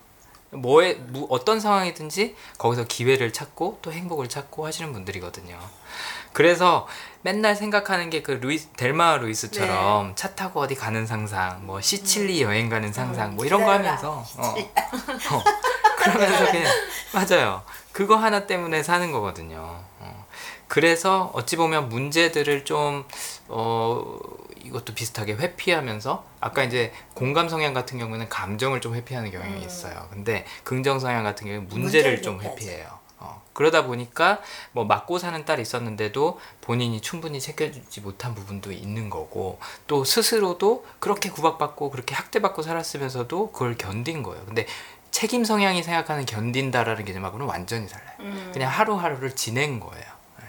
[0.53, 5.59] 뭐에 무, 어떤 상황이든지 거기서 기회를 찾고 또 행복을 찾고 하시는 분들이거든요.
[6.33, 6.87] 그래서
[7.23, 10.15] 맨날 생각하는 게 그 루이스 델마 루이스처럼 네.
[10.15, 13.97] 차 타고 어디 가는 상상, 뭐 시칠리 여행 가는 상상, 음, 뭐 이런 거 기다려라.
[13.97, 14.45] 하면서 어.
[15.37, 15.45] 어.
[16.03, 16.73] 그러면서 그냥
[17.13, 17.63] 맞아요.
[17.93, 19.83] 그거 하나 때문에 사는 거거든요.
[19.99, 20.27] 어.
[20.69, 23.05] 그래서 어찌 보면 문제들을 좀
[23.49, 24.19] 어,
[24.63, 30.07] 이것도 비슷하게 회피하면서 아까 이제 공감 성향 같은 경우는 감정을 좀 회피하는 경향이 있어요.
[30.11, 32.41] 근데 긍정 성향 같은 경우는 문제를 좀.
[32.41, 33.01] 회피해요.
[33.19, 34.41] 어, 그러다 보니까
[34.73, 41.31] 뭐 맞고 사는 딸이 있었는데도 본인이 충분히 챙겨주지 못한 부분도 있는 거고 또 스스로도 그렇게
[41.31, 44.43] 구박받고 그렇게 학대받고 살았으면서도 그걸 견딘 거예요.
[44.47, 44.67] 근데
[45.11, 48.17] 책임 성향이 생각하는 견딘다라는 개념하고는 완전히 달라요.
[48.21, 48.51] 음.
[48.53, 50.05] 그냥 하루하루를 지낸 거예요.
[50.39, 50.47] 네.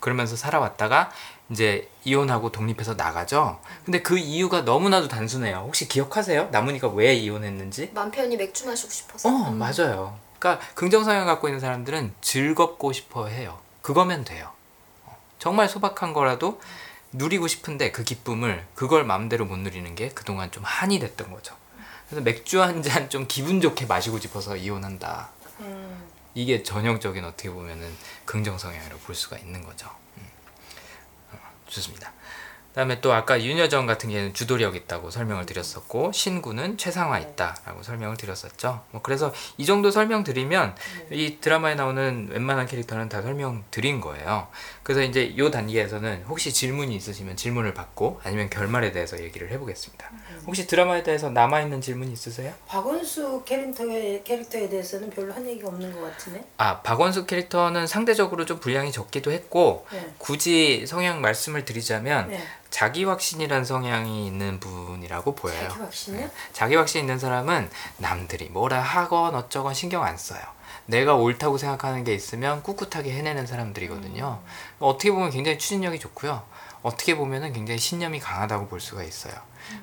[0.00, 1.10] 그러면서 살아왔다가
[1.50, 3.60] 이제 이혼하고 독립해서 나가죠.
[3.84, 5.64] 근데 그 이유가 너무나도 단순해요.
[5.66, 6.48] 혹시 기억하세요?
[6.50, 7.90] 나문이가 왜 이혼했는지?
[7.94, 9.28] 맘 편히 맥주 마시고 싶어서.
[9.28, 10.18] 어, 맞아요.
[10.38, 13.58] 그러니까 긍정 성향 갖고 있는 사람들은 즐겁고 싶어 해요.
[13.82, 14.50] 그거면 돼요.
[15.04, 16.60] 어, 정말 소박한 거라도
[17.12, 21.54] 누리고 싶은데 그 기쁨을 그걸 마음대로 못 누리는 게 그동안 좀 한이 됐던 거죠.
[22.08, 25.30] 그래서 맥주 한 잔 좀 기분 좋게 마시고 싶어서 이혼한다.
[25.60, 26.04] 음.
[26.34, 27.90] 이게 전형적인 어떻게 보면은
[28.24, 29.88] 긍정 성향이라고 볼 수가 있는 거죠.
[30.18, 30.22] 음.
[31.32, 31.38] 어,
[31.68, 32.12] 좋습니다.
[32.68, 38.84] 그다음에 또 아까 윤여정 같은 경우는 주도력 있다고 설명을 드렸었고 신구는 최상화 있다라고 설명을 드렸었죠.
[38.90, 40.76] 뭐 그래서 이 정도 설명 드리면
[41.10, 44.48] 이 드라마에 나오는 웬만한 캐릭터는 다 설명 드린 거예요.
[44.82, 50.10] 그래서 이제 이 단계에서는 혹시 질문이 있으시면 질문을 받고 아니면 결말에 대해서 얘기를 해보겠습니다.
[50.46, 52.54] 혹시 드라마에 대해서 남아 있는 질문 있으세요?
[52.66, 56.44] 박원수 캐릭터에 캐릭터에 대해서는 별로 한 얘기가 없는 것 같으네.
[56.58, 60.14] 아 박원수 캐릭터는 상대적으로 좀 분량이 적기도 했고 네.
[60.18, 62.40] 굳이 성향 말씀을 드리자면 네.
[62.70, 65.68] 자기 확신이란 성향이 있는 분이라고 보여요.
[65.68, 66.30] 자기 확신이요?
[66.52, 70.40] 자기 확신 있는 사람은 남들이 뭐라 하건 어쩌건 신경 안 써요.
[70.86, 74.40] 내가 옳다고 생각하는 게 있으면 꿋꿋하게 해내는 사람들이거든요.
[74.78, 76.42] 어떻게 보면 굉장히 추진력이 좋고요.
[76.86, 79.34] 어떻게 보면은 굉장히 신념이 강하다고 볼 수가 있어요.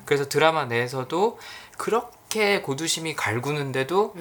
[0.06, 1.38] 그래서 드라마 내에서도
[1.76, 4.14] 그렇게 고두심이 갈구는데도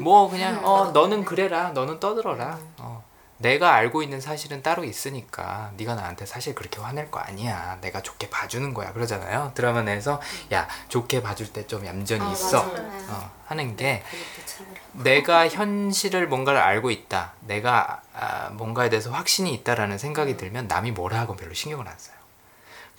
[0.00, 2.58] 뭐 그냥 어 너는 그래라 너는 떠들어라.
[2.78, 3.04] 어,
[3.36, 7.76] 내가 알고 있는 사실은 따로 있으니까 네가 나한테 사실 그렇게 화낼 거 아니야.
[7.82, 8.92] 내가 좋게 봐주는 거야.
[8.94, 9.52] 그러잖아요.
[9.54, 10.20] 드라마 내에서
[10.52, 12.60] 야 좋게 봐줄 때 좀 얌전히 있어.
[13.08, 14.02] 어, 하는 게
[14.46, 14.80] 참으라.
[15.04, 17.32] 내가 현실을 뭔가를 알고 있다.
[17.40, 22.19] 내가 아, 뭔가에 대해서 확신이 있다라는 생각이 들면 남이 뭐라 하건 별로 신경을 안 써요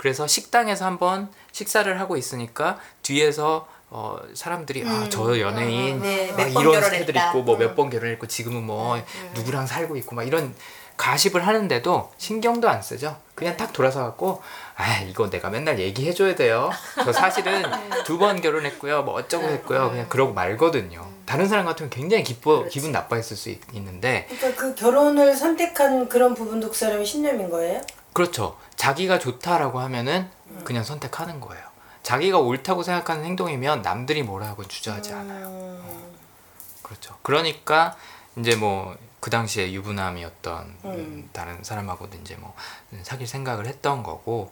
[0.02, 7.28] 그래서 식당에서 한번 식사를 하고 있으니까 뒤에서 어, 사람들이 아저 연예인 네, 막 이런 결혼했다.
[7.28, 8.99] 있고 뭐 몇 번 결혼했고 지금은 뭐
[9.36, 10.56] 누구랑 살고 있고 막 이런
[10.98, 13.15] 가십을 하는데도 신경도 안 쓰죠.
[13.36, 14.41] 그냥 딱 돌아서 갖고
[14.76, 16.72] 아 이거 내가 맨날 얘기해 줘야 돼요.
[17.03, 17.61] 저 사실은
[18.03, 19.03] 두 번 결혼했고요.
[19.03, 19.91] 뭐 어쩌고 했고요.
[19.91, 21.07] 그냥 그러고 말거든요.
[21.28, 26.34] 다른 사람 같으면 굉장히 기뻐 기분 나빠했을 수 있, 있는데 그러니까 그 결혼을 선택한 그런
[26.34, 27.82] 부분도 그 사람의 신념인 거예요?
[28.14, 28.57] 그렇죠.
[28.82, 30.30] 자기가 좋다라고 하면은
[30.64, 31.64] 그냥 선택하는 거예요.
[32.03, 35.48] 자기가 옳다고 생각하는 행동이면 남들이 뭐라 하고 주저하지 않아요.
[35.48, 36.18] 음.
[36.82, 37.16] 그렇죠.
[37.22, 37.95] 그러니까
[38.38, 41.30] 이제 뭐 그 당시에 유부남이었던 음, 음.
[41.32, 42.53] 다른 사람하고도 이제 뭐
[43.03, 44.52] 사귈 생각을 했던 거고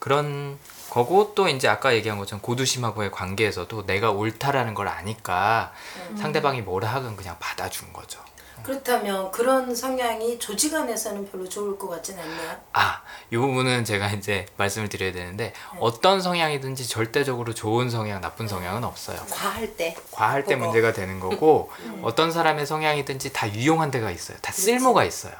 [0.00, 0.58] 그런
[0.90, 5.72] 거고 또 이제 아까 얘기한 것처럼 고두심하고의 관계에서도 내가 옳다라는 걸 아니까
[6.16, 8.20] 상대방이 뭐라 하건 그냥 받아준 거죠.
[8.62, 12.56] 그렇다면 그런 성향이 조직 안에서는 별로 좋을 것 같진 않네요.
[12.72, 15.78] 아, 이 부분은 제가 이제 말씀을 드려야 되는데 네.
[15.80, 19.18] 어떤 성향이든지 절대적으로 좋은 성향, 나쁜 성향은 없어요.
[19.30, 19.96] 과할 때.
[20.10, 20.66] 과할 때 그거.
[20.66, 21.70] 문제가 되는 거고
[22.02, 24.36] 어떤 사람의 성향이든지 다 유용한 데가 있어요.
[24.42, 25.32] 다 쓸모가 있어요.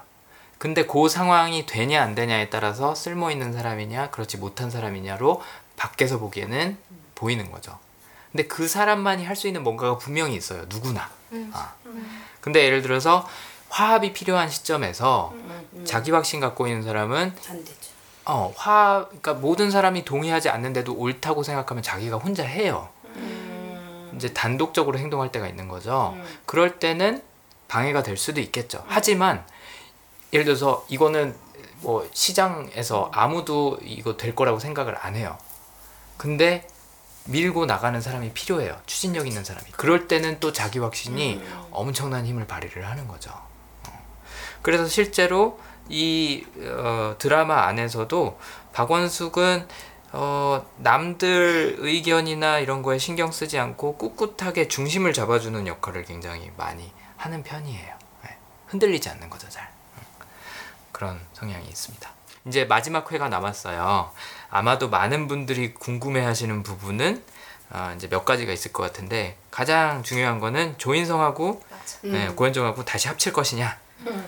[0.59, 5.41] 근데 그 상황이 되냐 안 되냐에 따라서 쓸모 있는 사람이냐 그렇지 못한 사람이냐로
[5.77, 6.77] 밖에서 보기에는
[7.15, 7.79] 보이는 거죠.
[8.33, 10.65] 근데 그 사람만이 할 수 있는 뭔가가 분명히 있어요.
[10.69, 11.09] 누구나.
[11.53, 11.75] 아.
[12.41, 13.29] 근데 예를 들어서
[13.69, 15.35] 화합이 필요한 시점에서
[15.85, 17.99] 자기 확신 갖고 있는 사람은 안 되죠.
[18.25, 22.89] 어, 화, 그러니까 모든 사람이 동의하지 않는데도 옳다고 생각하면 자기가 혼자 해요.
[23.17, 24.13] 음.
[24.15, 26.13] 이제 단독적으로 행동할 때가 있는 거죠.
[26.15, 26.25] 음.
[26.45, 27.23] 그럴 때는
[27.69, 28.85] 방해가 될 수도 있겠죠.
[28.87, 29.45] 하지만
[30.33, 31.35] 예를 들어서 이거는
[31.81, 35.39] 뭐 시장에서 아무도 이거 될 거라고 생각을 안 해요.
[36.19, 36.67] 근데
[37.29, 38.81] 밀고 나가는 사람이 필요해요.
[38.87, 39.71] 추진력 있는 사람이.
[39.73, 43.31] 그럴 때는 또 자기 확신이 엄청난 힘을 발휘를 하는 거죠.
[43.31, 44.07] 어.
[44.63, 48.39] 그래서 실제로 이 어, 드라마 안에서도
[48.73, 49.67] 박원숙은
[50.13, 57.43] 어, 남들 의견이나 이런 거에 신경 쓰지 않고 꿋꿋하게 중심을 잡아주는 역할을 굉장히 많이 하는
[57.43, 57.95] 편이에요.
[58.25, 58.37] 네.
[58.69, 59.71] 흔들리지 않는 거죠, 잘.
[59.99, 60.03] 음.
[60.93, 62.18] 그런 성향이 있습니다.
[62.49, 64.11] 이제 마지막 회가 남았어요.
[64.51, 67.23] 아마도 많은 분들이 궁금해 하시는 부분은
[67.71, 71.63] 어, 이제 몇 가지가 있을 것 같은데 가장 중요한 거는 조인성하고
[72.03, 73.79] 네, 고현정하고 다시 합칠 것이냐.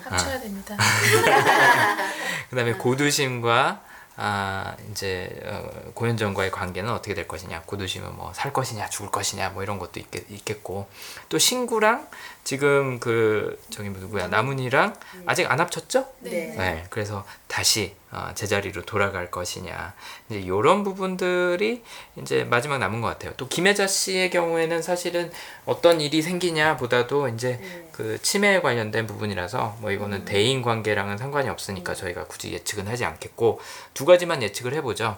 [0.03, 0.75] 합쳐야 됩니다.
[2.51, 3.81] 그다음에 고두심과
[4.17, 9.63] 아 이제 어, 고현정과의 관계는 어떻게 될 것이냐 고두심은 뭐 살 것이냐 죽을 것이냐 뭐
[9.63, 10.87] 이런 것도 있겠, 있겠고
[11.29, 12.07] 또 신구랑
[12.43, 14.95] 지금 그 저기 뭐 누구야 나문이랑
[15.25, 16.07] 아직 안 합쳤죠?
[16.19, 16.53] 네.
[16.57, 19.93] 네, 그래서 다시 어, 제자리로 돌아갈 것이냐
[20.29, 21.83] 이제 이런 부분들이
[22.17, 23.33] 이제 마지막 남은 것 같아요.
[23.37, 25.31] 또 김혜자 씨의 경우에는 사실은
[25.65, 32.25] 어떤 일이 생기냐보다도 이제 그 치매에 관련된 부분이라서 뭐 이거는 대인 관계랑은 상관이 없으니까 저희가
[32.25, 33.61] 굳이 예측은 하지 않겠고
[33.93, 35.17] 두 가지만 예측을 해보죠.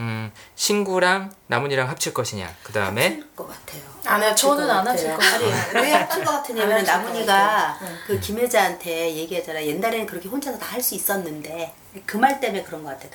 [0.00, 2.54] 음, 신구랑 나문이랑 합칠 것이냐.
[2.62, 3.82] 그 다음에 합칠 것 같아요.
[4.06, 5.40] 안 합칠 저는 것안 합칠 같아요.
[5.40, 5.82] 것 같아요.
[5.82, 7.34] 왜 합칠 것 같으냐면 안 합칠 것 나문이가
[7.78, 7.96] 같아요.
[8.06, 9.62] 그 김혜자한테 얘기하잖아.
[9.64, 11.74] 옛날에는 그렇게 혼자서 다 할 수 있었는데
[12.06, 13.08] 그 말 때문에 그런 것 같아.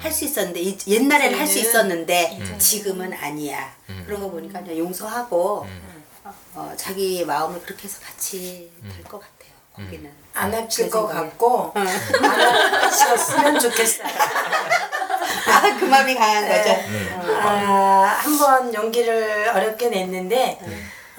[0.00, 3.74] 할 수 있었는데 이- 옛날에는 할 수 있었는데 지금은 아니야.
[4.06, 5.66] 그런 거 보니까 그냥 용서하고
[6.54, 9.37] 어, 자기 마음을 그렇게 해서 같이 될 것 같아요.
[9.78, 11.06] 거기는 안 합칠 제 것.
[11.06, 14.06] 같고 안 합쳤으면 좋겠어요.
[15.48, 16.70] 아 그 마음이 강한 거죠.
[17.42, 20.58] 아, 한번 용기를 어렵게 냈는데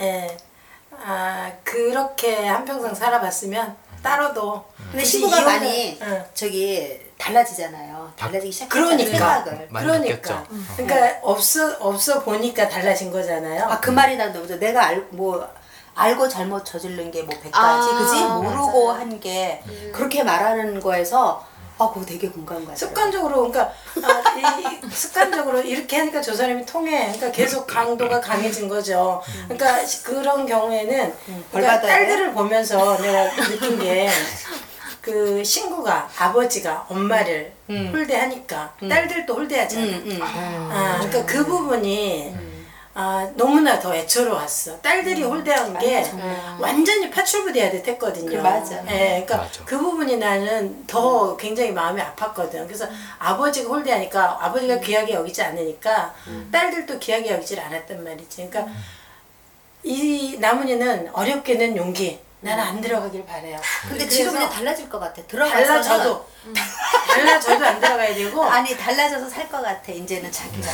[0.02, 0.38] 예,
[1.04, 6.26] 아, 그렇게 한평생 살아봤으면 따로도 근데 신부가 이혼을- 많이 응.
[6.34, 8.14] 저기 달라지잖아요.
[8.18, 9.10] 달라지기 시작했다는 그러니까.
[9.44, 9.68] 생각을.
[9.70, 10.48] 많이 그러니까 느꼈죠.
[10.78, 13.66] 그러니까 없어 없어 보니까 달라진 거잖아요.
[13.66, 14.58] 아 그 말이 난 너무 좋아.
[14.58, 15.48] 내가 알 뭐
[16.00, 19.00] 알고 잘못 저지른 게뭐 백가지 아, 그지 모르고 맞아요.
[19.02, 19.62] 한게
[19.94, 21.46] 그렇게 말하는 거에서
[21.78, 22.76] 아 그거 되게 공감 가요.
[22.76, 23.72] 습관적으로 그러니까
[24.04, 27.04] 아, 이, 습관적으로 이렇게 하니까 저 사람이 통해.
[27.14, 29.22] 그러니까 계속 강도가 강해진 거죠.
[29.48, 31.14] 그러니까 시- 그런 경우에는
[31.52, 39.82] 벌 그러니까 받아야 딸들을 보면서 내가 느낀 게그 친구가 아버지가 엄마를 홀대하니까 딸들도 홀대하잖아.
[39.82, 40.20] 음, 음.
[40.22, 42.36] 아, 그러니까 그 부분이
[42.96, 44.80] 아, 너무나 더 애처로웠어.
[44.82, 46.04] 딸들이 홀대한 게
[46.60, 48.30] 완전히 파출부돼야 됐거든요.
[48.30, 48.76] 그 맞아.
[48.90, 49.64] 예, 그러니까 맞아.
[49.66, 52.66] 그 부분이 나는 더 굉장히 마음이 아팠거든.
[52.68, 52.86] 그래서
[53.20, 56.14] 아버지가 홀대하니까 아버지가 귀하게 여기지 않으니까
[56.52, 58.50] 딸들도 귀하게 여기질 않았단 말이지.
[58.50, 58.74] 그러니까
[59.84, 62.20] 이 나문이는 어렵게 낸 용기.
[62.42, 63.60] 나는 안 들어가길 바래요.
[63.84, 65.22] 근데 그래서 지금 이제 달라질 것 같아.
[65.28, 66.26] 들어가서 달라져도
[67.08, 69.92] 달라져도 안 들어가야 되고 아니 달라져서 살 것 같아.
[69.92, 70.70] 이제는 자기가.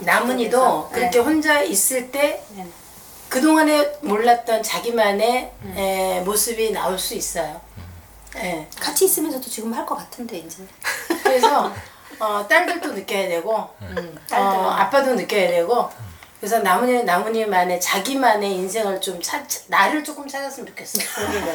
[0.00, 2.66] 나문이도 그래서, 그렇게 혼자 있을 때 네.
[3.28, 7.60] 그동안에 몰랐던 자기만의 에, 모습이 나올 수 있어요.
[8.36, 8.66] 예.
[8.80, 10.62] 같이 있으면서도 지금 할 것 같은데 이제.
[11.22, 11.72] 그래서
[12.18, 15.88] 어, 딸들도 느껴야 되고 음, 어, 아빠도 느껴야 되고
[16.44, 21.00] 그래서 나문이 나문이만의 자기만의 인생을 좀 찾, 나를 조금 찾았으면 좋겠어.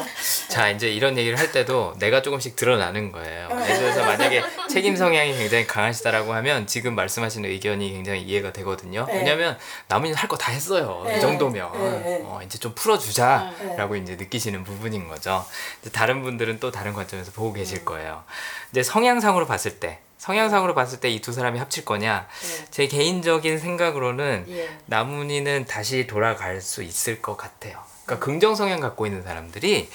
[0.50, 3.48] 자 이제 이런 얘기를 할 때도 내가 조금씩 드러나는 거예요.
[3.50, 9.06] 들어서 만약에 책임 성향이 굉장히 강하시다라고 하면 지금 말씀하시는 의견이 굉장히 이해가 되거든요.
[9.06, 9.18] 네.
[9.18, 9.56] 왜냐하면
[9.86, 11.04] 남은이 할거 다 했어요.
[11.06, 11.18] 네.
[11.18, 12.22] 이 정도면 네, 네.
[12.24, 15.46] 어, 이제 좀 풀어주자라고 이제 느끼시는 부분인 거죠.
[15.92, 18.24] 다른 분들은 또 다른 관점에서 보고 계실 거예요.
[18.72, 20.00] 이제 성향상으로 봤을 때.
[20.30, 22.28] 성향상으로 봤을 때 이 두 사람이 합칠 거냐?
[22.70, 24.68] 제 개인적인 생각으로는 예.
[24.86, 27.78] 나문이는 다시 돌아갈 수 있을 것 같아요.
[28.04, 29.88] 그러니까 긍정 성향 갖고 있는 사람들이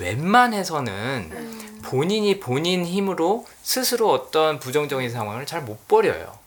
[0.00, 6.40] 웬만해서는 본인이 본인 힘으로 스스로 어떤 부정적인 상황을 잘 못 버려요.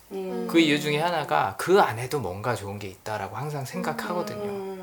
[0.50, 4.78] 그 이유 중에 하나가 그 안에도 뭔가 좋은 게 있다라고 항상 생각하거든요.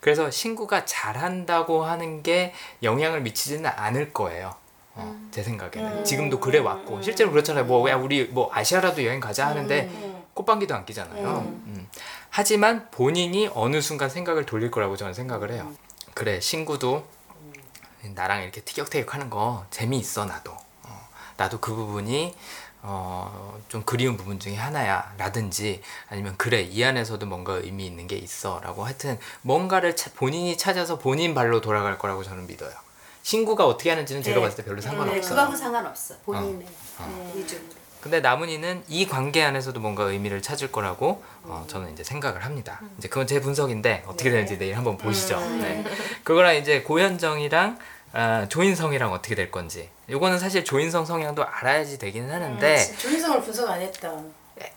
[0.00, 2.52] 그래서 신구가 잘한다고 하는 게
[2.82, 4.54] 영향을 미치지는 않을 거예요.
[4.94, 7.64] 어, 제 생각에는 지금도 그래 왔고 실제로 그렇잖아요.
[7.64, 9.88] 뭐야 우리 뭐 아시아라도 여행 가자 하는데
[10.34, 11.38] 꽃방귀도 안 끼잖아요.
[11.66, 11.88] 음.
[12.30, 15.72] 하지만 본인이 어느 순간 생각을 돌릴 거라고 저는 생각을 해요.
[16.14, 17.06] 그래 신구도
[18.14, 20.52] 나랑 이렇게 티격태격하는 거 재미있어 나도.
[20.52, 22.34] 어, 나도 그 부분이
[22.84, 28.16] 어, 좀 그리운 부분 중에 하나야 라든지 아니면 그래 이 안에서도 뭔가 의미 있는 게
[28.16, 32.72] 있어 라고 하여튼 뭔가를 차- 본인이 찾아서 본인 발로 돌아갈 거라고 저는 믿어요
[33.22, 34.42] 신구가 어떻게 하는지는 제가 네.
[34.42, 36.14] 봤을 때 별로 네, 상관없어요 그거하고 상관없어.
[36.24, 37.82] 본인의 네, 의중으로.
[38.00, 42.80] 근데 나문이는 이 관계 안에서도 뭔가 의미를 찾을 거라고 어, 저는 이제 생각을 합니다.
[42.98, 45.38] 이제 그건 제 분석인데 어떻게 되는지 내일 한번 보시죠.
[45.60, 45.84] 네.
[46.24, 47.78] 그거랑 이제 고현정이랑
[48.14, 49.88] 아, 조인성이랑 어떻게 될 건지.
[50.10, 54.12] 요거는 사실 조인성 성향도 알아야지 되기는 하는데 조인성을 분석 안 했다.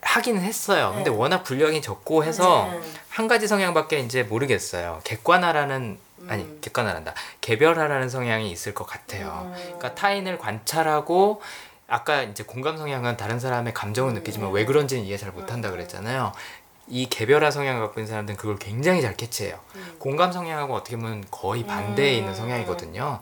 [0.01, 0.91] 하기는 했어요.
[0.95, 1.15] 근데 네.
[1.15, 2.79] 워낙 분량이 적고 해서 네.
[3.09, 5.01] 한 가지 성향밖에 이제 모르겠어요.
[5.03, 5.97] 객관화라는
[6.27, 7.13] 아니 객관화란다.
[7.41, 9.51] 개별화라는 성향이 있을 것 같아요.
[9.55, 11.41] 그러니까 타인을 관찰하고
[11.87, 16.31] 아까 이제 공감 성향은 다른 사람의 감정을 느끼지만 왜 그런지는 이해 잘 못한다 그랬잖아요.
[16.87, 19.59] 이 개별화 성향을 갖고 있는 사람들은 그걸 굉장히 잘 캐치해요.
[19.97, 23.21] 공감 성향하고 어떻게 보면 거의 반대에 있는 성향이거든요.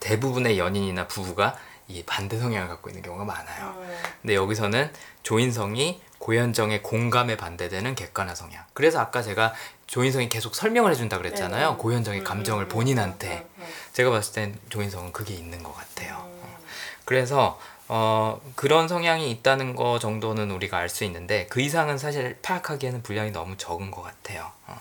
[0.00, 1.56] 대부분의 연인이나 부부가
[1.88, 3.74] 이 반대 성향을 갖고 있는 경우가 많아요.
[4.22, 8.64] 근데 여기서는 조인성이 고현정의 공감에 반대되는 객관화 성향.
[8.74, 9.54] 그래서 아까 제가
[9.86, 11.78] 조인성이 계속 설명을 해준다 그랬잖아요.
[11.78, 13.46] 고현정의 감정을 본인한테.
[13.92, 16.16] 제가 봤을 땐 조인성은 그게 있는 것 같아요.
[16.18, 16.58] 어.
[17.04, 23.02] 그래서 어, 그런 성향이 있다는 거 정도는 우리가 알 수 있는데 그 이상은 사실 파악하기에는
[23.02, 24.52] 분량이 너무 적은 것 같아요.
[24.68, 24.78] 어.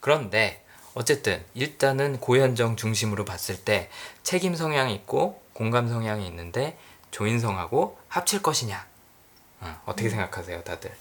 [0.00, 0.62] 그런데
[0.94, 3.88] 어쨌든 일단은 고현정 중심으로 봤을 때
[4.22, 6.76] 책임 성향이 있고 공감 성향이 있는데
[7.12, 8.84] 조인성하고 합칠 것이냐
[9.60, 10.92] 어, 어떻게 생각하세요 다들?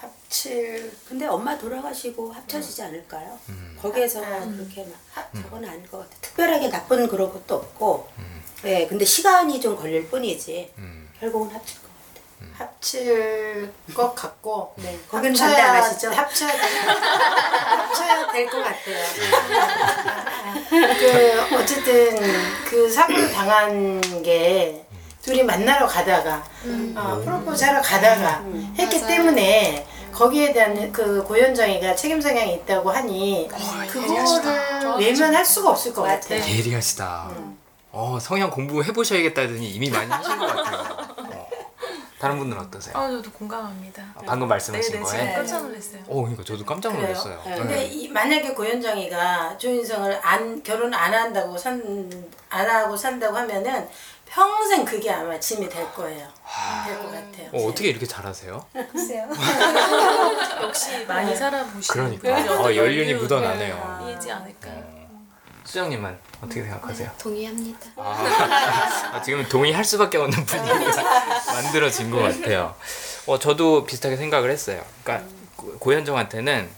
[0.00, 3.38] 합칠 근데 엄마 돌아가시고 합쳐지지 않을까요?
[3.80, 6.10] 거기에서 그렇게 막 합, 저건 아닐 것 같아.
[6.20, 8.08] 특별하게 나쁜 그런 것도 없고.
[8.64, 10.72] 예, 근데 시간이 좀 걸릴 뿐이지.
[10.78, 11.08] 음.
[11.20, 12.64] 결국은 합칠 것 같아.
[12.64, 16.10] 합칠 것 같고 네, 거기는 반대 안 하시죠?
[16.10, 19.06] 합쳐야 될, 합쳐야 될 것 같아요.
[20.98, 22.16] 그 어쨌든
[22.68, 24.85] 그 사고를 당한 게
[25.26, 26.44] 둘이 만나러 가다가
[26.94, 28.44] 어, 프로포즈하러 가다가
[28.78, 33.48] 했기 때문에 거기에 대한 그 고현정이가 책임 성향이 있다고 하니
[33.90, 36.40] 그거를 외면할 수가 없을 것 같아요.
[36.40, 37.30] 예리하시다.
[37.90, 40.96] 어 성향 공부해 보셔야겠다 하더니 이미 많이 하신 것 같아요.
[41.18, 41.48] 어.
[42.20, 42.96] 다른 분들은 어떠세요?
[42.96, 44.02] 아, 저도 공감합니다.
[44.24, 45.18] 방금 말씀하신 네네, 거에?
[45.18, 46.00] 지금 깜짝 놀랐어요.
[46.06, 47.06] 어, 그러니까 저도 깜짝 그래요?
[47.08, 47.42] 놀랐어요.
[47.44, 47.54] 네.
[47.56, 47.84] 근데 네.
[47.86, 51.82] 이, 만약에 고현정이가 조인성을 안 결혼 안 한다고 산
[52.48, 53.88] 안 하고 산다고 하면은
[54.26, 56.26] 평생 그게 아마 짐이 될 거예요.
[56.84, 57.48] 될 것 같아요.
[57.52, 58.66] 어, 어떻게 이렇게 잘하세요?
[58.92, 59.28] 글쎄요.
[60.62, 62.34] 역시 많이 살아보신 그러니까.
[62.34, 64.02] 분들이 어, 연륜이 연륜, 묻어나네요.
[64.04, 64.96] 네, 이지 않을까요?
[65.64, 67.10] 수정님은 어떻게 생각하세요?
[67.18, 67.80] 동의합니다.
[67.96, 71.02] 아, 지금 동의할 수밖에 없는 분위기가
[71.52, 72.74] 만들어진 것 같아요.
[73.26, 74.84] 어, 저도 비슷하게 생각을 했어요.
[75.02, 76.68] 그러니까 고- 고현정한테는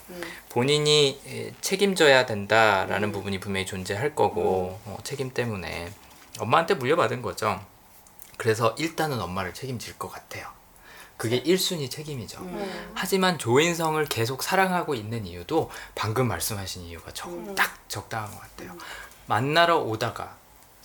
[0.51, 5.91] 본인이 에, 책임져야 된다라는 부분이 분명히 존재할 거고 어, 책임 때문에
[6.39, 7.61] 엄마한테 물려받은 거죠.
[8.37, 10.49] 그래서 일단은 엄마를 책임질 것 같아요.
[11.17, 12.41] 그게 1순위 책임이죠.
[12.95, 18.77] 하지만 조인성을 계속 사랑하고 있는 이유도 방금 말씀하신 이유가 적, 딱 적당한 것 같아요.
[19.27, 20.38] 만나러 오다가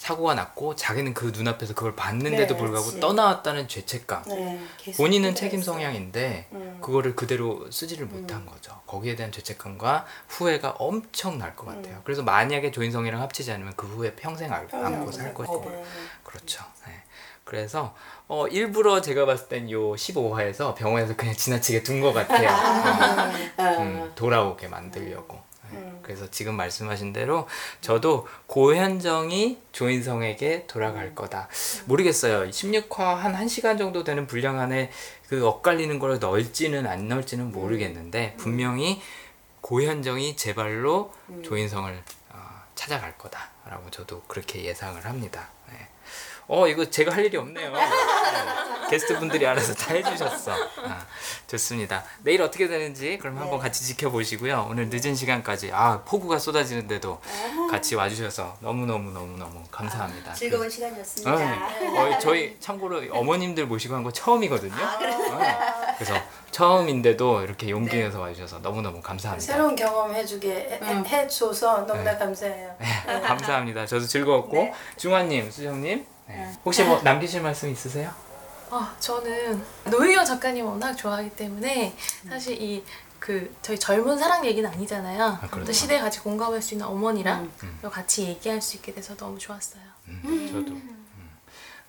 [0.04, 3.00] 사고가 났고 자기는 그 눈앞에서 그걸 봤는데도 네, 불구하고 그치.
[3.00, 4.24] 떠나왔다는 죄책감.
[4.28, 4.60] 네,
[4.98, 5.34] 본인은.
[5.34, 6.78] 책임 성향인데 음.
[6.82, 8.82] 그거를 그대로 쓰지를 못한 거죠.
[8.86, 12.02] 거기에 대한 죄책감과 후회가 엄청 날 것 같아요.
[12.04, 15.70] 그래서 만약에 조인성이랑 합치지 않으면 그 후회 평생 알- 안고 살 거고.
[15.70, 15.82] 네.
[16.26, 16.66] 그렇죠.
[16.86, 16.92] 네.
[17.46, 17.96] 그래서
[18.28, 22.50] 어, 일부러 제가 봤을 땐 요 15화에서 병원에서 그냥 지나치게 둔 것 같아요.
[23.80, 25.40] 음, 돌아오게 만들려고.
[26.04, 26.08] 네.
[26.08, 27.48] 그래서 지금 말씀하신 대로
[27.82, 31.48] 저도 고현정이 조인성에게 돌아갈 거다.
[31.86, 32.50] 모르겠어요.
[32.50, 34.92] 16화 한 1시간 정도 되는 분량 안에
[35.28, 39.02] 그 엇갈리는 걸 넣을지는 안 넣을지는 모르겠는데 분명히
[39.62, 41.14] 고현정이 제 발로
[41.44, 45.50] 조인성을 어, 찾아갈 거다라고 저도 그렇게 예상을 합니다.
[45.70, 45.88] 네.
[46.48, 47.72] 어 이거 제가 할 일이 없네요.
[47.74, 47.80] 네.
[48.90, 50.52] 게스트 분들이 알아서 다 해주셨어.
[50.52, 51.06] 아,
[51.48, 52.04] 좋습니다.
[52.22, 54.68] 내일 어떻게 되는지 그럼 한번 같이 지켜보시고요.
[54.70, 57.20] 오늘 늦은 시간까지 아 폭우가 쏟아지는데도
[57.72, 60.34] 같이 와주셔서 너무 너무 너무 너무 감사합니다.
[60.34, 61.36] 즐거운 그- 시간이었습니다.
[61.80, 61.98] 네.
[61.98, 64.76] 어, 저희 참고로 어머님들 모시고 한 거 처음이거든요.
[64.76, 65.58] 네.
[65.98, 66.14] 그래서
[66.52, 69.54] 처음인데도 이렇게 용기 내서 와주셔서 너무너무 감사합니다.
[69.54, 72.76] 새로운 경험 해주게 해- 해줘서 너무나 감사해요.
[72.80, 73.86] 네, 감사합니다.
[73.86, 76.52] 저도 즐거웠고 중환님, 수정님 네.
[76.66, 78.12] 혹시 뭐 남기실 말씀 있으세요?
[78.70, 81.96] 아, 저는 노희경 작가님 워낙 좋아하기 때문에
[82.28, 82.84] 사실 이
[83.24, 85.38] 그 저희 젊은 사랑 얘기는 아니잖아요.
[85.50, 85.64] 그렇죠.
[85.68, 87.50] 또 시대에 같이 공감할 수 있는 어머니랑
[87.90, 89.82] 같이 얘기할 수 있게 돼서 너무 좋았어요.
[90.10, 90.74] 음, 저도.
[90.76, 91.06] 음.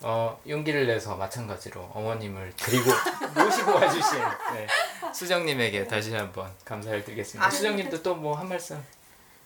[0.03, 2.89] 어, 용기를 내서 마찬가지로 어머님을 데리고
[3.35, 4.21] 모시고 와주신
[4.55, 4.67] 네,
[5.13, 7.51] 수정님에게 다시 한번 감사를 드리겠습니다.
[7.51, 8.81] 수정님도 또 뭐 한 말씀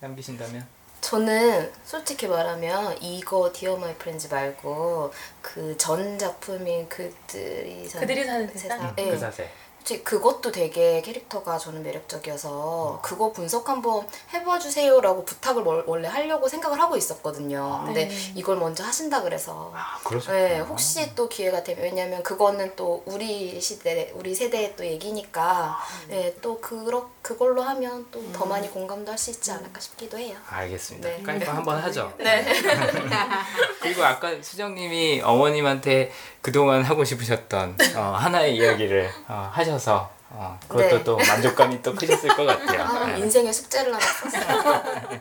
[0.00, 0.66] 남기신다면?
[1.00, 5.12] 저는 솔직히 말하면 이거 디어 마이 프렌즈 말고
[5.42, 8.94] 그 전 작품인 그들이 사는 그들이 사는 세상?
[8.96, 9.10] 네.
[9.10, 9.48] 그사세.
[9.88, 16.46] 제 그것도 되게 캐릭터가 저는 매력적이어서 그거 분석 한번 해봐 주세요라고 부탁을 월- 원래 하려고
[16.46, 17.84] 생각을 하고 있었거든요.
[17.86, 20.38] 근데 이걸 먼저 하신다 그래서 아, 그러셨구나.
[20.38, 25.78] 네, 혹시 또 기회가 되면 왜냐면 그거는 또 우리 시대 우리 세대의 또 얘기니까
[26.08, 30.36] 네, 또 그러, 그걸로 하면 또 더 많이 공감도 할 수 있지 않을까 싶기도 해요.
[30.50, 31.08] 알겠습니다.
[31.08, 31.20] 네.
[31.22, 32.12] 그러니까 한번 하죠.
[32.20, 32.44] 네.
[33.80, 36.12] 그리고 아까 수정님이 어머님한테
[36.42, 41.04] 그동안 하고 싶으셨던 어, 하나의 이야기를 어, 하셔서 さ 어, 그것도 네.
[41.04, 42.82] 또 만족감이 또 크셨을 것 같아요.
[42.82, 43.18] 아, 네.
[43.18, 44.82] 인생의 숙제를 하나 썼어요.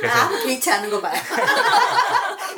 [0.00, 1.20] 그래서 아무 개의치 않은 거 봐요.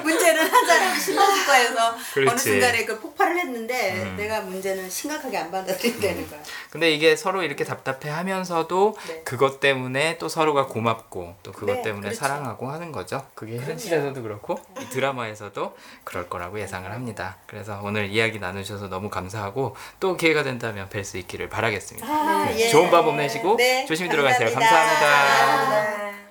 [0.02, 2.50] 문제는 하자라고 심화국가에서 어느 그렇지.
[2.50, 4.16] 순간에 그 폭발을 했는데 음.
[4.16, 6.40] 내가 문제는 심각하게 안 받아들인다는 거야.
[6.70, 9.22] 근데 이게 서로 이렇게 답답해 하면서도 네.
[9.24, 12.20] 그것 때문에 또 서로가 고맙고 또 그것 네, 때문에 그렇죠.
[12.20, 13.26] 사랑하고 하는 거죠.
[13.34, 17.38] 그게 현실에서도 그렇고 이 드라마에서도 그럴 거라고 예상을 합니다.
[17.48, 21.87] 그래서 오늘 이야기 나누셔서 너무 감사하고 또 기회가 된다면 뵐 수 있기를 바라겠습니다.
[22.02, 22.68] 아, 예.
[22.68, 24.50] 좋은 밤 보내시고 네, 조심히 들어가세요.
[24.52, 25.06] 감사합니다.
[25.06, 25.56] 감사합니다.
[25.56, 26.27] 감사합니다.